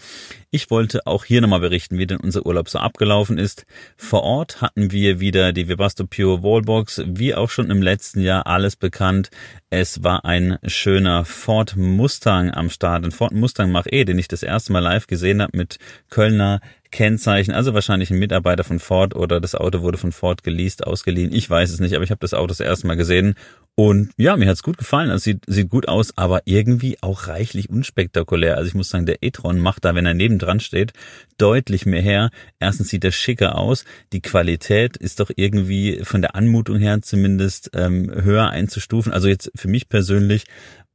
Ich 0.50 0.70
wollte 0.70 1.06
auch 1.06 1.24
hier 1.24 1.40
nochmal 1.42 1.60
berichten, 1.60 1.98
wie 1.98 2.06
denn 2.06 2.18
unser 2.18 2.46
Urlaub 2.46 2.68
so 2.68 2.78
abgelaufen 2.78 3.36
ist. 3.36 3.66
Vor 3.96 4.22
Ort 4.22 4.62
hatten 4.62 4.90
wir 4.90 5.20
wieder 5.20 5.52
die 5.52 5.68
Webasto 5.68 6.06
Pure 6.06 6.42
Wallbox, 6.42 7.02
wie 7.06 7.34
auch 7.34 7.50
schon 7.50 7.70
im 7.70 7.82
letzten 7.82 8.20
Jahr 8.20 8.46
alles 8.46 8.76
bekannt. 8.76 9.30
Es 9.68 10.02
war 10.02 10.24
ein 10.24 10.58
schöner 10.66 11.25
Ford 11.26 11.76
Mustang 11.76 12.50
am 12.50 12.70
Start, 12.70 13.04
ein 13.04 13.12
Ford 13.12 13.32
Mustang 13.32 13.70
Mach-E, 13.70 14.04
den 14.04 14.18
ich 14.18 14.28
das 14.28 14.42
erste 14.42 14.72
Mal 14.72 14.80
live 14.80 15.06
gesehen 15.06 15.42
habe 15.42 15.56
mit 15.56 15.78
Kölner 16.08 16.60
Kennzeichen, 16.90 17.52
also 17.52 17.74
wahrscheinlich 17.74 18.10
ein 18.10 18.18
Mitarbeiter 18.18 18.64
von 18.64 18.78
Ford 18.78 19.14
oder 19.14 19.40
das 19.40 19.54
Auto 19.54 19.82
wurde 19.82 19.98
von 19.98 20.12
Ford 20.12 20.42
geleast, 20.42 20.86
ausgeliehen. 20.86 21.32
Ich 21.32 21.48
weiß 21.48 21.70
es 21.70 21.80
nicht, 21.80 21.94
aber 21.94 22.04
ich 22.04 22.10
habe 22.10 22.20
das 22.20 22.32
Auto 22.32 22.46
das 22.46 22.60
erste 22.60 22.86
Mal 22.86 22.96
gesehen 22.96 23.34
und 23.74 24.12
ja, 24.16 24.38
mir 24.38 24.48
hat's 24.48 24.62
gut 24.62 24.78
gefallen. 24.78 25.10
Also 25.10 25.24
sieht, 25.24 25.44
sieht 25.46 25.68
gut 25.68 25.86
aus, 25.88 26.16
aber 26.16 26.40
irgendwie 26.46 26.96
auch 27.02 27.28
reichlich 27.28 27.68
unspektakulär. 27.68 28.56
Also 28.56 28.68
ich 28.68 28.74
muss 28.74 28.88
sagen, 28.88 29.04
der 29.04 29.22
e-tron 29.22 29.60
macht 29.60 29.84
da, 29.84 29.94
wenn 29.94 30.06
er 30.06 30.14
nebendran 30.14 30.60
steht, 30.60 30.94
deutlich 31.36 31.84
mehr 31.84 32.00
her. 32.00 32.30
Erstens 32.58 32.88
sieht 32.88 33.04
er 33.04 33.12
schicker 33.12 33.58
aus. 33.58 33.84
Die 34.14 34.22
Qualität 34.22 34.96
ist 34.96 35.20
doch 35.20 35.30
irgendwie 35.34 36.00
von 36.04 36.22
der 36.22 36.34
Anmutung 36.34 36.78
her 36.78 37.02
zumindest 37.02 37.70
ähm, 37.74 38.10
höher 38.10 38.48
einzustufen. 38.48 39.12
Also 39.12 39.28
jetzt 39.28 39.52
für 39.54 39.68
mich 39.68 39.90
persönlich 39.90 40.44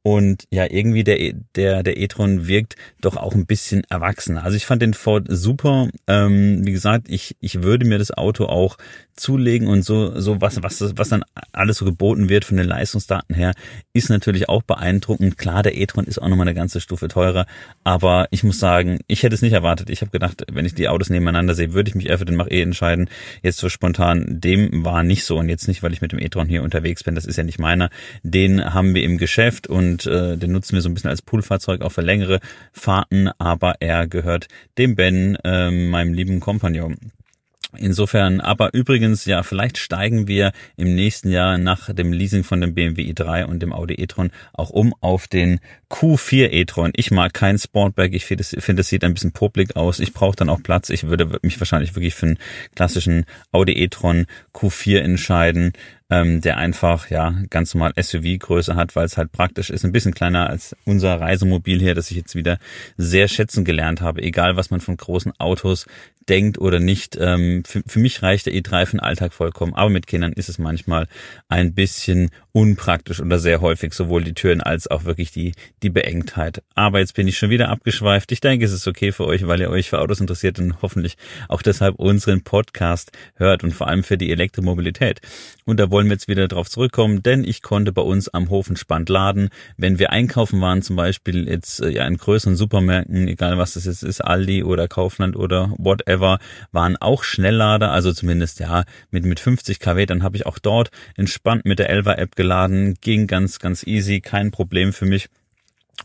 und 0.02 0.44
ja, 0.50 0.66
irgendwie 0.68 1.04
der, 1.04 1.20
e, 1.20 1.34
der, 1.54 1.82
der 1.82 1.96
e-tron 1.96 2.48
wirkt 2.48 2.76
doch 3.00 3.16
auch 3.16 3.34
ein 3.34 3.46
bisschen 3.46 3.84
erwachsener. 3.88 4.42
Also 4.42 4.56
ich 4.56 4.66
fand 4.66 4.82
den 4.82 4.94
Ford 4.94 5.26
super. 5.28 5.88
Ähm, 6.08 6.66
wie 6.66 6.72
gesagt, 6.72 7.08
ich, 7.08 7.36
ich 7.40 7.62
würde 7.62 7.86
mir 7.86 7.98
das 7.98 8.10
Auto 8.10 8.46
auch 8.46 8.78
zulegen 9.16 9.68
und 9.68 9.84
so, 9.84 10.18
so 10.18 10.40
was, 10.40 10.62
was, 10.62 10.96
was 10.96 11.08
dann 11.08 11.24
alles 11.52 11.78
so 11.78 11.84
geboten 11.84 12.28
wird 12.28 12.44
von 12.44 12.56
den 12.56 12.66
Leistungsdaten 12.66 13.34
her, 13.34 13.52
ist 13.92 14.08
natürlich 14.08 14.48
auch 14.48 14.62
beeindruckend. 14.62 15.38
Klar, 15.38 15.62
der 15.62 15.76
e-tron 15.76 16.04
ist 16.04 16.20
auch 16.20 16.28
nochmal 16.28 16.48
eine 16.48 16.54
ganze 16.54 16.80
Stufe 16.80 17.08
teurer, 17.08 17.46
aber 17.84 18.26
ich 18.30 18.42
muss 18.42 18.58
sagen, 18.58 19.00
ich 19.06 19.22
hätte 19.22 19.34
es 19.34 19.42
nicht 19.42 19.52
erwartet. 19.52 19.90
Ich 19.90 20.00
habe 20.00 20.10
gedacht, 20.10 20.44
wenn 20.50 20.66
ich 20.66 20.74
die 20.74 20.88
Autos 20.88 21.10
nebeneinander 21.10 21.54
sehe, 21.54 21.72
würde 21.72 21.90
ich 21.90 21.94
mich 21.94 22.08
eher 22.08 22.18
für 22.18 22.24
den 22.24 22.36
Mach-E 22.36 22.62
entscheiden. 22.62 23.08
Jetzt 23.42 23.58
so 23.58 23.68
spontan, 23.68 24.24
dem 24.28 24.84
war 24.84 25.02
nicht 25.02 25.24
so 25.24 25.38
und 25.38 25.48
jetzt 25.48 25.68
nicht, 25.68 25.82
weil 25.82 25.92
ich 25.92 26.00
mit 26.00 26.12
dem 26.12 26.18
e-tron 26.18 26.48
hier 26.48 26.62
unterwegs 26.62 27.04
bin, 27.04 27.14
das 27.14 27.26
ist 27.26 27.36
ja 27.36 27.44
nicht 27.44 27.58
meiner. 27.58 27.90
Den 28.22 28.72
haben 28.72 28.94
wir 28.94 29.02
im 29.02 29.18
Geschäft 29.18 29.66
und 29.66 30.06
äh, 30.06 30.36
den 30.36 30.52
nutzen 30.52 30.74
wir 30.74 30.80
so 30.80 30.88
ein 30.88 30.94
bisschen 30.94 31.10
als 31.10 31.22
Poolfahrzeug 31.22 31.82
auch 31.82 31.92
für 31.92 32.00
längere 32.00 32.40
Fahrten, 32.72 33.28
aber 33.38 33.74
er 33.80 34.06
gehört 34.06 34.48
dem 34.78 34.94
Ben, 34.94 35.36
äh, 35.44 35.70
meinem 35.70 36.14
lieben 36.14 36.40
Kompagnon. 36.40 36.96
Insofern, 37.76 38.40
aber 38.40 38.74
übrigens, 38.74 39.24
ja, 39.24 39.42
vielleicht 39.42 39.78
steigen 39.78 40.28
wir 40.28 40.52
im 40.76 40.94
nächsten 40.94 41.30
Jahr 41.30 41.56
nach 41.56 41.92
dem 41.92 42.12
Leasing 42.12 42.44
von 42.44 42.60
dem 42.60 42.74
BMW 42.74 43.10
i3 43.12 43.44
und 43.44 43.60
dem 43.60 43.72
Audi 43.72 43.94
e-tron 43.94 44.30
auch 44.52 44.70
um 44.70 44.94
auf 45.00 45.26
den 45.26 45.60
Q4 45.90 46.50
e-tron. 46.50 46.92
Ich 46.94 47.10
mag 47.10 47.32
kein 47.32 47.58
Sportback. 47.58 48.14
Ich 48.14 48.26
finde, 48.26 48.42
es 48.42 48.54
find, 48.58 48.84
sieht 48.84 49.04
ein 49.04 49.14
bisschen 49.14 49.32
popelig 49.32 49.76
aus. 49.76 50.00
Ich 50.00 50.12
brauche 50.12 50.36
dann 50.36 50.50
auch 50.50 50.62
Platz. 50.62 50.90
Ich 50.90 51.04
würde 51.04 51.38
mich 51.42 51.60
wahrscheinlich 51.60 51.94
wirklich 51.94 52.14
für 52.14 52.26
einen 52.26 52.38
klassischen 52.74 53.24
Audi 53.52 53.72
e-tron 53.72 54.26
Q4 54.54 54.98
entscheiden 54.98 55.72
ähm, 56.12 56.42
der 56.42 56.58
einfach 56.58 57.08
ja 57.08 57.34
ganz 57.48 57.72
normal 57.74 57.94
SUV-Größe 57.96 58.74
hat, 58.76 58.94
weil 58.94 59.06
es 59.06 59.16
halt 59.16 59.32
praktisch 59.32 59.70
ist. 59.70 59.82
Ein 59.82 59.92
bisschen 59.92 60.12
kleiner 60.12 60.50
als 60.50 60.76
unser 60.84 61.18
Reisemobil 61.18 61.80
hier, 61.80 61.94
das 61.94 62.10
ich 62.10 62.18
jetzt 62.18 62.34
wieder 62.34 62.58
sehr 62.98 63.28
schätzen 63.28 63.64
gelernt 63.64 64.02
habe. 64.02 64.22
Egal, 64.22 64.56
was 64.56 64.70
man 64.70 64.80
von 64.80 64.98
großen 64.98 65.32
Autos 65.40 65.86
denkt 66.28 66.58
oder 66.58 66.80
nicht. 66.80 67.16
Ähm, 67.20 67.62
für, 67.66 67.82
für 67.86 67.98
mich 67.98 68.22
reicht 68.22 68.46
der 68.46 68.54
e3 68.54 68.86
für 68.86 68.96
den 68.96 69.00
Alltag 69.00 69.32
vollkommen, 69.32 69.74
aber 69.74 69.90
mit 69.90 70.06
Kindern 70.06 70.32
ist 70.32 70.48
es 70.48 70.58
manchmal 70.58 71.06
ein 71.48 71.74
bisschen 71.74 72.30
unpraktisch 72.52 73.20
oder 73.20 73.38
sehr 73.38 73.60
häufig, 73.60 73.94
sowohl 73.94 74.24
die 74.24 74.34
Türen 74.34 74.60
als 74.60 74.86
auch 74.86 75.04
wirklich 75.04 75.32
die, 75.32 75.52
die 75.82 75.90
Beengtheit. 75.90 76.62
Aber 76.74 76.98
jetzt 76.98 77.14
bin 77.14 77.26
ich 77.26 77.38
schon 77.38 77.50
wieder 77.50 77.70
abgeschweift. 77.70 78.30
Ich 78.30 78.40
denke, 78.40 78.64
es 78.64 78.72
ist 78.72 78.86
okay 78.86 79.10
für 79.12 79.26
euch, 79.26 79.46
weil 79.46 79.60
ihr 79.60 79.70
euch 79.70 79.88
für 79.88 80.00
Autos 80.00 80.20
interessiert 80.20 80.58
und 80.58 80.82
hoffentlich 80.82 81.16
auch 81.48 81.62
deshalb 81.62 81.96
unseren 81.96 82.42
Podcast 82.42 83.12
hört 83.36 83.64
und 83.64 83.72
vor 83.72 83.88
allem 83.88 84.04
für 84.04 84.18
die 84.18 84.30
Elektromobilität. 84.30 85.20
Und 85.64 85.80
da 85.80 85.90
wollen 85.90 86.06
wir 86.06 86.14
jetzt 86.14 86.28
wieder 86.28 86.48
drauf 86.48 86.68
zurückkommen, 86.68 87.22
denn 87.22 87.44
ich 87.44 87.62
konnte 87.62 87.92
bei 87.92 88.02
uns 88.02 88.28
am 88.28 88.50
Hof 88.50 88.68
entspannt 88.68 89.08
laden. 89.08 89.48
Wenn 89.76 89.98
wir 89.98 90.10
einkaufen 90.10 90.60
waren, 90.60 90.82
zum 90.82 90.96
Beispiel 90.96 91.48
jetzt 91.48 91.80
äh, 91.80 91.88
ja 91.88 92.06
in 92.06 92.16
größeren 92.16 92.56
Supermärkten, 92.56 93.28
egal 93.28 93.58
was 93.58 93.74
das 93.74 93.86
jetzt 93.86 94.02
ist, 94.02 94.20
Aldi 94.20 94.64
oder 94.64 94.88
Kaufland 94.88 95.36
oder 95.36 95.72
whatever, 95.78 96.11
waren 96.20 96.96
auch 96.96 97.24
Schnelllader, 97.24 97.92
also 97.92 98.12
zumindest 98.12 98.60
ja 98.60 98.84
mit 99.10 99.24
mit 99.24 99.40
50 99.40 99.78
kW. 99.78 100.06
Dann 100.06 100.22
habe 100.22 100.36
ich 100.36 100.46
auch 100.46 100.58
dort 100.58 100.90
entspannt 101.16 101.64
mit 101.64 101.78
der 101.78 101.90
Elva 101.90 102.14
App 102.14 102.36
geladen, 102.36 102.94
ging 103.00 103.26
ganz 103.26 103.58
ganz 103.58 103.86
easy, 103.86 104.20
kein 104.20 104.50
Problem 104.50 104.92
für 104.92 105.06
mich. 105.06 105.28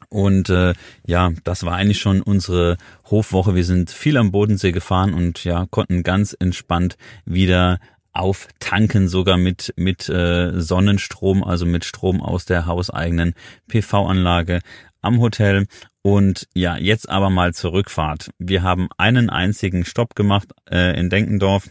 Und 0.09 0.49
äh, 0.49 0.73
ja, 1.05 1.31
das 1.43 1.65
war 1.65 1.75
eigentlich 1.75 1.99
schon 1.99 2.21
unsere 2.21 2.77
Hofwoche. 3.09 3.55
Wir 3.55 3.65
sind 3.65 3.89
viel 3.89 4.17
am 4.17 4.31
Bodensee 4.31 4.71
gefahren 4.71 5.13
und 5.13 5.43
ja, 5.43 5.65
konnten 5.69 6.03
ganz 6.03 6.35
entspannt 6.37 6.97
wieder 7.25 7.79
auftanken, 8.13 9.07
sogar 9.07 9.37
mit, 9.37 9.73
mit 9.77 10.09
äh, 10.09 10.59
Sonnenstrom, 10.59 11.43
also 11.43 11.65
mit 11.65 11.85
Strom 11.85 12.21
aus 12.21 12.45
der 12.45 12.65
hauseigenen 12.65 13.33
PV-Anlage 13.67 14.61
am 15.01 15.19
Hotel. 15.19 15.67
Und 16.01 16.47
ja, 16.53 16.77
jetzt 16.77 17.09
aber 17.09 17.29
mal 17.29 17.53
zur 17.53 17.73
Rückfahrt. 17.73 18.31
Wir 18.37 18.63
haben 18.63 18.87
einen 18.97 19.29
einzigen 19.29 19.85
Stopp 19.85 20.15
gemacht 20.15 20.49
äh, 20.69 20.97
in 20.99 21.09
Denkendorf. 21.09 21.69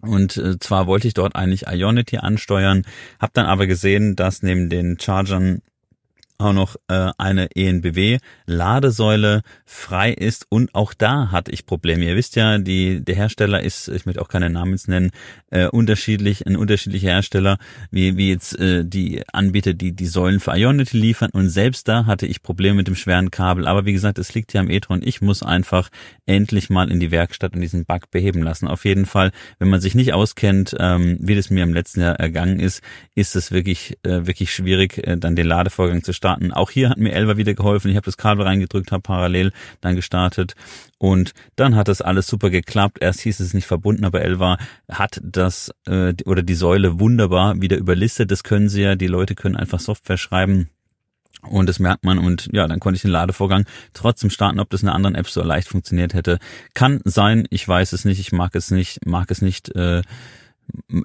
Und 0.00 0.36
äh, 0.36 0.58
zwar 0.58 0.86
wollte 0.86 1.08
ich 1.08 1.14
dort 1.14 1.34
eigentlich 1.34 1.66
Ionity 1.66 2.18
ansteuern, 2.18 2.84
habe 3.18 3.32
dann 3.34 3.46
aber 3.46 3.66
gesehen, 3.66 4.14
dass 4.14 4.42
neben 4.42 4.68
den 4.68 4.98
Chargern 5.00 5.60
auch 6.38 6.52
noch 6.52 6.76
äh, 6.86 7.10
eine 7.18 7.48
ENBW-Ladesäule 7.54 9.42
frei 9.64 10.12
ist 10.12 10.46
und 10.48 10.72
auch 10.74 10.94
da 10.94 11.32
hatte 11.32 11.50
ich 11.50 11.66
Probleme. 11.66 12.04
Ihr 12.04 12.14
wisst 12.14 12.36
ja, 12.36 12.58
die, 12.58 13.04
der 13.04 13.16
Hersteller 13.16 13.60
ist, 13.62 13.88
ich 13.88 14.06
möchte 14.06 14.22
auch 14.22 14.28
keine 14.28 14.48
Namen 14.48 14.78
nennen, 14.86 15.10
äh, 15.50 15.66
unterschiedlich, 15.66 16.46
ein 16.46 16.56
unterschiedlicher 16.56 17.08
Hersteller, 17.08 17.58
wie, 17.90 18.16
wie 18.16 18.30
jetzt 18.30 18.56
äh, 18.58 18.84
die 18.84 19.22
Anbieter, 19.32 19.74
die 19.74 19.92
die 19.92 20.06
Säulen 20.06 20.38
für 20.38 20.52
Ionity 20.56 20.96
liefern 20.96 21.30
und 21.32 21.48
selbst 21.48 21.88
da 21.88 22.06
hatte 22.06 22.26
ich 22.26 22.42
Probleme 22.42 22.76
mit 22.76 22.86
dem 22.86 22.94
schweren 22.94 23.32
Kabel. 23.32 23.66
Aber 23.66 23.84
wie 23.84 23.92
gesagt, 23.92 24.18
es 24.18 24.32
liegt 24.34 24.52
ja 24.52 24.60
am 24.60 24.70
e-tron. 24.70 25.02
Ich 25.02 25.20
muss 25.20 25.42
einfach 25.42 25.88
endlich 26.24 26.70
mal 26.70 26.90
in 26.90 27.00
die 27.00 27.10
Werkstatt 27.10 27.54
und 27.54 27.62
diesen 27.62 27.84
Bug 27.84 28.12
beheben 28.12 28.42
lassen. 28.42 28.68
Auf 28.68 28.84
jeden 28.84 29.06
Fall, 29.06 29.32
wenn 29.58 29.70
man 29.70 29.80
sich 29.80 29.96
nicht 29.96 30.12
auskennt, 30.12 30.76
ähm, 30.78 31.18
wie 31.20 31.34
das 31.34 31.50
mir 31.50 31.64
im 31.64 31.74
letzten 31.74 32.00
Jahr 32.00 32.14
ergangen 32.14 32.60
ist, 32.60 32.80
ist 33.16 33.34
es 33.34 33.50
wirklich, 33.50 33.98
äh, 34.04 34.26
wirklich 34.26 34.52
schwierig, 34.52 34.98
äh, 35.04 35.16
dann 35.16 35.34
den 35.34 35.46
Ladevorgang 35.46 36.04
zu 36.04 36.12
starten 36.12 36.27
starten. 36.28 36.52
Auch 36.52 36.70
hier 36.70 36.90
hat 36.90 36.98
mir 36.98 37.12
Elva 37.12 37.36
wieder 37.36 37.54
geholfen. 37.54 37.90
Ich 37.90 37.96
habe 37.96 38.04
das 38.04 38.16
Kabel 38.16 38.44
reingedrückt, 38.44 38.92
habe 38.92 39.02
parallel 39.02 39.52
dann 39.80 39.96
gestartet 39.96 40.54
und 40.98 41.32
dann 41.56 41.74
hat 41.74 41.88
das 41.88 42.02
alles 42.02 42.26
super 42.26 42.50
geklappt. 42.50 42.98
Erst 43.00 43.20
hieß 43.20 43.40
es 43.40 43.54
nicht 43.54 43.66
verbunden, 43.66 44.04
aber 44.04 44.20
Elva 44.20 44.58
hat 44.90 45.20
das 45.22 45.70
äh, 45.86 46.12
oder 46.26 46.42
die 46.42 46.54
Säule 46.54 47.00
wunderbar 47.00 47.60
wieder 47.60 47.78
überlistet. 47.78 48.30
Das 48.30 48.42
können 48.42 48.68
sie 48.68 48.82
ja. 48.82 48.94
Die 48.94 49.06
Leute 49.06 49.34
können 49.34 49.56
einfach 49.56 49.80
Software 49.80 50.18
schreiben. 50.18 50.68
Und 51.42 51.68
das 51.68 51.78
merkt 51.78 52.04
man 52.04 52.18
und 52.18 52.48
ja, 52.52 52.66
dann 52.66 52.80
konnte 52.80 52.96
ich 52.96 53.02
den 53.02 53.12
Ladevorgang 53.12 53.64
trotzdem 53.94 54.28
starten, 54.28 54.58
ob 54.58 54.70
das 54.70 54.82
in 54.82 54.88
einer 54.88 54.96
anderen 54.96 55.14
App 55.14 55.28
so 55.28 55.40
leicht 55.42 55.68
funktioniert 55.68 56.12
hätte. 56.12 56.40
Kann 56.74 57.00
sein, 57.04 57.46
ich 57.50 57.66
weiß 57.66 57.92
es 57.92 58.04
nicht, 58.04 58.18
ich 58.18 58.32
mag 58.32 58.56
es 58.56 58.72
nicht, 58.72 59.06
mag 59.06 59.30
es 59.30 59.40
nicht, 59.40 59.74
äh, 59.76 60.02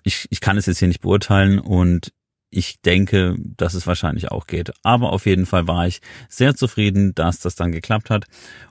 ich, 0.04 0.26
ich 0.32 0.42
kann 0.42 0.58
es 0.58 0.66
jetzt 0.66 0.80
hier 0.80 0.88
nicht 0.88 1.02
beurteilen 1.02 1.60
und 1.60 2.12
ich 2.54 2.82
denke, 2.82 3.36
dass 3.40 3.74
es 3.74 3.88
wahrscheinlich 3.88 4.32
auch 4.32 4.48
geht. 4.48 4.72
Aber 4.84 5.12
auf 5.12 5.26
jeden 5.26 5.46
Fall 5.46 5.68
war 5.68 5.88
ich 5.88 6.02
sehr 6.30 6.56
zufrieden, 6.56 7.16
dass 7.16 7.40
das 7.40 7.56
dann 7.56 7.72
geklappt 7.72 8.10
hat. 8.10 8.26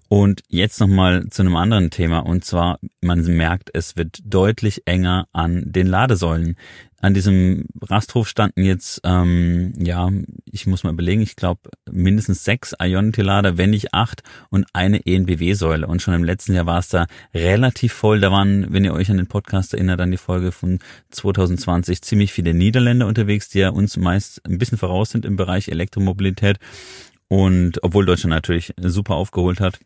Und 0.08 0.42
jetzt 0.48 0.78
nochmal 0.78 1.28
zu 1.30 1.42
einem 1.42 1.56
anderen 1.56 1.90
Thema. 1.90 2.18
Und 2.18 2.44
zwar, 2.44 2.78
man 3.00 3.22
merkt, 3.24 3.70
es 3.72 3.96
wird 3.96 4.20
deutlich 4.24 4.82
enger 4.86 5.26
an 5.32 5.62
den 5.64 5.86
Ladesäulen. 5.86 6.56
An 7.02 7.14
diesem 7.14 7.66
Rasthof 7.80 8.28
standen 8.28 8.62
jetzt, 8.62 9.00
ähm, 9.02 9.72
ja, 9.76 10.08
ich 10.44 10.68
muss 10.68 10.84
mal 10.84 10.92
überlegen, 10.92 11.20
ich 11.20 11.34
glaube 11.34 11.62
mindestens 11.90 12.44
sechs 12.44 12.76
Ionity-Lader, 12.80 13.58
wenn 13.58 13.70
nicht 13.70 13.92
acht 13.92 14.22
und 14.50 14.66
eine 14.72 15.04
ENBW-Säule. 15.04 15.88
Und 15.88 16.00
schon 16.00 16.14
im 16.14 16.22
letzten 16.22 16.54
Jahr 16.54 16.66
war 16.66 16.78
es 16.78 16.90
da 16.90 17.08
relativ 17.34 17.92
voll. 17.92 18.20
Da 18.20 18.30
waren, 18.30 18.72
wenn 18.72 18.84
ihr 18.84 18.94
euch 18.94 19.10
an 19.10 19.16
den 19.16 19.26
Podcast 19.26 19.74
erinnert, 19.74 20.00
an 20.00 20.12
die 20.12 20.16
Folge 20.16 20.52
von 20.52 20.78
2020, 21.10 22.02
ziemlich 22.02 22.32
viele 22.32 22.54
Niederländer 22.54 23.08
unterwegs, 23.08 23.48
die 23.48 23.58
ja 23.58 23.70
uns 23.70 23.96
meist 23.96 24.40
ein 24.46 24.58
bisschen 24.58 24.78
voraus 24.78 25.10
sind 25.10 25.24
im 25.24 25.34
Bereich 25.34 25.66
Elektromobilität. 25.66 26.60
Und 27.26 27.82
obwohl 27.82 28.06
Deutschland 28.06 28.32
natürlich 28.32 28.74
super 28.80 29.16
aufgeholt 29.16 29.60
hat. 29.60 29.80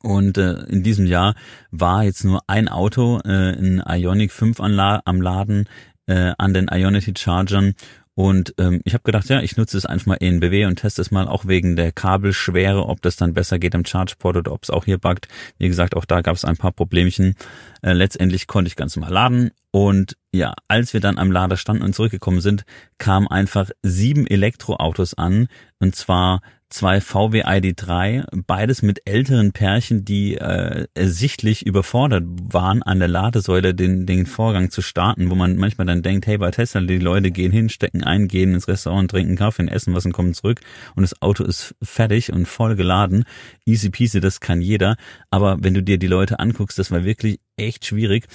Und 0.00 0.38
äh, 0.38 0.62
in 0.68 0.84
diesem 0.84 1.06
Jahr 1.06 1.34
war 1.72 2.04
jetzt 2.04 2.22
nur 2.24 2.42
ein 2.46 2.68
Auto, 2.68 3.18
äh, 3.24 3.50
ein 3.50 3.82
Ionic 3.84 4.30
5 4.30 4.60
anla 4.60 5.02
am 5.04 5.20
Laden 5.20 5.66
äh, 6.10 6.34
an 6.36 6.52
den 6.52 6.68
Ionity 6.70 7.14
Chargern. 7.16 7.74
Und 8.14 8.54
ähm, 8.58 8.82
ich 8.84 8.92
habe 8.92 9.04
gedacht, 9.04 9.28
ja, 9.28 9.40
ich 9.40 9.56
nutze 9.56 9.78
es 9.78 9.86
einfach 9.86 10.08
mal 10.08 10.16
ENBW 10.20 10.66
und 10.66 10.76
teste 10.76 11.00
es 11.00 11.10
mal 11.10 11.26
auch 11.26 11.46
wegen 11.46 11.76
der 11.76 11.92
Kabelschwere, 11.92 12.86
ob 12.86 13.00
das 13.00 13.16
dann 13.16 13.32
besser 13.32 13.58
geht 13.58 13.74
am 13.74 13.86
Chargeport 13.86 14.36
oder 14.36 14.52
ob 14.52 14.64
es 14.64 14.70
auch 14.70 14.84
hier 14.84 14.98
buggt. 14.98 15.28
Wie 15.58 15.68
gesagt, 15.68 15.96
auch 15.96 16.04
da 16.04 16.20
gab 16.20 16.34
es 16.34 16.44
ein 16.44 16.56
paar 16.56 16.72
Problemchen. 16.72 17.36
Äh, 17.80 17.92
letztendlich 17.92 18.46
konnte 18.46 18.68
ich 18.68 18.76
ganz 18.76 18.96
normal 18.96 19.12
laden. 19.12 19.50
Und 19.70 20.16
ja, 20.32 20.54
als 20.68 20.92
wir 20.92 21.00
dann 21.00 21.16
am 21.16 21.32
Lader 21.32 21.56
standen 21.56 21.84
und 21.84 21.94
zurückgekommen 21.94 22.40
sind, 22.40 22.64
kamen 22.98 23.28
einfach 23.28 23.70
sieben 23.82 24.26
Elektroautos 24.26 25.14
an. 25.14 25.46
Und 25.78 25.94
zwar 25.94 26.42
zwei 26.70 27.00
VW 27.00 27.44
ID3, 27.44 28.24
beides 28.46 28.82
mit 28.82 29.02
älteren 29.04 29.52
Pärchen, 29.52 30.04
die 30.04 30.36
äh, 30.36 30.86
sichtlich 30.96 31.66
überfordert 31.66 32.24
waren, 32.26 32.82
an 32.82 33.00
der 33.00 33.08
Ladesäule 33.08 33.74
den, 33.74 34.06
den 34.06 34.24
Vorgang 34.24 34.70
zu 34.70 34.80
starten, 34.80 35.30
wo 35.30 35.34
man 35.34 35.56
manchmal 35.56 35.86
dann 35.86 36.02
denkt, 36.02 36.26
hey, 36.26 36.38
bei 36.38 36.50
Tesla, 36.50 36.80
die 36.80 36.98
Leute 36.98 37.32
gehen 37.32 37.52
hin, 37.52 37.68
stecken 37.68 38.04
ein, 38.04 38.28
gehen 38.28 38.54
ins 38.54 38.68
Restaurant, 38.68 39.10
trinken 39.10 39.36
Kaffee, 39.36 39.66
essen 39.66 39.94
was 39.94 40.06
und 40.06 40.12
kommen 40.12 40.32
zurück 40.32 40.60
und 40.94 41.02
das 41.02 41.20
Auto 41.20 41.44
ist 41.44 41.74
fertig 41.82 42.32
und 42.32 42.46
voll 42.46 42.76
geladen. 42.76 43.24
Easy 43.66 43.90
peasy, 43.90 44.20
das 44.20 44.40
kann 44.40 44.60
jeder. 44.60 44.96
Aber 45.30 45.58
wenn 45.60 45.74
du 45.74 45.82
dir 45.82 45.98
die 45.98 46.06
Leute 46.06 46.38
anguckst, 46.38 46.78
das 46.78 46.90
war 46.90 47.04
wirklich 47.04 47.40
echt 47.56 47.84
schwierig. 47.84 48.26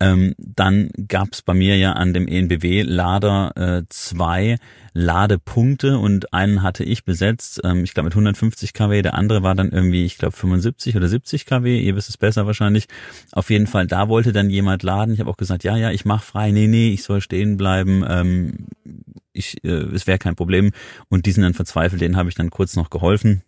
Ähm, 0.00 0.34
dann 0.38 0.90
gab's 1.08 1.42
bei 1.42 1.54
mir 1.54 1.76
ja 1.76 1.92
an 1.92 2.14
dem 2.14 2.26
ENBW-Lader 2.26 3.52
äh, 3.56 3.82
zwei 3.90 4.56
Ladepunkte 4.94 5.98
und 5.98 6.32
einen 6.32 6.62
hatte 6.62 6.84
ich 6.84 7.04
besetzt, 7.04 7.60
ähm, 7.64 7.84
ich 7.84 7.94
glaube 7.94 8.06
mit 8.06 8.14
150 8.14 8.72
kW, 8.72 9.02
der 9.02 9.14
andere 9.14 9.42
war 9.42 9.54
dann 9.54 9.70
irgendwie, 9.70 10.04
ich 10.04 10.18
glaube 10.18 10.36
75 10.36 10.96
oder 10.96 11.06
70 11.06 11.46
kW, 11.46 11.80
ihr 11.80 11.96
wisst 11.96 12.08
es 12.08 12.16
besser 12.16 12.46
wahrscheinlich. 12.46 12.86
Auf 13.32 13.50
jeden 13.50 13.66
Fall, 13.66 13.86
da 13.86 14.08
wollte 14.08 14.32
dann 14.32 14.50
jemand 14.50 14.82
laden. 14.82 15.14
Ich 15.14 15.20
habe 15.20 15.30
auch 15.30 15.36
gesagt, 15.36 15.64
ja, 15.64 15.76
ja, 15.76 15.90
ich 15.90 16.04
mach 16.04 16.22
frei, 16.22 16.50
nee, 16.50 16.66
nee, 16.66 16.90
ich 16.92 17.02
soll 17.02 17.20
stehen 17.20 17.56
bleiben. 17.56 18.04
Ähm, 18.08 18.66
ich, 19.32 19.62
äh, 19.64 19.68
es 19.68 20.06
wäre 20.06 20.18
kein 20.18 20.34
Problem. 20.34 20.72
Und 21.08 21.26
die 21.26 21.32
sind 21.32 21.42
dann 21.42 21.54
verzweifelt, 21.54 22.00
denen 22.00 22.16
habe 22.16 22.28
ich 22.28 22.34
dann 22.34 22.50
kurz 22.50 22.74
noch 22.74 22.90
geholfen 22.90 23.42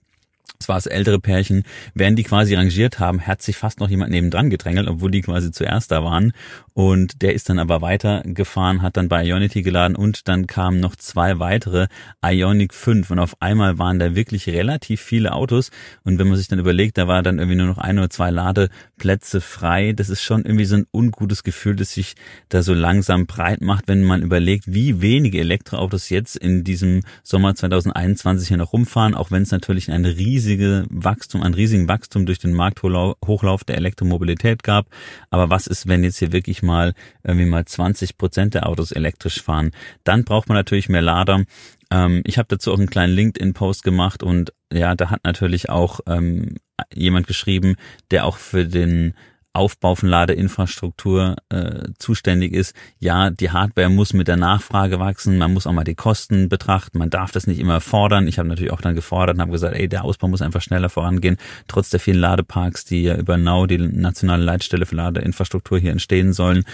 es 0.62 0.68
war 0.68 0.76
das 0.76 0.86
ältere 0.86 1.18
Pärchen, 1.18 1.64
während 1.94 2.18
die 2.18 2.22
quasi 2.22 2.54
rangiert 2.54 2.98
haben, 3.00 3.26
hat 3.26 3.42
sich 3.42 3.56
fast 3.56 3.80
noch 3.80 3.90
jemand 3.90 4.10
nebendran 4.10 4.48
gedrängelt, 4.48 4.88
obwohl 4.88 5.10
die 5.10 5.20
quasi 5.20 5.50
zuerst 5.50 5.90
da 5.90 6.04
waren. 6.04 6.32
Und 6.74 7.20
der 7.20 7.34
ist 7.34 7.48
dann 7.50 7.58
aber 7.58 7.82
weitergefahren, 7.82 8.80
hat 8.80 8.96
dann 8.96 9.08
bei 9.08 9.24
Ionity 9.24 9.62
geladen 9.62 9.94
und 9.94 10.28
dann 10.28 10.46
kamen 10.46 10.80
noch 10.80 10.96
zwei 10.96 11.38
weitere 11.38 11.88
Ionic 12.24 12.72
5 12.72 13.10
und 13.10 13.18
auf 13.18 13.36
einmal 13.40 13.78
waren 13.78 13.98
da 13.98 14.14
wirklich 14.14 14.48
relativ 14.48 15.00
viele 15.02 15.32
Autos. 15.32 15.70
Und 16.04 16.18
wenn 16.18 16.28
man 16.28 16.36
sich 16.36 16.48
dann 16.48 16.58
überlegt, 16.58 16.96
da 16.96 17.08
war 17.08 17.22
dann 17.22 17.38
irgendwie 17.38 17.58
nur 17.58 17.66
noch 17.66 17.78
ein 17.78 17.98
oder 17.98 18.08
zwei 18.08 18.30
Ladeplätze 18.30 19.40
frei, 19.40 19.92
das 19.92 20.08
ist 20.08 20.22
schon 20.22 20.44
irgendwie 20.44 20.64
so 20.64 20.76
ein 20.76 20.86
ungutes 20.92 21.42
Gefühl, 21.42 21.76
das 21.76 21.92
sich 21.92 22.14
da 22.48 22.62
so 22.62 22.72
langsam 22.72 23.26
breit 23.26 23.60
macht, 23.60 23.88
wenn 23.88 24.04
man 24.04 24.22
überlegt, 24.22 24.64
wie 24.66 25.02
wenige 25.02 25.40
Elektroautos 25.40 26.08
jetzt 26.08 26.36
in 26.36 26.64
diesem 26.64 27.02
Sommer 27.22 27.54
2021 27.54 28.48
hier 28.48 28.56
noch 28.56 28.72
rumfahren, 28.72 29.14
auch 29.14 29.30
wenn 29.30 29.42
es 29.42 29.50
natürlich 29.50 29.90
ein 29.90 30.04
riesiges 30.06 30.51
riesige 30.52 30.84
Wachstum, 30.90 31.42
einen 31.42 31.54
riesigen 31.54 31.88
Wachstum 31.88 32.26
durch 32.26 32.38
den 32.38 32.52
Markthochlauf 32.52 33.64
der 33.64 33.76
Elektromobilität 33.76 34.62
gab. 34.62 34.86
Aber 35.30 35.50
was 35.50 35.66
ist, 35.66 35.88
wenn 35.88 36.04
jetzt 36.04 36.18
hier 36.18 36.32
wirklich 36.32 36.62
mal 36.62 36.94
irgendwie 37.24 37.46
mal 37.46 37.64
20 37.64 38.18
Prozent 38.18 38.54
der 38.54 38.68
Autos 38.68 38.92
elektrisch 38.92 39.42
fahren? 39.42 39.70
Dann 40.04 40.24
braucht 40.24 40.48
man 40.48 40.56
natürlich 40.56 40.88
mehr 40.88 41.02
Lader. 41.02 41.44
Ähm, 41.90 42.22
ich 42.24 42.38
habe 42.38 42.48
dazu 42.48 42.72
auch 42.72 42.78
einen 42.78 42.90
kleinen 42.90 43.14
LinkedIn-Post 43.14 43.82
gemacht 43.82 44.22
und 44.22 44.52
ja, 44.72 44.94
da 44.94 45.10
hat 45.10 45.24
natürlich 45.24 45.70
auch 45.70 46.00
ähm, 46.06 46.56
jemand 46.92 47.26
geschrieben, 47.26 47.76
der 48.10 48.26
auch 48.26 48.36
für 48.36 48.66
den 48.66 49.14
Aufbau 49.54 49.94
von 49.94 50.08
Ladeinfrastruktur 50.08 51.36
äh, 51.50 51.88
zuständig 51.98 52.52
ist. 52.52 52.74
Ja, 52.98 53.30
die 53.30 53.50
Hardware 53.50 53.90
muss 53.90 54.12
mit 54.14 54.28
der 54.28 54.36
Nachfrage 54.36 54.98
wachsen, 54.98 55.36
man 55.36 55.52
muss 55.52 55.66
auch 55.66 55.72
mal 55.72 55.84
die 55.84 55.94
Kosten 55.94 56.48
betrachten, 56.48 56.98
man 56.98 57.10
darf 57.10 57.32
das 57.32 57.46
nicht 57.46 57.58
immer 57.58 57.80
fordern. 57.80 58.26
Ich 58.28 58.38
habe 58.38 58.48
natürlich 58.48 58.72
auch 58.72 58.80
dann 58.80 58.94
gefordert 58.94 59.36
und 59.36 59.42
habe 59.42 59.52
gesagt, 59.52 59.76
ey, 59.76 59.88
der 59.88 60.04
Ausbau 60.04 60.28
muss 60.28 60.42
einfach 60.42 60.62
schneller 60.62 60.88
vorangehen, 60.88 61.36
trotz 61.68 61.90
der 61.90 62.00
vielen 62.00 62.20
Ladeparks, 62.20 62.84
die 62.84 63.02
ja 63.02 63.16
über 63.16 63.36
Now, 63.36 63.66
die 63.66 63.78
nationale 63.78 64.42
Leitstelle 64.42 64.86
für 64.86 64.96
Ladeinfrastruktur 64.96 65.78
hier 65.78 65.92
entstehen 65.92 66.32
sollen. 66.32 66.64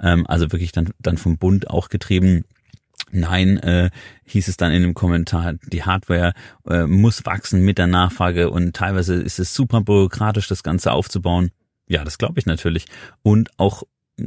Ähm, 0.00 0.26
also 0.26 0.52
wirklich 0.52 0.72
dann, 0.72 0.90
dann 1.00 1.18
vom 1.18 1.38
Bund 1.38 1.68
auch 1.70 1.88
getrieben. 1.88 2.44
Nein, 3.10 3.56
äh, 3.58 3.90
hieß 4.24 4.48
es 4.48 4.58
dann 4.58 4.70
in 4.70 4.82
dem 4.82 4.94
Kommentar, 4.94 5.54
die 5.72 5.82
Hardware 5.82 6.34
äh, 6.68 6.86
muss 6.86 7.24
wachsen 7.24 7.64
mit 7.64 7.78
der 7.78 7.86
Nachfrage 7.86 8.50
und 8.50 8.76
teilweise 8.76 9.14
ist 9.14 9.38
es 9.38 9.54
super 9.54 9.80
bürokratisch, 9.80 10.46
das 10.46 10.62
Ganze 10.62 10.92
aufzubauen. 10.92 11.50
Ja, 11.88 12.04
das 12.04 12.18
glaube 12.18 12.38
ich 12.38 12.46
natürlich. 12.46 12.86
Und 13.22 13.50
auch 13.58 13.82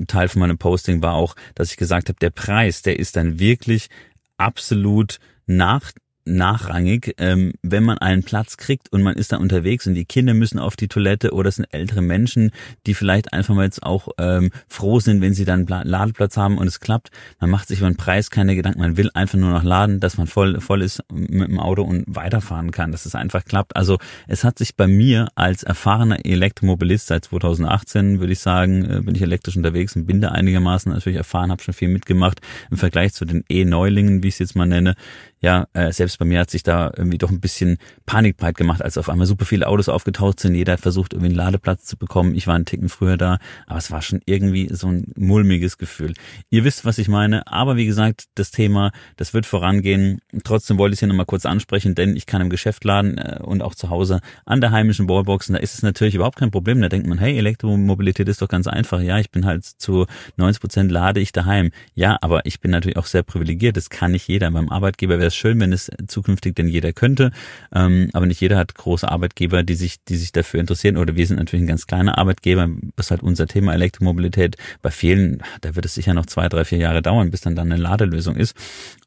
Teil 0.07 0.27
von 0.27 0.39
meinem 0.39 0.57
Posting 0.57 1.01
war 1.01 1.13
auch, 1.13 1.35
dass 1.55 1.71
ich 1.71 1.77
gesagt 1.77 2.09
habe, 2.09 2.19
der 2.19 2.29
Preis, 2.29 2.81
der 2.81 2.99
ist 2.99 3.15
dann 3.15 3.39
wirklich 3.39 3.89
absolut 4.37 5.19
nach 5.45 5.91
nachrangig, 6.25 7.15
ähm, 7.17 7.53
wenn 7.61 7.83
man 7.83 7.97
einen 7.97 8.23
Platz 8.23 8.57
kriegt 8.57 8.91
und 8.91 9.01
man 9.01 9.15
ist 9.15 9.31
da 9.31 9.37
unterwegs 9.37 9.87
und 9.87 9.93
die 9.93 10.05
Kinder 10.05 10.33
müssen 10.33 10.59
auf 10.59 10.75
die 10.75 10.87
Toilette 10.87 11.31
oder 11.33 11.49
es 11.49 11.55
sind 11.55 11.67
ältere 11.71 12.01
Menschen, 12.01 12.51
die 12.85 12.93
vielleicht 12.93 13.33
einfach 13.33 13.55
mal 13.55 13.65
jetzt 13.65 13.83
auch 13.83 14.09
ähm, 14.17 14.51
froh 14.67 14.99
sind, 14.99 15.21
wenn 15.21 15.33
sie 15.33 15.45
dann 15.45 15.71
einen 15.71 15.87
Ladeplatz 15.87 16.37
haben 16.37 16.57
und 16.57 16.67
es 16.67 16.79
klappt. 16.79 17.09
Man 17.39 17.49
macht 17.49 17.67
sich 17.67 17.79
über 17.79 17.89
den 17.89 17.97
Preis 17.97 18.29
keine 18.29 18.55
Gedanken, 18.55 18.79
man 18.79 18.97
will 18.97 19.09
einfach 19.13 19.37
nur 19.37 19.51
noch 19.51 19.63
laden, 19.63 19.99
dass 19.99 20.17
man 20.17 20.27
voll, 20.27 20.59
voll 20.61 20.81
ist 20.81 21.03
mit 21.11 21.47
dem 21.47 21.59
Auto 21.59 21.83
und 21.83 22.05
weiterfahren 22.07 22.71
kann, 22.71 22.91
dass 22.91 23.05
es 23.05 23.15
einfach 23.15 23.43
klappt. 23.45 23.75
Also 23.75 23.97
es 24.27 24.43
hat 24.43 24.57
sich 24.57 24.75
bei 24.75 24.87
mir 24.87 25.27
als 25.35 25.63
erfahrener 25.63 26.25
Elektromobilist 26.25 27.07
seit 27.07 27.25
2018, 27.25 28.19
würde 28.19 28.33
ich 28.33 28.39
sagen, 28.39 28.85
äh, 28.85 29.01
bin 29.01 29.15
ich 29.15 29.21
elektrisch 29.21 29.57
unterwegs 29.57 29.95
und 29.95 30.05
bin 30.05 30.21
da 30.21 30.29
einigermaßen 30.29 30.91
natürlich 30.91 31.17
erfahren, 31.17 31.51
habe 31.51 31.63
schon 31.63 31.73
viel 31.73 31.89
mitgemacht 31.89 32.41
im 32.69 32.77
Vergleich 32.77 33.13
zu 33.13 33.25
den 33.25 33.43
E-Neulingen, 33.49 34.23
wie 34.23 34.27
ich 34.27 34.35
es 34.35 34.39
jetzt 34.39 34.55
mal 34.55 34.65
nenne, 34.65 34.95
ja, 35.41 35.67
äh, 35.73 35.91
selbst 35.91 36.17
bei 36.17 36.25
mir 36.25 36.39
hat 36.39 36.49
sich 36.49 36.63
da 36.63 36.91
irgendwie 36.95 37.17
doch 37.17 37.29
ein 37.29 37.39
bisschen 37.39 37.77
Panik 38.05 38.37
breit 38.37 38.57
gemacht, 38.57 38.81
als 38.81 38.97
auf 38.97 39.09
einmal 39.09 39.27
super 39.27 39.45
viele 39.45 39.67
Autos 39.67 39.89
aufgetaucht 39.89 40.39
sind. 40.39 40.55
Jeder 40.55 40.73
hat 40.73 40.81
versucht, 40.81 41.13
irgendwie 41.13 41.29
einen 41.29 41.35
Ladeplatz 41.35 41.85
zu 41.85 41.97
bekommen. 41.97 42.35
Ich 42.35 42.47
war 42.47 42.55
einen 42.55 42.65
Ticken 42.65 42.89
früher 42.89 43.17
da, 43.17 43.37
aber 43.67 43.77
es 43.77 43.91
war 43.91 44.01
schon 44.01 44.21
irgendwie 44.25 44.69
so 44.73 44.87
ein 44.87 45.11
mulmiges 45.15 45.77
Gefühl. 45.77 46.13
Ihr 46.49 46.63
wisst, 46.63 46.85
was 46.85 46.97
ich 46.97 47.07
meine, 47.07 47.47
aber 47.47 47.75
wie 47.75 47.85
gesagt, 47.85 48.25
das 48.35 48.51
Thema, 48.51 48.91
das 49.17 49.33
wird 49.33 49.45
vorangehen. 49.45 50.21
Trotzdem 50.43 50.77
wollte 50.77 50.93
ich 50.93 50.97
es 50.97 50.99
hier 50.99 51.07
nochmal 51.07 51.25
kurz 51.25 51.45
ansprechen, 51.45 51.95
denn 51.95 52.15
ich 52.15 52.25
kann 52.25 52.41
im 52.41 52.49
Geschäft 52.49 52.83
laden 52.83 53.17
äh, 53.17 53.39
und 53.41 53.61
auch 53.61 53.75
zu 53.75 53.89
Hause 53.89 54.21
an 54.45 54.61
der 54.61 54.71
heimischen 54.71 55.09
Wallbox 55.09 55.51
da 55.51 55.57
ist 55.57 55.73
es 55.73 55.83
natürlich 55.83 56.15
überhaupt 56.15 56.37
kein 56.37 56.51
Problem. 56.51 56.81
Da 56.81 56.89
denkt 56.89 57.07
man, 57.07 57.17
hey, 57.17 57.37
Elektromobilität 57.37 58.27
ist 58.29 58.41
doch 58.41 58.47
ganz 58.47 58.67
einfach. 58.67 59.01
Ja, 59.01 59.17
ich 59.19 59.31
bin 59.31 59.45
halt 59.45 59.65
zu 59.65 60.05
90 60.37 60.61
Prozent 60.61 60.91
lade 60.91 61.19
ich 61.19 61.31
daheim. 61.31 61.71
Ja, 61.95 62.17
aber 62.21 62.45
ich 62.45 62.59
bin 62.59 62.71
natürlich 62.71 62.97
auch 62.97 63.05
sehr 63.05 63.23
privilegiert. 63.23 63.77
Das 63.77 63.89
kann 63.89 64.11
nicht 64.11 64.27
jeder. 64.27 64.51
Beim 64.51 64.69
Arbeitgeber 64.69 65.19
wäre 65.19 65.30
es 65.31 65.35
schön, 65.35 65.59
wenn 65.59 65.73
es 65.73 65.89
zukünftig 66.07 66.55
denn 66.55 66.67
jeder 66.67 66.93
könnte. 66.93 67.31
Ähm, 67.73 68.09
aber 68.13 68.25
nicht 68.25 68.41
jeder 68.41 68.57
hat 68.57 68.75
große 68.75 69.09
Arbeitgeber, 69.09 69.63
die 69.63 69.75
sich, 69.75 70.03
die 70.03 70.17
sich 70.17 70.31
dafür 70.31 70.59
interessieren. 70.59 70.97
Oder 70.97 71.15
wir 71.15 71.25
sind 71.25 71.37
natürlich 71.37 71.63
ein 71.63 71.67
ganz 71.67 71.87
kleiner 71.87 72.17
Arbeitgeber. 72.17 72.69
Das 72.95 73.07
ist 73.07 73.11
halt 73.11 73.23
unser 73.23 73.47
Thema 73.47 73.73
Elektromobilität. 73.73 74.57
Bei 74.81 74.91
vielen, 74.91 75.41
da 75.61 75.75
wird 75.75 75.85
es 75.85 75.93
sicher 75.93 76.13
noch 76.13 76.25
zwei, 76.25 76.47
drei, 76.49 76.65
vier 76.65 76.77
Jahre 76.77 77.01
dauern, 77.01 77.31
bis 77.31 77.41
dann 77.41 77.55
dann 77.55 77.71
eine 77.71 77.81
Ladelösung 77.81 78.35
ist. 78.35 78.55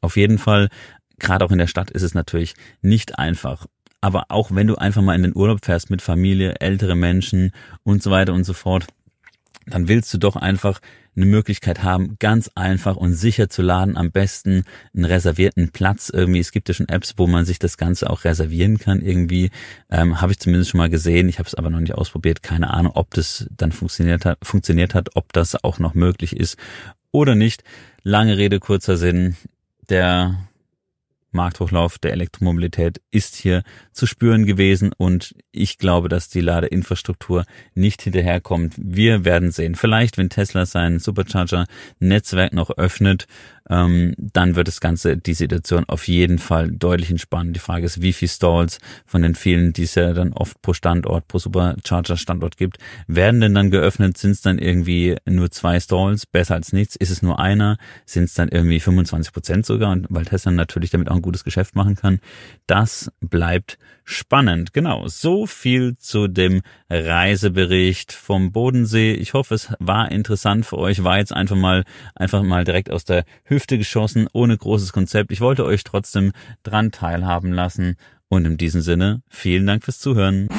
Auf 0.01 0.17
jeden 0.17 0.37
Fall, 0.37 0.69
gerade 1.19 1.45
auch 1.45 1.51
in 1.51 1.57
der 1.57 1.67
Stadt 1.67 1.91
ist 1.91 2.01
es 2.01 2.13
natürlich 2.13 2.55
nicht 2.81 3.17
einfach. 3.17 3.65
Aber 4.01 4.25
auch 4.29 4.51
wenn 4.51 4.67
du 4.67 4.75
einfach 4.75 5.01
mal 5.01 5.15
in 5.15 5.23
den 5.23 5.35
Urlaub 5.35 5.65
fährst 5.65 5.89
mit 5.89 6.01
Familie, 6.01 6.55
ältere 6.59 6.95
Menschen 6.95 7.51
und 7.83 8.03
so 8.03 8.11
weiter 8.11 8.33
und 8.33 8.43
so 8.43 8.53
fort, 8.53 8.85
dann 9.65 9.87
willst 9.87 10.13
du 10.13 10.17
doch 10.17 10.35
einfach 10.35 10.79
eine 11.15 11.25
Möglichkeit 11.25 11.81
haben, 11.81 12.17
ganz 12.19 12.51
einfach 12.55 12.97
und 12.97 13.13
sicher 13.13 13.49
zu 13.49 13.61
laden, 13.61 13.95
am 13.95 14.11
besten 14.11 14.63
einen 14.93 15.05
reservierten 15.05 15.71
Platz 15.71 16.09
irgendwie. 16.13 16.39
Es 16.39 16.51
gibt 16.51 16.67
ja 16.67 16.73
schon 16.73 16.89
Apps, 16.89 17.13
wo 17.17 17.25
man 17.25 17.45
sich 17.45 17.57
das 17.57 17.77
Ganze 17.77 18.09
auch 18.09 18.25
reservieren 18.25 18.77
kann 18.77 19.01
irgendwie. 19.01 19.49
Ähm, 19.89 20.21
habe 20.21 20.33
ich 20.33 20.39
zumindest 20.39 20.71
schon 20.71 20.79
mal 20.79 20.89
gesehen. 20.89 21.29
Ich 21.29 21.39
habe 21.39 21.47
es 21.47 21.55
aber 21.55 21.69
noch 21.69 21.79
nicht 21.79 21.95
ausprobiert. 21.95 22.43
Keine 22.43 22.71
Ahnung, 22.71 22.93
ob 22.95 23.13
das 23.13 23.47
dann 23.55 23.71
funktioniert 23.71 24.25
hat, 24.25 24.39
funktioniert 24.43 24.93
hat, 24.93 25.09
ob 25.15 25.31
das 25.31 25.63
auch 25.63 25.79
noch 25.79 25.93
möglich 25.93 26.35
ist 26.35 26.57
oder 27.11 27.35
nicht. 27.35 27.63
Lange 28.03 28.37
Rede, 28.37 28.59
kurzer 28.59 28.97
Sinn. 28.97 29.37
Der 29.89 30.35
Markthochlauf 31.35 31.99
der 31.99 32.13
Elektromobilität 32.13 33.01
ist 33.11 33.35
hier 33.35 33.63
zu 33.91 34.07
spüren 34.07 34.45
gewesen 34.45 34.91
und 34.97 35.35
ich 35.51 35.77
glaube, 35.77 36.09
dass 36.09 36.29
die 36.29 36.41
Ladeinfrastruktur 36.41 37.45
nicht 37.75 38.01
hinterherkommt. 38.01 38.73
Wir 38.77 39.25
werden 39.25 39.51
sehen. 39.51 39.75
Vielleicht, 39.75 40.17
wenn 40.17 40.29
Tesla 40.29 40.65
sein 40.65 40.99
Supercharger-Netzwerk 40.99 42.53
noch 42.53 42.71
öffnet, 42.71 43.27
ähm, 43.69 44.13
dann 44.17 44.55
wird 44.55 44.67
das 44.67 44.79
Ganze 44.79 45.17
die 45.17 45.33
Situation 45.33 45.85
auf 45.87 46.07
jeden 46.07 46.39
Fall 46.39 46.71
deutlich 46.71 47.09
entspannen. 47.09 47.53
Die 47.53 47.59
Frage 47.59 47.85
ist, 47.85 48.01
wie 48.01 48.13
viel 48.13 48.27
Stalls 48.27 48.79
von 49.05 49.21
den 49.21 49.35
vielen, 49.35 49.73
die 49.73 49.83
es 49.83 49.95
ja 49.95 50.13
dann 50.13 50.33
oft 50.33 50.61
pro 50.61 50.73
Standort, 50.73 51.27
pro 51.27 51.39
Supercharger-Standort 51.39 52.57
gibt, 52.57 52.77
werden 53.07 53.41
denn 53.41 53.53
dann 53.53 53.71
geöffnet? 53.71 54.17
Sind 54.17 54.31
es 54.31 54.41
dann 54.41 54.59
irgendwie 54.59 55.15
nur 55.25 55.51
zwei 55.51 55.79
Stalls? 55.79 56.25
Besser 56.25 56.55
als 56.55 56.73
nichts? 56.73 56.95
Ist 56.95 57.09
es 57.09 57.21
nur 57.21 57.39
einer? 57.39 57.77
Sind 58.05 58.25
es 58.25 58.33
dann 58.33 58.49
irgendwie 58.49 58.79
25 58.79 59.33
Prozent 59.33 59.65
sogar? 59.65 59.91
Und 59.91 60.07
weil 60.09 60.25
Tesla 60.25 60.51
natürlich 60.51 60.91
damit 60.91 61.09
auch 61.09 61.15
ein 61.15 61.21
gutes 61.21 61.43
Geschäft 61.43 61.75
machen 61.75 61.95
kann. 61.95 62.19
Das 62.67 63.11
bleibt 63.19 63.77
spannend. 64.05 64.71
Genau, 64.71 65.07
so 65.07 65.47
viel 65.47 65.97
zu 65.97 66.27
dem 66.27 66.61
Reisebericht 66.89 68.13
vom 68.13 68.51
Bodensee. 68.51 69.13
Ich 69.13 69.33
hoffe, 69.33 69.55
es 69.55 69.73
war 69.79 70.11
interessant 70.11 70.65
für 70.65 70.77
euch. 70.77 71.03
War 71.03 71.17
jetzt 71.17 71.33
einfach 71.33 71.55
mal, 71.55 71.83
einfach 72.15 72.43
mal 72.43 72.63
direkt 72.63 72.91
aus 72.91 73.03
der 73.03 73.25
Hüfte 73.43 73.77
geschossen, 73.77 74.27
ohne 74.31 74.57
großes 74.57 74.93
Konzept. 74.93 75.31
Ich 75.31 75.41
wollte 75.41 75.65
euch 75.65 75.83
trotzdem 75.83 76.31
dran 76.63 76.91
teilhaben 76.91 77.51
lassen. 77.51 77.97
Und 78.29 78.45
in 78.45 78.57
diesem 78.57 78.81
Sinne, 78.81 79.21
vielen 79.27 79.67
Dank 79.67 79.83
fürs 79.83 79.99
Zuhören. 79.99 80.49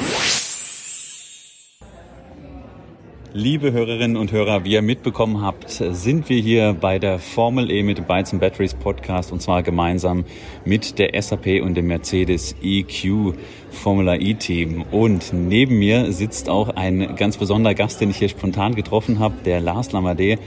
Liebe 3.33 3.71
Hörerinnen 3.71 4.17
und 4.17 4.31
Hörer, 4.31 4.63
wie 4.63 4.71
ihr 4.71 4.81
mitbekommen 4.81 5.41
habt, 5.43 5.69
sind 5.69 6.27
wir 6.27 6.39
hier 6.39 6.73
bei 6.73 6.97
der 6.97 7.19
Formel 7.19 7.69
E 7.69 7.83
mit 7.83 8.07
Bytes 8.07 8.31
and 8.31 8.41
Batteries 8.41 8.73
Podcast 8.73 9.31
und 9.31 9.43
zwar 9.43 9.61
gemeinsam 9.61 10.25
mit 10.67 10.99
der 10.99 11.19
SAP 11.21 11.61
und 11.61 11.75
dem 11.75 11.87
Mercedes 11.87 12.55
EQ 12.61 13.33
Formula 13.71 14.15
E-Team. 14.15 14.83
Und 14.91 15.31
neben 15.33 15.79
mir 15.79 16.11
sitzt 16.11 16.49
auch 16.49 16.69
ein 16.69 17.15
ganz 17.15 17.37
besonderer 17.37 17.73
Gast, 17.73 18.01
den 18.01 18.09
ich 18.09 18.17
hier 18.17 18.29
spontan 18.29 18.75
getroffen 18.75 19.19
habe, 19.19 19.35
der 19.45 19.61
Lars 19.61 19.91
Lamadé. 19.91 20.39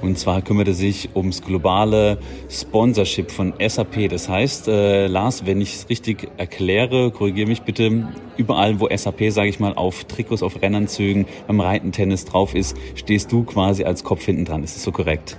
Und 0.00 0.18
zwar 0.18 0.42
kümmert 0.42 0.68
er 0.68 0.74
sich 0.74 1.10
ums 1.14 1.42
globale 1.42 2.18
Sponsorship 2.48 3.30
von 3.30 3.54
SAP. 3.66 4.08
Das 4.08 4.28
heißt, 4.28 4.68
äh, 4.68 5.06
Lars, 5.08 5.46
wenn 5.46 5.60
ich 5.60 5.74
es 5.74 5.88
richtig 5.88 6.28
erkläre, 6.36 7.10
korrigiere 7.10 7.48
mich 7.48 7.62
bitte, 7.62 8.08
überall, 8.36 8.80
wo 8.80 8.88
SAP, 8.94 9.30
sage 9.30 9.48
ich 9.48 9.60
mal, 9.60 9.74
auf 9.74 10.04
Trikots, 10.04 10.42
auf 10.42 10.62
Rennanzügen, 10.62 11.26
beim 11.46 11.60
Reiten, 11.60 11.92
Tennis 11.92 12.24
drauf 12.24 12.54
ist, 12.54 12.76
stehst 12.94 13.32
du 13.32 13.44
quasi 13.44 13.84
als 13.84 14.04
Kopf 14.04 14.24
hinten 14.24 14.44
dran. 14.44 14.62
Ist 14.62 14.76
das 14.76 14.84
so 14.84 14.92
korrekt? 14.92 15.36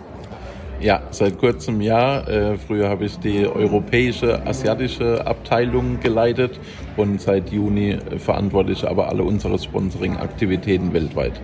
Ja, 0.80 1.08
seit 1.12 1.40
kurzem 1.40 1.82
Jahr. 1.82 2.28
Äh, 2.28 2.58
früher 2.58 2.88
habe 2.90 3.06
ich 3.06 3.20
die 3.20 3.48
europäische, 3.48 4.46
asiatische 4.46 5.26
Abteilung 5.26 6.00
geleitet 6.00 6.60
und 6.96 7.20
seit 7.20 7.50
Juni 7.52 7.98
verantworte 8.18 8.74
ich 8.74 8.88
aber 8.88 9.10
alle 9.10 9.24
unsere 9.24 9.58
Sponsoring-Aktivitäten 9.58 10.94
weltweit. 10.94 11.42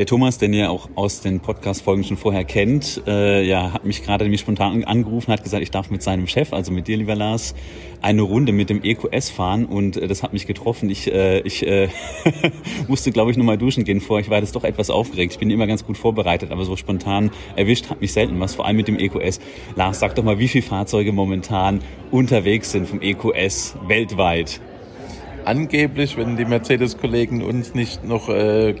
Der 0.00 0.06
Thomas, 0.06 0.38
den 0.38 0.54
ihr 0.54 0.70
auch 0.70 0.88
aus 0.94 1.20
den 1.20 1.40
Podcast-Folgen 1.40 2.04
schon 2.04 2.16
vorher 2.16 2.44
kennt, 2.44 3.02
äh, 3.06 3.42
ja, 3.42 3.74
hat 3.74 3.84
mich 3.84 4.02
gerade 4.02 4.24
nämlich 4.24 4.40
spontan 4.40 4.82
angerufen, 4.84 5.30
hat 5.30 5.44
gesagt, 5.44 5.62
ich 5.62 5.70
darf 5.70 5.90
mit 5.90 6.02
seinem 6.02 6.26
Chef, 6.26 6.54
also 6.54 6.72
mit 6.72 6.88
dir, 6.88 6.96
lieber 6.96 7.14
Lars, 7.14 7.54
eine 8.00 8.22
Runde 8.22 8.52
mit 8.52 8.70
dem 8.70 8.82
EQS 8.82 9.28
fahren 9.28 9.66
und 9.66 9.98
äh, 9.98 10.08
das 10.08 10.22
hat 10.22 10.32
mich 10.32 10.46
getroffen. 10.46 10.88
Ich, 10.88 11.12
äh, 11.12 11.40
ich 11.40 11.66
äh, 11.66 11.88
musste, 12.88 13.12
glaube 13.12 13.30
ich, 13.30 13.36
nochmal 13.36 13.58
duschen 13.58 13.84
gehen 13.84 14.00
vor. 14.00 14.20
Ich 14.20 14.30
war 14.30 14.38
jetzt 14.38 14.56
doch 14.56 14.64
etwas 14.64 14.88
aufgeregt. 14.88 15.34
Ich 15.34 15.38
bin 15.38 15.50
immer 15.50 15.66
ganz 15.66 15.84
gut 15.84 15.98
vorbereitet, 15.98 16.50
aber 16.50 16.64
so 16.64 16.76
spontan 16.76 17.30
erwischt 17.54 17.90
hat 17.90 18.00
mich 18.00 18.14
selten 18.14 18.40
was, 18.40 18.54
vor 18.54 18.64
allem 18.64 18.78
mit 18.78 18.88
dem 18.88 18.98
EQS. 18.98 19.38
Lars, 19.76 20.00
sag 20.00 20.14
doch 20.14 20.24
mal, 20.24 20.38
wie 20.38 20.48
viele 20.48 20.64
Fahrzeuge 20.64 21.12
momentan 21.12 21.82
unterwegs 22.10 22.72
sind 22.72 22.88
vom 22.88 23.02
EQS 23.02 23.76
weltweit? 23.86 24.62
Angeblich, 25.44 26.16
wenn 26.16 26.36
die 26.36 26.44
Mercedes-Kollegen 26.44 27.42
uns 27.42 27.74
nicht 27.74 28.04
noch 28.04 28.28
äh, 28.28 28.74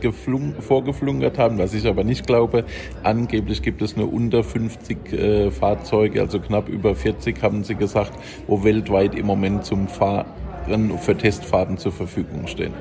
vorgeflunkert 0.60 1.38
haben, 1.38 1.58
was 1.58 1.74
ich 1.74 1.86
aber 1.86 2.04
nicht 2.04 2.26
glaube, 2.26 2.64
angeblich 3.02 3.62
gibt 3.62 3.82
es 3.82 3.96
nur 3.96 4.12
unter 4.12 4.42
50 4.42 5.12
äh, 5.12 5.50
Fahrzeuge, 5.50 6.20
also 6.20 6.40
knapp 6.40 6.68
über 6.68 6.94
40 6.94 7.42
haben 7.42 7.64
sie 7.64 7.74
gesagt, 7.74 8.12
wo 8.46 8.64
weltweit 8.64 9.14
im 9.14 9.26
Moment 9.26 9.64
zum 9.64 9.88
Fahren 9.88 10.26
für 10.98 11.16
Testfahrten 11.16 11.78
zur 11.78 11.92
Verfügung 11.92 12.46
stehen. 12.46 12.74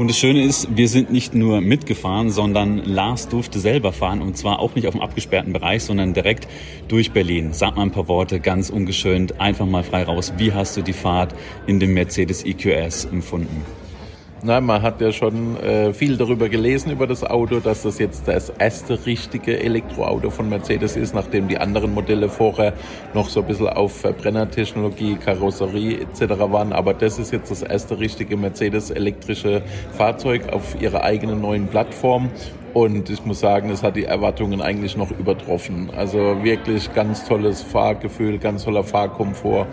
Und 0.00 0.08
das 0.08 0.16
Schöne 0.16 0.42
ist, 0.42 0.66
wir 0.74 0.88
sind 0.88 1.12
nicht 1.12 1.34
nur 1.34 1.60
mitgefahren, 1.60 2.30
sondern 2.30 2.78
Lars 2.78 3.28
durfte 3.28 3.60
selber 3.60 3.92
fahren 3.92 4.22
und 4.22 4.34
zwar 4.34 4.58
auch 4.58 4.74
nicht 4.74 4.86
auf 4.86 4.94
dem 4.94 5.02
abgesperrten 5.02 5.52
Bereich, 5.52 5.82
sondern 5.82 6.14
direkt 6.14 6.48
durch 6.88 7.12
Berlin. 7.12 7.52
Sag 7.52 7.76
mal 7.76 7.82
ein 7.82 7.90
paar 7.90 8.08
Worte, 8.08 8.40
ganz 8.40 8.70
ungeschönt, 8.70 9.38
einfach 9.38 9.66
mal 9.66 9.82
frei 9.82 10.04
raus. 10.04 10.32
Wie 10.38 10.54
hast 10.54 10.78
du 10.78 10.80
die 10.80 10.94
Fahrt 10.94 11.34
in 11.66 11.80
dem 11.80 11.92
Mercedes 11.92 12.46
EQS 12.46 13.04
empfunden? 13.12 13.62
Na, 14.42 14.58
man 14.58 14.80
hat 14.80 15.02
ja 15.02 15.12
schon 15.12 15.58
äh, 15.58 15.92
viel 15.92 16.16
darüber 16.16 16.48
gelesen, 16.48 16.90
über 16.90 17.06
das 17.06 17.22
Auto, 17.22 17.60
dass 17.60 17.82
das 17.82 17.98
jetzt 17.98 18.26
das 18.26 18.48
erste 18.48 19.04
richtige 19.04 19.60
Elektroauto 19.60 20.30
von 20.30 20.48
Mercedes 20.48 20.96
ist, 20.96 21.14
nachdem 21.14 21.46
die 21.46 21.58
anderen 21.58 21.92
Modelle 21.92 22.30
vorher 22.30 22.72
noch 23.12 23.28
so 23.28 23.40
ein 23.40 23.46
bisschen 23.46 23.68
auf 23.68 23.94
Verbrennertechnologie, 24.00 25.16
Karosserie 25.16 26.00
etc. 26.00 26.38
waren. 26.38 26.72
Aber 26.72 26.94
das 26.94 27.18
ist 27.18 27.32
jetzt 27.32 27.50
das 27.50 27.60
erste 27.60 27.98
richtige 27.98 28.38
Mercedes 28.38 28.90
elektrische 28.90 29.60
Fahrzeug 29.92 30.50
auf 30.50 30.80
ihrer 30.80 31.04
eigenen 31.04 31.42
neuen 31.42 31.66
Plattform. 31.66 32.30
Und 32.72 33.10
ich 33.10 33.24
muss 33.24 33.40
sagen, 33.40 33.70
es 33.70 33.82
hat 33.82 33.96
die 33.96 34.04
Erwartungen 34.04 34.60
eigentlich 34.60 34.96
noch 34.96 35.10
übertroffen. 35.10 35.90
Also 35.96 36.44
wirklich 36.44 36.92
ganz 36.94 37.26
tolles 37.26 37.62
Fahrgefühl, 37.62 38.38
ganz 38.38 38.64
toller 38.64 38.84
Fahrkomfort, 38.84 39.66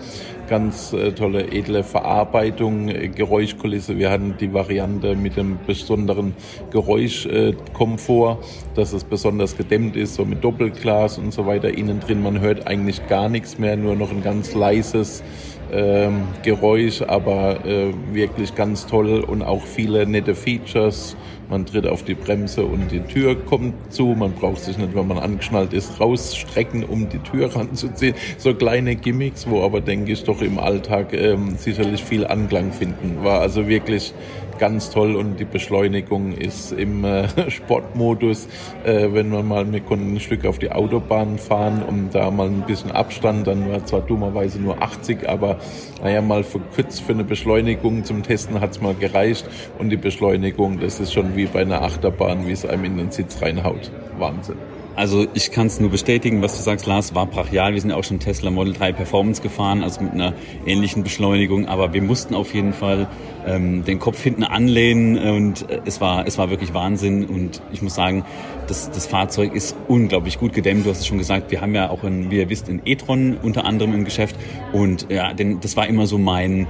ganz 0.48 0.94
äh, 0.94 1.12
tolle 1.12 1.52
edle 1.52 1.84
Verarbeitung, 1.84 2.88
äh, 2.90 3.10
Geräuschkulisse. 3.10 4.00
Wir 4.00 4.10
hatten 4.10 4.36
die 4.40 4.52
Variante 4.52 5.16
mit 5.16 5.38
dem 5.38 5.60
besonderen 5.68 6.34
Geräuschkomfort, 6.72 8.40
dass 8.74 8.94
es 8.94 9.04
besonders 9.04 9.56
gedämmt 9.56 9.96
ist, 9.96 10.16
so 10.16 10.26
mit 10.26 10.44
Doppelglas 10.44 11.20
und 11.20 11.32
so 11.32 11.46
weiter 11.46 11.70
innen 11.70 12.00
drin. 12.00 12.24
Man 12.24 12.40
hört 12.40 12.66
eigentlich 12.66 13.08
gar 13.08 13.30
nichts 13.30 13.60
mehr, 13.60 13.78
nur 13.78 13.96
noch 13.96 14.10
ein 14.10 14.24
ganz 14.24 14.56
leises 14.56 15.24
ähm, 15.72 16.24
Geräusch, 16.44 17.02
aber 17.02 17.64
äh, 17.66 17.94
wirklich 18.12 18.56
ganz 18.56 18.88
toll 18.88 19.20
und 19.20 19.44
auch 19.44 19.64
viele 19.64 20.08
nette 20.08 20.34
Features 20.34 21.16
man 21.50 21.66
tritt 21.66 21.88
auf 21.88 22.04
die 22.04 22.14
Bremse 22.14 22.66
und 22.66 22.92
die 22.92 23.00
Tür 23.00 23.36
kommt 23.36 23.94
zu. 23.94 24.08
Man 24.08 24.34
braucht 24.34 24.62
sich 24.62 24.78
nicht, 24.78 24.96
wenn 24.96 25.08
man 25.08 25.20
angeschnallt 25.20 25.74
ist, 25.74 26.00
rausstrecken, 26.00 26.84
um 26.84 27.10
die 27.10 27.20
Tür 27.20 27.56
ranzuziehen. 27.56 28.16
So 28.38 28.54
kleine 28.54 28.96
Gimmicks, 28.96 29.50
wo 29.50 29.64
aber, 29.64 29.82
denke 29.82 30.12
ich, 30.12 30.24
doch 30.24 30.42
im 30.42 30.60
Alltag 30.60 31.14
ähm, 31.14 31.56
sicherlich 31.58 32.04
viel 32.04 32.26
Anklang 32.28 32.72
finden. 32.72 33.24
War 33.24 33.42
also 33.42 33.68
wirklich 33.68 34.14
ganz 34.58 34.90
toll 34.90 35.16
und 35.16 35.40
die 35.40 35.46
Beschleunigung 35.46 36.34
ist 36.34 36.72
im 36.72 37.04
äh, 37.04 37.28
Sportmodus. 37.50 38.48
Äh, 38.84 39.14
wenn 39.14 39.30
man 39.30 39.48
mal, 39.48 39.72
wir 39.72 39.82
konnten 39.82 40.14
ein 40.14 40.20
Stück 40.20 40.46
auf 40.46 40.60
die 40.60 40.72
Autobahn 40.72 41.38
fahren 41.38 41.84
und 41.84 42.14
da 42.14 42.32
mal 42.32 42.48
ein 42.48 42.64
bisschen 42.66 42.92
Abstand, 42.92 43.48
dann 43.48 43.70
war 43.70 43.86
zwar 43.86 44.02
dummerweise 44.02 44.60
nur 44.60 44.82
80, 44.82 45.28
aber 45.28 45.58
naja, 46.02 46.22
mal 46.22 46.44
verkürzt 46.44 47.02
für 47.02 47.14
eine 47.14 47.24
Beschleunigung 47.24 48.04
zum 48.04 48.24
Testen 48.24 48.62
hat's 48.62 48.82
mal 48.82 48.94
gereicht 48.94 49.48
und 49.80 49.90
die 49.90 49.98
Beschleunigung, 49.98 50.80
das 50.80 51.00
ist 51.00 51.14
schon 51.14 51.36
wie 51.36 51.46
bei 51.46 51.62
einer 51.62 51.82
Achterbahn, 51.82 52.48
wie 52.48 52.52
es 52.52 52.66
einem 52.66 52.86
in 52.86 52.98
den 52.98 53.12
Sitz 53.12 53.42
reinhaut. 53.42 53.92
Wahnsinn. 54.18 54.77
Also 54.98 55.28
ich 55.36 55.52
kann 55.52 55.68
es 55.68 55.80
nur 55.80 55.92
bestätigen, 55.92 56.42
was 56.42 56.58
du 56.58 56.64
sagst, 56.64 56.88
Lars, 56.88 57.14
war 57.14 57.28
brachial. 57.28 57.72
Wir 57.76 57.80
sind 57.80 57.92
ja 57.92 57.96
auch 57.96 58.04
schon 58.04 58.20
Tesla 58.20 58.50
Model 58.50 58.74
3 58.74 58.94
Performance 58.94 59.44
gefahren, 59.44 59.84
also 59.84 60.02
mit 60.02 60.14
einer 60.14 60.34
ähnlichen 60.66 61.04
Beschleunigung. 61.04 61.68
Aber 61.68 61.94
wir 61.94 62.02
mussten 62.02 62.34
auf 62.34 62.52
jeden 62.56 62.74
Fall 62.74 63.08
ähm, 63.46 63.86
den 63.86 64.00
Kopf 64.00 64.24
hinten 64.24 64.44
anlehnen 64.44 65.20
und 65.20 65.70
äh, 65.70 65.82
es 65.86 66.02
war 66.02 66.26
es 66.26 66.40
war 66.40 66.50
wirklich 66.50 66.74
Wahnsinn. 66.74 67.26
Und 67.26 67.62
ich 67.72 67.84
muss 67.84 67.94
sagen, 67.94 68.26
das, 68.68 68.90
das 68.90 69.06
Fahrzeug 69.06 69.54
ist 69.54 69.76
unglaublich 69.88 70.40
gut 70.40 70.54
gedämmt. 70.54 70.84
Du 70.84 70.90
hast 70.90 71.02
es 71.02 71.06
schon 71.06 71.20
gesagt, 71.20 71.52
wir 71.52 71.62
haben 71.62 71.76
ja 71.76 71.92
auch, 71.92 72.04
ein, 72.04 72.32
wie 72.32 72.38
ihr 72.38 72.50
wisst, 72.50 72.68
ein 72.68 72.82
e-tron 72.84 73.38
unter 73.44 73.66
anderem 73.66 73.94
im 73.94 74.04
Geschäft. 74.04 74.36
Und 74.74 75.12
ja, 75.12 75.32
denn 75.32 75.60
das 75.60 75.78
war 75.78 75.86
immer 75.86 76.08
so 76.08 76.18
mein 76.18 76.66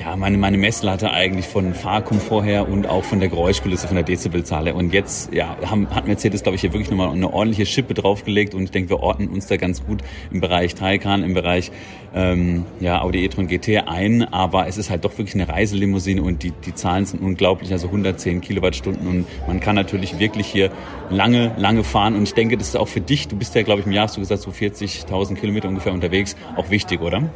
ja, 0.00 0.16
meine, 0.16 0.38
meine 0.38 0.58
Messlatte 0.58 1.10
eigentlich 1.10 1.46
von 1.46 1.74
Fahrkomfort 1.74 2.44
her 2.44 2.68
und 2.68 2.86
auch 2.86 3.04
von 3.04 3.20
der 3.20 3.28
Geräuschkulisse, 3.28 3.86
von 3.86 3.96
der 3.96 4.04
Dezibelzahl. 4.04 4.70
Und 4.72 4.92
jetzt 4.92 5.32
ja, 5.32 5.56
haben, 5.64 5.88
hat 5.90 6.06
Mercedes, 6.06 6.42
glaube 6.42 6.56
ich, 6.56 6.60
hier 6.60 6.72
wirklich 6.72 6.90
nochmal 6.90 7.10
eine 7.10 7.32
ordentliche 7.32 7.66
Schippe 7.66 7.94
draufgelegt 7.94 8.54
und 8.54 8.64
ich 8.64 8.70
denke, 8.70 8.90
wir 8.90 9.00
ordnen 9.00 9.28
uns 9.28 9.46
da 9.46 9.56
ganz 9.56 9.84
gut 9.84 10.02
im 10.30 10.40
Bereich 10.40 10.74
Taycan, 10.74 11.22
im 11.22 11.34
Bereich 11.34 11.72
ähm, 12.14 12.64
ja, 12.80 13.02
Audi 13.02 13.24
e-tron 13.24 13.48
GT 13.48 13.86
ein, 13.86 14.24
aber 14.32 14.66
es 14.66 14.78
ist 14.78 14.90
halt 14.90 15.04
doch 15.04 15.16
wirklich 15.18 15.34
eine 15.34 15.48
Reiselimousine 15.48 16.22
und 16.22 16.42
die, 16.42 16.52
die 16.52 16.74
Zahlen 16.74 17.04
sind 17.04 17.22
unglaublich, 17.22 17.72
also 17.72 17.88
110 17.88 18.40
Kilowattstunden 18.40 19.06
und 19.06 19.26
man 19.46 19.60
kann 19.60 19.74
natürlich 19.74 20.18
wirklich 20.18 20.46
hier 20.46 20.70
lange, 21.10 21.52
lange 21.58 21.84
fahren 21.84 22.14
und 22.14 22.22
ich 22.22 22.34
denke, 22.34 22.56
das 22.56 22.68
ist 22.68 22.76
auch 22.76 22.88
für 22.88 23.00
dich, 23.00 23.28
du 23.28 23.36
bist 23.36 23.54
ja, 23.54 23.62
glaube 23.62 23.80
ich, 23.80 23.86
im 23.86 23.92
Jahr 23.92 24.04
hast 24.04 24.16
du 24.16 24.20
gesagt, 24.20 24.42
so 24.42 24.50
40.000 24.50 25.34
Kilometer 25.34 25.68
ungefähr 25.68 25.92
unterwegs, 25.92 26.36
auch 26.56 26.70
wichtig, 26.70 27.00
oder? 27.00 27.28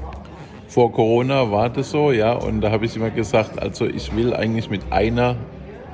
Vor 0.73 0.91
Corona 0.91 1.51
war 1.51 1.69
das 1.69 1.91
so, 1.91 2.13
ja, 2.13 2.33
und 2.33 2.63
da 2.63 2.71
habe 2.71 2.87
ich 2.87 2.97
immer 2.97 3.11
gesagt, 3.11 3.61
also 3.61 3.85
ich 3.85 4.17
will 4.17 4.33
eigentlich 4.33 4.71
mit 4.71 4.91
einer 4.91 5.37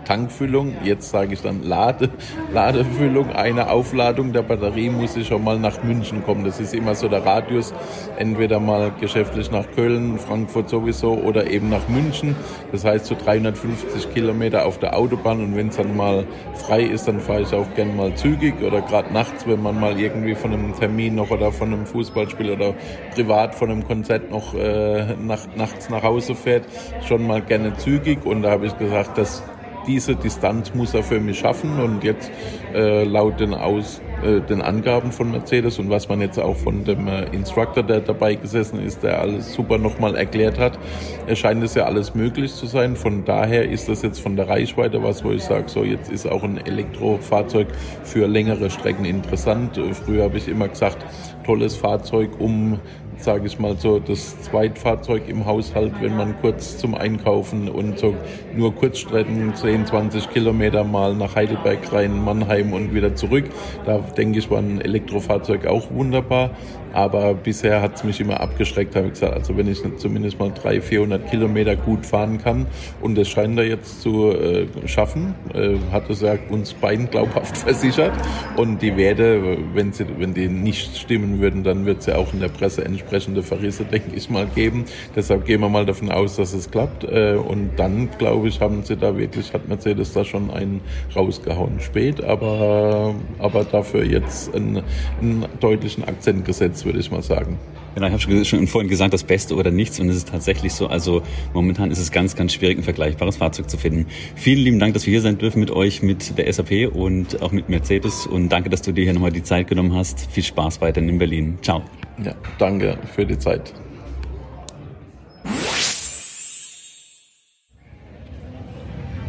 Tankfüllung, 0.08 0.74
jetzt 0.84 1.10
sage 1.10 1.34
ich 1.34 1.42
dann 1.42 1.62
Lade, 1.62 2.08
Ladefüllung, 2.54 3.30
eine 3.30 3.70
Aufladung 3.70 4.32
der 4.32 4.40
Batterie 4.40 4.88
muss 4.88 5.14
ich 5.18 5.28
schon 5.28 5.44
mal 5.44 5.58
nach 5.58 5.82
München 5.82 6.24
kommen. 6.24 6.44
Das 6.44 6.58
ist 6.60 6.72
immer 6.72 6.94
so 6.94 7.08
der 7.08 7.26
Radius, 7.26 7.74
entweder 8.16 8.58
mal 8.58 8.90
geschäftlich 8.98 9.50
nach 9.50 9.70
Köln, 9.76 10.18
Frankfurt 10.18 10.70
sowieso 10.70 11.12
oder 11.12 11.50
eben 11.50 11.68
nach 11.68 11.86
München. 11.90 12.34
Das 12.72 12.86
heißt 12.86 13.04
so 13.04 13.16
350 13.22 14.14
Kilometer 14.14 14.64
auf 14.64 14.78
der 14.78 14.96
Autobahn. 14.96 15.40
Und 15.40 15.56
wenn 15.56 15.68
es 15.68 15.76
dann 15.76 15.94
mal 15.94 16.24
frei 16.54 16.84
ist, 16.84 17.06
dann 17.06 17.20
fahre 17.20 17.42
ich 17.42 17.52
auch 17.52 17.66
gern 17.74 17.94
mal 17.94 18.14
zügig 18.14 18.62
oder 18.62 18.80
gerade 18.80 19.12
nachts, 19.12 19.46
wenn 19.46 19.62
man 19.62 19.78
mal 19.78 20.00
irgendwie 20.00 20.34
von 20.34 20.54
einem 20.54 20.74
Termin 20.74 21.16
noch 21.16 21.30
oder 21.30 21.52
von 21.52 21.70
einem 21.70 21.84
Fußballspiel 21.84 22.52
oder 22.52 22.72
privat 23.14 23.54
von 23.54 23.70
einem 23.70 23.86
Konzert 23.86 24.30
noch 24.30 24.54
äh, 24.54 25.16
nach, 25.16 25.46
nachts 25.54 25.90
nach 25.90 26.02
Hause 26.02 26.34
fährt, 26.34 26.64
schon 27.06 27.26
mal 27.26 27.42
gerne 27.42 27.76
zügig. 27.76 28.24
Und 28.24 28.40
da 28.40 28.52
habe 28.52 28.64
ich 28.64 28.78
gesagt, 28.78 29.18
das 29.18 29.42
diese 29.88 30.14
Distanz 30.14 30.74
muss 30.74 30.94
er 30.94 31.02
für 31.02 31.18
mich 31.18 31.38
schaffen 31.38 31.80
und 31.80 32.04
jetzt 32.04 32.30
äh, 32.74 33.04
laut 33.04 33.40
den, 33.40 33.54
Aus, 33.54 34.00
äh, 34.22 34.40
den 34.40 34.60
Angaben 34.60 35.10
von 35.10 35.30
Mercedes 35.30 35.78
und 35.78 35.88
was 35.88 36.08
man 36.08 36.20
jetzt 36.20 36.38
auch 36.38 36.56
von 36.56 36.84
dem 36.84 37.08
äh, 37.08 37.24
Instructor, 37.32 37.82
der 37.82 38.00
dabei 38.00 38.34
gesessen 38.34 38.80
ist, 38.80 39.02
der 39.02 39.20
alles 39.20 39.54
super 39.54 39.78
nochmal 39.78 40.14
erklärt 40.14 40.58
hat, 40.58 40.78
scheint 41.34 41.64
es 41.64 41.74
ja 41.74 41.84
alles 41.84 42.14
möglich 42.14 42.54
zu 42.54 42.66
sein. 42.66 42.96
Von 42.96 43.24
daher 43.24 43.68
ist 43.68 43.88
das 43.88 44.02
jetzt 44.02 44.20
von 44.20 44.36
der 44.36 44.48
Reichweite 44.48 45.02
was, 45.02 45.24
wo 45.24 45.30
ich 45.30 45.42
sage, 45.42 45.68
so 45.68 45.82
jetzt 45.82 46.12
ist 46.12 46.26
auch 46.26 46.42
ein 46.42 46.58
Elektrofahrzeug 46.58 47.68
für 48.04 48.26
längere 48.26 48.68
Strecken 48.68 49.06
interessant. 49.06 49.80
Früher 50.04 50.24
habe 50.24 50.36
ich 50.36 50.48
immer 50.48 50.68
gesagt, 50.68 51.04
tolles 51.44 51.76
Fahrzeug, 51.76 52.30
um 52.38 52.78
sage 53.18 53.46
ich 53.46 53.58
mal 53.58 53.76
so, 53.76 53.98
das 53.98 54.40
Zweitfahrzeug 54.42 55.28
im 55.28 55.44
Haushalt, 55.46 55.92
wenn 56.00 56.16
man 56.16 56.40
kurz 56.40 56.78
zum 56.78 56.94
Einkaufen 56.94 57.68
und 57.68 57.98
so 57.98 58.14
nur 58.56 58.74
Kurzstrecken, 58.74 59.54
10, 59.54 59.86
20 59.86 60.30
Kilometer 60.30 60.84
mal 60.84 61.14
nach 61.14 61.36
Heidelberg 61.36 61.92
rein, 61.92 62.22
Mannheim 62.24 62.72
und 62.72 62.94
wieder 62.94 63.14
zurück. 63.14 63.44
Da 63.84 63.98
denke 63.98 64.38
ich, 64.38 64.50
war 64.50 64.58
ein 64.58 64.80
Elektrofahrzeug 64.80 65.66
auch 65.66 65.90
wunderbar. 65.90 66.50
Aber 66.98 67.32
bisher 67.32 67.80
hat 67.80 67.94
es 67.94 68.02
mich 68.02 68.18
immer 68.18 68.40
abgeschreckt, 68.40 68.96
habe 68.96 69.06
ich 69.06 69.12
gesagt. 69.12 69.32
Also 69.32 69.56
wenn 69.56 69.70
ich 69.70 69.80
zumindest 69.98 70.36
mal 70.40 70.50
300, 70.50 70.82
400 70.82 71.30
Kilometer 71.30 71.76
gut 71.76 72.04
fahren 72.04 72.38
kann 72.38 72.66
und 73.00 73.16
das 73.16 73.28
scheint 73.28 73.56
er 73.56 73.66
jetzt 73.66 74.02
zu 74.02 74.32
äh, 74.32 74.66
schaffen, 74.86 75.36
äh, 75.54 75.76
hat 75.92 76.10
es 76.10 76.22
ja 76.22 76.36
uns 76.48 76.74
beiden 76.74 77.08
glaubhaft 77.08 77.56
versichert. 77.56 78.10
Und 78.56 78.82
die 78.82 78.96
Werte, 78.96 79.58
wenn, 79.74 79.92
sie, 79.92 80.06
wenn 80.18 80.34
die 80.34 80.48
nicht 80.48 80.96
stimmen 80.96 81.38
würden, 81.38 81.62
dann 81.62 81.86
wird 81.86 82.00
es 82.00 82.06
ja 82.06 82.16
auch 82.16 82.32
in 82.32 82.40
der 82.40 82.48
Presse 82.48 82.84
entsprechende 82.84 83.44
Verrisse, 83.44 83.84
denke 83.92 84.16
ich 84.16 84.28
mal, 84.28 84.46
geben. 84.46 84.84
Deshalb 85.14 85.44
gehen 85.44 85.60
wir 85.60 85.68
mal 85.68 85.86
davon 85.86 86.10
aus, 86.10 86.34
dass 86.34 86.52
es 86.52 86.68
klappt. 86.68 87.04
Äh, 87.04 87.36
und 87.36 87.76
dann, 87.76 88.08
glaube 88.18 88.48
ich, 88.48 88.60
haben 88.60 88.82
sie 88.82 88.96
da 88.96 89.16
wirklich, 89.16 89.52
hat 89.52 89.68
Mercedes 89.68 90.14
da 90.14 90.24
schon 90.24 90.50
einen 90.50 90.80
rausgehauen. 91.14 91.78
Spät, 91.78 92.24
aber, 92.24 93.14
aber 93.38 93.62
dafür 93.62 94.04
jetzt 94.04 94.52
einen, 94.52 94.82
einen 95.20 95.46
deutlichen 95.60 96.02
Akzent 96.02 96.44
gesetzt 96.44 96.87
würde 96.88 97.00
ich 97.00 97.10
mal 97.10 97.22
sagen. 97.22 97.58
Genau, 97.94 98.06
ich 98.06 98.12
habe 98.12 98.22
schon, 98.22 98.44
schon 98.46 98.66
vorhin 98.66 98.88
gesagt, 98.88 99.12
das 99.12 99.22
Beste 99.24 99.54
oder 99.56 99.70
nichts 99.70 100.00
und 100.00 100.08
es 100.08 100.16
ist 100.16 100.28
tatsächlich 100.28 100.72
so. 100.72 100.86
Also 100.86 101.22
momentan 101.52 101.90
ist 101.90 101.98
es 101.98 102.10
ganz, 102.10 102.34
ganz 102.34 102.54
schwierig, 102.54 102.78
ein 102.78 102.82
vergleichbares 102.82 103.36
Fahrzeug 103.36 103.68
zu 103.68 103.76
finden. 103.76 104.06
Vielen 104.36 104.60
lieben 104.60 104.78
Dank, 104.78 104.94
dass 104.94 105.04
wir 105.04 105.10
hier 105.10 105.20
sein 105.20 105.36
dürfen 105.36 105.60
mit 105.60 105.70
euch, 105.70 106.00
mit 106.00 106.38
der 106.38 106.50
SAP 106.50 106.94
und 106.94 107.42
auch 107.42 107.52
mit 107.52 107.68
Mercedes 107.68 108.26
und 108.26 108.48
danke, 108.48 108.70
dass 108.70 108.80
du 108.80 108.92
dir 108.92 109.04
hier 109.04 109.12
nochmal 109.12 109.32
die 109.32 109.42
Zeit 109.42 109.68
genommen 109.68 109.94
hast. 109.94 110.30
Viel 110.30 110.44
Spaß 110.44 110.80
weiterhin 110.80 111.10
in 111.10 111.18
Berlin. 111.18 111.58
Ciao. 111.60 111.82
Ja, 112.24 112.34
danke 112.58 112.96
für 113.14 113.26
die 113.26 113.38
Zeit. 113.38 113.74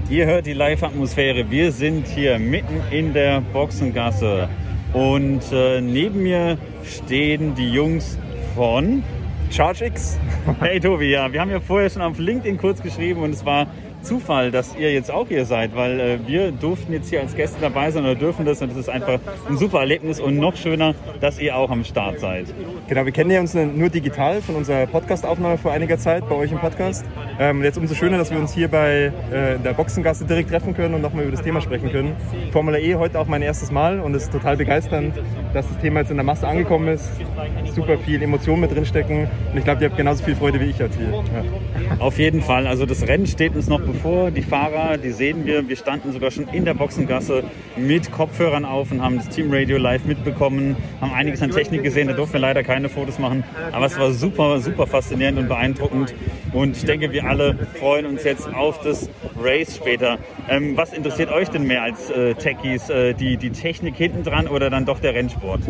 Ihr 0.10 0.26
hört 0.26 0.45
die 0.45 0.53
Live-Atmosphäre. 0.53 1.51
Wir 1.51 1.74
sind 1.74 2.07
hier 2.07 2.39
mitten 2.39 2.82
in 2.89 3.14
der 3.14 3.41
Boxengasse. 3.41 4.47
Und 4.93 5.41
äh, 5.51 5.82
neben 5.82 6.24
mir 6.24 6.57
stehen 6.84 7.56
die 7.56 7.72
Jungs 7.72 8.18
von 8.56 9.04
ChargeX. 9.52 10.18
hey 10.60 10.80
Tobi, 10.80 11.12
ja, 11.12 11.32
wir 11.32 11.42
haben 11.42 11.52
ja 11.52 11.60
vorher 11.60 11.90
schon 11.90 12.02
auf 12.02 12.18
LinkedIn 12.18 12.58
kurz 12.58 12.82
geschrieben 12.82 13.22
und 13.22 13.32
es 13.32 13.46
war 13.46 13.68
Zufall, 14.10 14.49
dass 14.49 14.76
ihr 14.76 14.91
jetzt 14.91 15.12
auch 15.12 15.28
hier 15.28 15.45
seid, 15.45 15.76
weil 15.76 15.99
äh, 15.99 16.18
wir 16.26 16.51
durften 16.51 16.91
jetzt 16.93 17.12
hier 17.12 17.22
als 17.22 17.36
Gäste 17.36 17.62
dabei 17.62 17.91
sein 17.91 18.03
oder 18.05 18.16
dürfen 18.16 18.43
das 18.43 18.60
und 18.60 18.72
das 18.72 18.78
ist 18.80 18.89
einfach 18.89 19.20
ein 19.47 19.55
super 19.55 19.82
Erlebnis 19.82 20.20
und 20.20 20.38
noch 20.38 20.55
schöner, 20.55 20.95
dass 21.22 21.39
ihr 21.39 21.55
auch 21.55 21.70
am 21.70 21.84
Start 21.84 22.20
seid. 22.20 22.47
Genau, 22.88 23.05
wir 23.05 23.12
kennen 23.12 23.30
ja 23.30 23.39
uns 23.39 23.53
nur 23.53 23.89
digital 23.89 24.41
von 24.41 24.55
unserer 24.55 24.88
Podcast-Aufnahme 24.88 25.60
vor 25.60 25.74
einiger 25.74 25.99
Zeit 25.99 26.28
bei 26.28 26.34
euch 26.34 26.51
im 26.51 26.57
Podcast. 26.57 27.05
Ähm, 27.39 27.64
jetzt 27.64 27.78
umso 27.78 27.93
schöner, 27.93 28.18
dass 28.18 28.32
wir 28.32 28.39
uns 28.39 28.51
hier 28.51 28.68
bei 28.68 29.14
äh, 29.32 29.60
der 29.64 29.74
Boxengasse 29.74 30.26
direkt 30.26 30.49
treffen 30.49 30.74
können 30.74 30.95
und 30.95 31.01
nochmal 31.01 31.26
über 31.26 31.34
das 31.34 31.43
Thema 31.43 31.62
sprechen 31.62 31.91
können. 31.91 32.16
Formula 32.51 32.80
E 32.80 32.95
heute 32.95 33.20
auch 33.20 33.28
mein 33.28 33.43
erstes 33.43 33.70
Mal 33.70 33.99
und 33.99 34.16
es 34.16 34.24
ist 34.24 34.32
total 34.32 34.57
begeisternd, 34.57 35.14
dass 35.53 35.68
das 35.68 35.78
Thema 35.78 35.99
jetzt 35.99 36.10
in 36.10 36.18
der 36.18 36.26
Masse 36.26 36.47
angekommen 36.47 36.88
ist. 36.88 37.07
Super 37.76 37.99
viel 37.99 38.24
Emotionen 38.24 38.62
mit 38.62 38.76
drinstecken 38.76 39.28
und 39.51 39.57
ich 39.60 39.64
glaube, 39.64 39.84
ihr 39.84 39.89
habt 39.89 39.97
genauso 39.97 40.24
viel 40.24 40.36
Freude 40.36 40.60
wie 40.60 40.72
ich 40.72 40.80
jetzt 40.80 40.97
hier. 40.97 41.10
Ja. 41.10 41.99
Auf 41.99 42.18
jeden 42.18 42.41
Fall, 42.41 42.66
also 42.66 42.88
das 42.88 43.07
Rennen 43.07 43.28
steht 43.28 43.55
uns 43.55 43.68
noch 43.68 43.80
bevor 43.80 43.99
die 44.04 44.41
Fahrer, 44.41 44.97
die 44.97 45.12
sehen 45.12 45.45
wir, 45.45 45.68
wir 45.68 45.76
standen 45.76 46.14
sogar 46.14 46.32
schon 46.32 46.47
in 46.47 46.64
der 46.64 46.74
Boxengasse 46.74 47.43
mit 47.76 48.12
Kopfhörern 48.12 48.64
auf 48.64 48.91
und 48.91 49.02
haben 49.02 49.18
das 49.18 49.28
Team 49.28 49.47
Radio 49.52 49.78
live 49.78 50.06
mitbekommen, 50.06 50.78
haben 51.02 51.12
einiges 51.12 51.41
an 51.41 51.52
Technik 51.52 51.84
gesehen, 51.84 52.08
da 52.08 52.14
durften 52.14 52.34
wir 52.34 52.39
leider 52.39 52.64
keine 52.64 52.88
Fotos 52.88 53.20
machen, 53.20 53.43
aber 53.74 53.86
es 53.86 54.00
war 54.00 54.12
super, 54.12 54.60
super 54.62 54.88
faszinierend 54.88 55.38
und 55.38 55.47
beeindruckend. 55.50 56.16
Und 56.54 56.78
ich 56.78 56.86
denke, 56.86 57.12
wir 57.12 57.26
alle 57.26 57.56
freuen 57.78 58.06
uns 58.06 58.24
jetzt 58.24 58.47
auf 58.54 58.80
das 58.82 59.10
Race 59.39 59.76
später. 59.76 60.18
Ähm, 60.47 60.78
was 60.78 60.93
interessiert 60.93 61.30
euch 61.30 61.50
denn 61.50 61.64
mehr 61.64 61.84
als 61.84 62.10
äh, 62.10 62.36
Techies, 62.36 62.89
äh, 62.89 63.14
die, 63.14 63.38
die 63.38 63.50
Technik 63.50 63.95
hinten 63.95 64.24
dran 64.24 64.47
oder 64.47 64.70
dann 64.70 64.86
doch 64.86 65.00
der 65.00 65.14
Rennsport? 65.14 65.62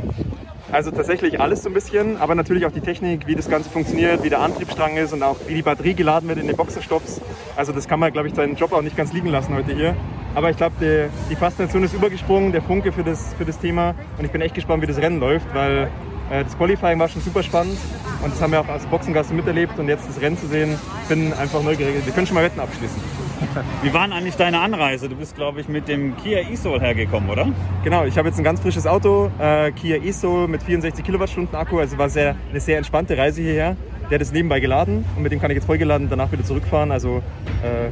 Also 0.72 0.92
tatsächlich 0.92 1.42
alles 1.42 1.64
so 1.64 1.70
ein 1.70 1.74
bisschen, 1.74 2.18
aber 2.18 2.36
natürlich 2.36 2.66
auch 2.66 2.72
die 2.72 2.82
Technik, 2.82 3.26
wie 3.26 3.36
das 3.36 3.50
Ganze 3.50 3.70
funktioniert, 3.70 4.24
wie 4.24 4.30
der 4.30 4.40
Antriebsstrang 4.42 4.98
ist 4.98 5.14
und 5.14 5.24
auch 5.24 5.38
wie 5.48 5.56
die 5.56 5.62
Batterie 5.64 5.96
geladen 5.96 6.30
wird 6.30 6.40
in 6.40 6.46
den 6.46 6.56
Boxenstops. 6.56 7.22
Also 7.56 7.72
das 7.72 7.88
kann 7.88 8.00
man, 8.00 8.14
glaube 8.14 8.28
ich, 8.28 8.36
seinen 8.36 8.56
Job 8.56 8.72
auch 8.72 8.84
nicht 8.84 8.96
ganz 8.96 9.12
liegen 9.12 9.30
lassen 9.30 9.56
heute 9.56 9.74
hier. 9.74 9.96
Aber 10.36 10.52
ich 10.52 10.58
glaube, 10.58 10.76
die, 10.80 11.10
die 11.32 11.36
Faszination 11.36 11.84
ist 11.84 11.94
übergesprungen, 11.94 12.52
der 12.52 12.62
Funke 12.62 12.92
für 12.92 13.04
das, 13.04 13.34
für 13.34 13.46
das 13.46 13.58
Thema. 13.58 13.96
Und 14.20 14.26
ich 14.26 14.32
bin 14.32 14.42
echt 14.42 14.54
gespannt, 14.54 14.84
wie 14.84 14.88
das 14.88 14.98
Rennen 14.98 15.20
läuft, 15.20 15.48
weil 15.56 15.90
äh, 16.30 16.44
das 16.44 16.56
Qualifying 16.56 17.00
war 17.00 17.08
schon 17.08 17.24
super 17.24 17.42
spannend. 17.42 17.78
Und 18.24 18.32
das 18.32 18.40
haben 18.40 18.52
wir 18.52 18.62
auch 18.62 18.68
als 18.68 18.86
Boxengasse 18.86 19.34
miterlebt. 19.34 19.80
Und 19.80 19.88
jetzt 19.88 20.08
das 20.08 20.22
Rennen 20.22 20.38
zu 20.38 20.46
sehen, 20.48 20.78
bin 21.08 21.34
einfach 21.34 21.64
neugierig. 21.64 22.06
Wir 22.06 22.14
können 22.14 22.28
schon 22.28 22.36
mal 22.36 22.44
Wetten 22.44 22.60
abschließen. 22.60 23.29
Wie 23.84 23.94
war 23.94 24.04
denn 24.04 24.14
eigentlich 24.14 24.36
deine 24.36 24.60
Anreise? 24.60 25.10
Du 25.10 25.16
bist, 25.16 25.36
glaube 25.36 25.62
ich, 25.62 25.68
mit 25.68 25.88
dem 25.88 26.16
Kia 26.18 26.40
e-Soul 26.40 26.80
hergekommen, 26.80 27.30
oder? 27.30 27.48
Genau, 27.84 28.06
ich 28.06 28.18
habe 28.18 28.28
jetzt 28.28 28.38
ein 28.38 28.44
ganz 28.44 28.60
frisches 28.60 28.86
Auto, 28.86 29.32
äh, 29.40 29.72
Kia 29.72 29.98
e-Soul 29.98 30.48
mit 30.48 30.64
64 30.64 31.04
Kilowattstunden 31.04 31.56
Akku. 31.56 31.80
Also 31.80 31.98
war 31.98 32.10
sehr, 32.10 32.36
eine 32.50 32.60
sehr 32.60 32.78
entspannte 32.78 33.18
Reise 33.18 33.42
hierher. 33.42 33.76
Der 34.10 34.16
hat 34.16 34.22
es 34.22 34.32
nebenbei 34.32 34.60
geladen 34.60 35.06
und 35.16 35.24
mit 35.24 35.32
dem 35.32 35.40
kann 35.40 35.52
ich 35.52 35.56
jetzt 35.56 35.66
vollgeladen 35.66 36.10
danach 36.10 36.32
wieder 36.32 36.44
zurückfahren. 36.44 36.92
Also 36.92 37.22
äh, 37.64 37.90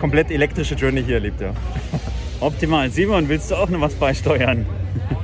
komplett 0.00 0.30
elektrische 0.30 0.74
Journey 0.74 1.02
hier 1.02 1.16
erlebt, 1.16 1.40
ja. 1.40 1.52
Optimal. 2.40 2.90
Simon, 2.90 3.28
willst 3.28 3.50
du 3.50 3.54
auch 3.54 3.68
noch 3.68 3.80
was 3.80 3.94
beisteuern? 3.94 4.66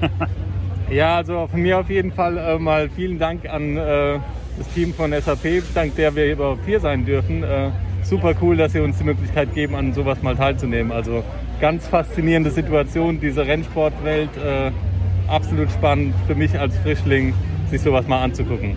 ja, 0.90 1.16
also 1.16 1.48
von 1.50 1.60
mir 1.60 1.78
auf 1.78 1.90
jeden 1.90 2.12
Fall 2.12 2.36
äh, 2.36 2.58
mal 2.58 2.88
vielen 2.90 3.18
Dank 3.18 3.48
an 3.48 3.76
äh, 3.76 4.18
das 4.58 4.68
Team 4.74 4.94
von 4.94 5.12
SAP, 5.12 5.62
dank 5.74 5.96
der 5.96 6.14
wir 6.14 6.32
überhaupt 6.32 6.64
hier 6.64 6.80
sein 6.80 7.04
dürfen. 7.04 7.44
Super 8.08 8.34
cool, 8.40 8.56
dass 8.56 8.72
sie 8.72 8.80
uns 8.80 8.98
die 8.98 9.04
Möglichkeit 9.04 9.52
geben, 9.52 9.74
an 9.74 9.92
sowas 9.92 10.22
mal 10.22 10.36
teilzunehmen. 10.36 10.92
Also 10.92 11.24
ganz 11.60 11.88
faszinierende 11.88 12.50
Situation, 12.50 13.20
diese 13.20 13.46
Rennsportwelt. 13.46 14.30
Äh, 14.36 14.70
absolut 15.28 15.70
spannend 15.72 16.14
für 16.28 16.36
mich 16.36 16.56
als 16.56 16.76
Frischling, 16.78 17.34
sich 17.68 17.80
sowas 17.80 18.06
mal 18.06 18.22
anzugucken 18.22 18.76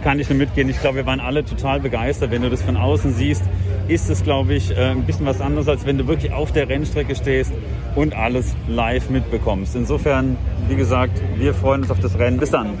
kann 0.00 0.18
ich 0.18 0.28
nur 0.28 0.38
mitgehen. 0.38 0.68
Ich 0.68 0.80
glaube, 0.80 0.96
wir 0.96 1.06
waren 1.06 1.20
alle 1.20 1.44
total 1.44 1.80
begeistert. 1.80 2.30
Wenn 2.30 2.42
du 2.42 2.50
das 2.50 2.62
von 2.62 2.76
außen 2.76 3.12
siehst, 3.12 3.42
ist 3.88 4.08
es, 4.08 4.22
glaube 4.22 4.54
ich, 4.54 4.70
äh, 4.70 4.90
ein 4.90 5.04
bisschen 5.04 5.26
was 5.26 5.40
anderes, 5.40 5.68
als 5.68 5.86
wenn 5.86 5.98
du 5.98 6.06
wirklich 6.06 6.32
auf 6.32 6.52
der 6.52 6.68
Rennstrecke 6.68 7.14
stehst 7.14 7.52
und 7.94 8.14
alles 8.14 8.54
live 8.68 9.10
mitbekommst. 9.10 9.76
Insofern, 9.76 10.36
wie 10.68 10.76
gesagt, 10.76 11.20
wir 11.36 11.54
freuen 11.54 11.82
uns 11.82 11.90
auf 11.90 12.00
das 12.00 12.18
Rennen. 12.18 12.38
Bis 12.38 12.50
dann. 12.50 12.78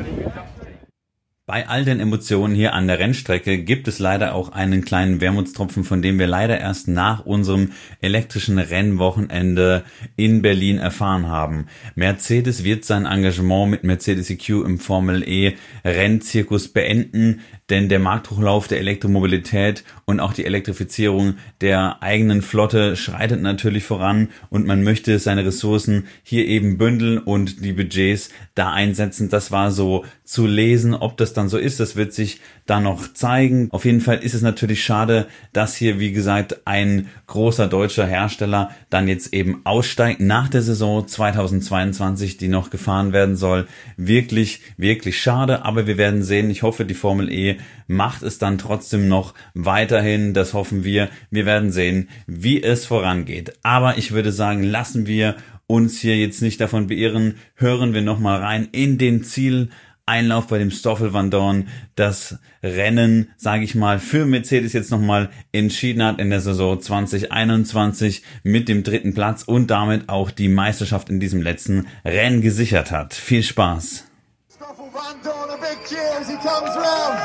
Bei 1.50 1.66
all 1.66 1.84
den 1.84 1.98
Emotionen 1.98 2.54
hier 2.54 2.74
an 2.74 2.86
der 2.86 3.00
Rennstrecke 3.00 3.58
gibt 3.58 3.88
es 3.88 3.98
leider 3.98 4.36
auch 4.36 4.52
einen 4.52 4.84
kleinen 4.84 5.20
Wermutstropfen, 5.20 5.82
von 5.82 6.00
dem 6.00 6.16
wir 6.20 6.28
leider 6.28 6.60
erst 6.60 6.86
nach 6.86 7.26
unserem 7.26 7.72
elektrischen 8.00 8.60
Rennwochenende 8.60 9.82
in 10.14 10.42
Berlin 10.42 10.78
erfahren 10.78 11.26
haben. 11.26 11.66
Mercedes 11.96 12.62
wird 12.62 12.84
sein 12.84 13.04
Engagement 13.04 13.68
mit 13.68 13.82
Mercedes 13.82 14.30
EQ 14.30 14.64
im 14.64 14.78
Formel 14.78 15.28
E 15.28 15.56
Rennzirkus 15.84 16.68
beenden 16.68 17.40
denn 17.70 17.88
der 17.88 18.00
Markthochlauf 18.00 18.68
der 18.68 18.80
Elektromobilität 18.80 19.84
und 20.04 20.20
auch 20.20 20.32
die 20.32 20.44
Elektrifizierung 20.44 21.34
der 21.60 22.02
eigenen 22.02 22.42
Flotte 22.42 22.96
schreitet 22.96 23.40
natürlich 23.40 23.84
voran 23.84 24.28
und 24.50 24.66
man 24.66 24.82
möchte 24.82 25.18
seine 25.18 25.46
Ressourcen 25.46 26.06
hier 26.22 26.46
eben 26.46 26.78
bündeln 26.78 27.18
und 27.18 27.64
die 27.64 27.72
Budgets 27.72 28.30
da 28.54 28.72
einsetzen. 28.72 29.30
Das 29.30 29.52
war 29.52 29.70
so 29.70 30.04
zu 30.30 30.46
lesen. 30.46 30.94
Ob 30.94 31.16
das 31.16 31.32
dann 31.32 31.48
so 31.48 31.58
ist, 31.58 31.80
das 31.80 31.96
wird 31.96 32.12
sich 32.12 32.40
da 32.64 32.78
noch 32.78 33.12
zeigen. 33.12 33.68
Auf 33.72 33.84
jeden 33.84 34.00
Fall 34.00 34.18
ist 34.18 34.34
es 34.34 34.42
natürlich 34.42 34.84
schade, 34.84 35.26
dass 35.52 35.74
hier, 35.74 35.98
wie 35.98 36.12
gesagt, 36.12 36.68
ein 36.68 37.08
großer 37.26 37.66
deutscher 37.66 38.06
Hersteller 38.06 38.70
dann 38.90 39.08
jetzt 39.08 39.34
eben 39.34 39.62
aussteigt 39.64 40.20
nach 40.20 40.48
der 40.48 40.62
Saison 40.62 41.08
2022, 41.08 42.36
die 42.36 42.46
noch 42.46 42.70
gefahren 42.70 43.12
werden 43.12 43.34
soll. 43.34 43.66
Wirklich, 43.96 44.60
wirklich 44.76 45.20
schade, 45.20 45.64
aber 45.64 45.88
wir 45.88 45.98
werden 45.98 46.22
sehen. 46.22 46.48
Ich 46.48 46.62
hoffe, 46.62 46.84
die 46.84 46.94
Formel 46.94 47.28
E 47.32 47.56
macht 47.88 48.22
es 48.22 48.38
dann 48.38 48.56
trotzdem 48.56 49.08
noch 49.08 49.34
weiterhin. 49.54 50.32
Das 50.32 50.54
hoffen 50.54 50.84
wir. 50.84 51.08
Wir 51.32 51.44
werden 51.44 51.72
sehen, 51.72 52.08
wie 52.28 52.62
es 52.62 52.86
vorangeht. 52.86 53.58
Aber 53.64 53.98
ich 53.98 54.12
würde 54.12 54.30
sagen, 54.30 54.62
lassen 54.62 55.08
wir 55.08 55.34
uns 55.66 56.00
hier 56.00 56.16
jetzt 56.16 56.40
nicht 56.40 56.60
davon 56.60 56.86
beirren. 56.86 57.34
Hören 57.56 57.94
wir 57.94 58.02
nochmal 58.02 58.40
rein 58.40 58.68
in 58.70 58.96
den 58.96 59.24
Ziel 59.24 59.70
Einlauf 60.10 60.48
bei 60.48 60.58
dem 60.58 60.72
Stoffel 60.72 61.12
Van 61.12 61.30
Dorn 61.30 61.68
das 61.94 62.40
Rennen, 62.64 63.30
sage 63.36 63.62
ich 63.62 63.76
mal, 63.76 64.00
für 64.00 64.26
Mercedes 64.26 64.72
jetzt 64.72 64.90
nochmal 64.90 65.30
entschieden 65.52 66.02
hat 66.02 66.18
in 66.18 66.30
der 66.30 66.40
Saison 66.40 66.80
2021 66.80 68.24
mit 68.42 68.68
dem 68.68 68.82
dritten 68.82 69.14
Platz 69.14 69.44
und 69.44 69.70
damit 69.70 70.08
auch 70.08 70.32
die 70.32 70.48
Meisterschaft 70.48 71.10
in 71.10 71.20
diesem 71.20 71.42
letzten 71.42 71.86
Rennen 72.04 72.40
gesichert 72.40 72.90
hat. 72.90 73.14
Viel 73.14 73.44
Spaß! 73.44 74.04
Stoffel 74.52 74.86
Van 74.92 75.16
Dorn, 75.22 75.50
a 75.50 75.56
big 75.56 75.78
cheer 75.88 76.18
as 76.20 76.28
he 76.28 76.34
comes 76.34 76.74
round. 76.74 77.18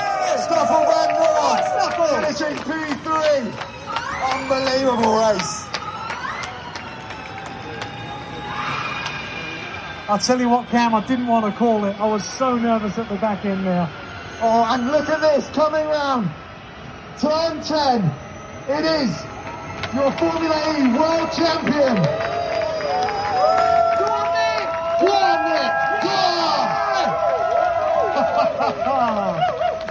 Stoffel 0.46 0.86
Van 0.86 1.10
Dorn, 1.18 1.58
finishing 2.22 2.56
P3. 2.64 3.52
Unbelievable 4.32 5.18
race. 5.18 5.75
I'll 10.08 10.20
tell 10.20 10.39
you 10.39 10.49
what, 10.49 10.68
Cam, 10.68 10.93
I 10.93 11.06
didn't 11.08 11.26
want 11.26 11.45
to 11.51 11.51
call 11.58 11.84
it. 11.86 11.99
I 11.99 12.06
was 12.06 12.24
so 12.24 12.56
nervous 12.56 12.99
at 12.99 13.10
the 13.10 13.16
back 13.16 13.43
end 13.43 13.66
there. 13.66 13.89
Oh, 14.39 14.66
and 14.70 14.91
look 14.91 15.10
at 15.10 15.20
this, 15.20 15.49
coming 15.49 15.84
round. 15.88 16.30
Time 17.18 17.60
10. 17.64 18.03
It 18.70 18.86
is 18.86 19.10
your 19.95 20.12
Formula 20.12 20.76
E 20.78 20.93
World 20.93 21.32
Champion. 21.32 21.95
Go 23.97 24.06
on, 24.06 24.30
Nick! 24.36 24.70
Go 25.01 25.10
on, 25.10 25.39
Nick! 25.49 25.74
Go 26.03 26.14
on! 28.62 29.41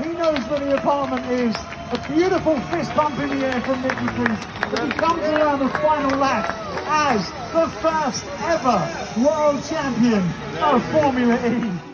he 0.04 0.10
knows 0.14 0.42
where 0.48 0.60
the 0.60 0.76
apartment 0.76 1.26
is. 1.26 1.56
A 1.94 2.08
beautiful 2.12 2.58
fist 2.72 2.92
bump 2.96 3.16
in 3.20 3.38
the 3.38 3.46
air 3.46 3.60
from 3.60 3.80
Nicky 3.82 4.06
Priest. 4.16 4.44
He 4.82 4.90
comes 4.98 5.22
around 5.22 5.60
the 5.60 5.68
final 5.78 6.18
lap 6.18 6.52
as 6.88 7.24
the 7.52 7.68
first 7.78 8.24
ever 8.42 9.24
World 9.24 9.62
Champion 9.62 10.28
of 10.60 10.84
Formula 10.90 11.36
E. 11.46 11.93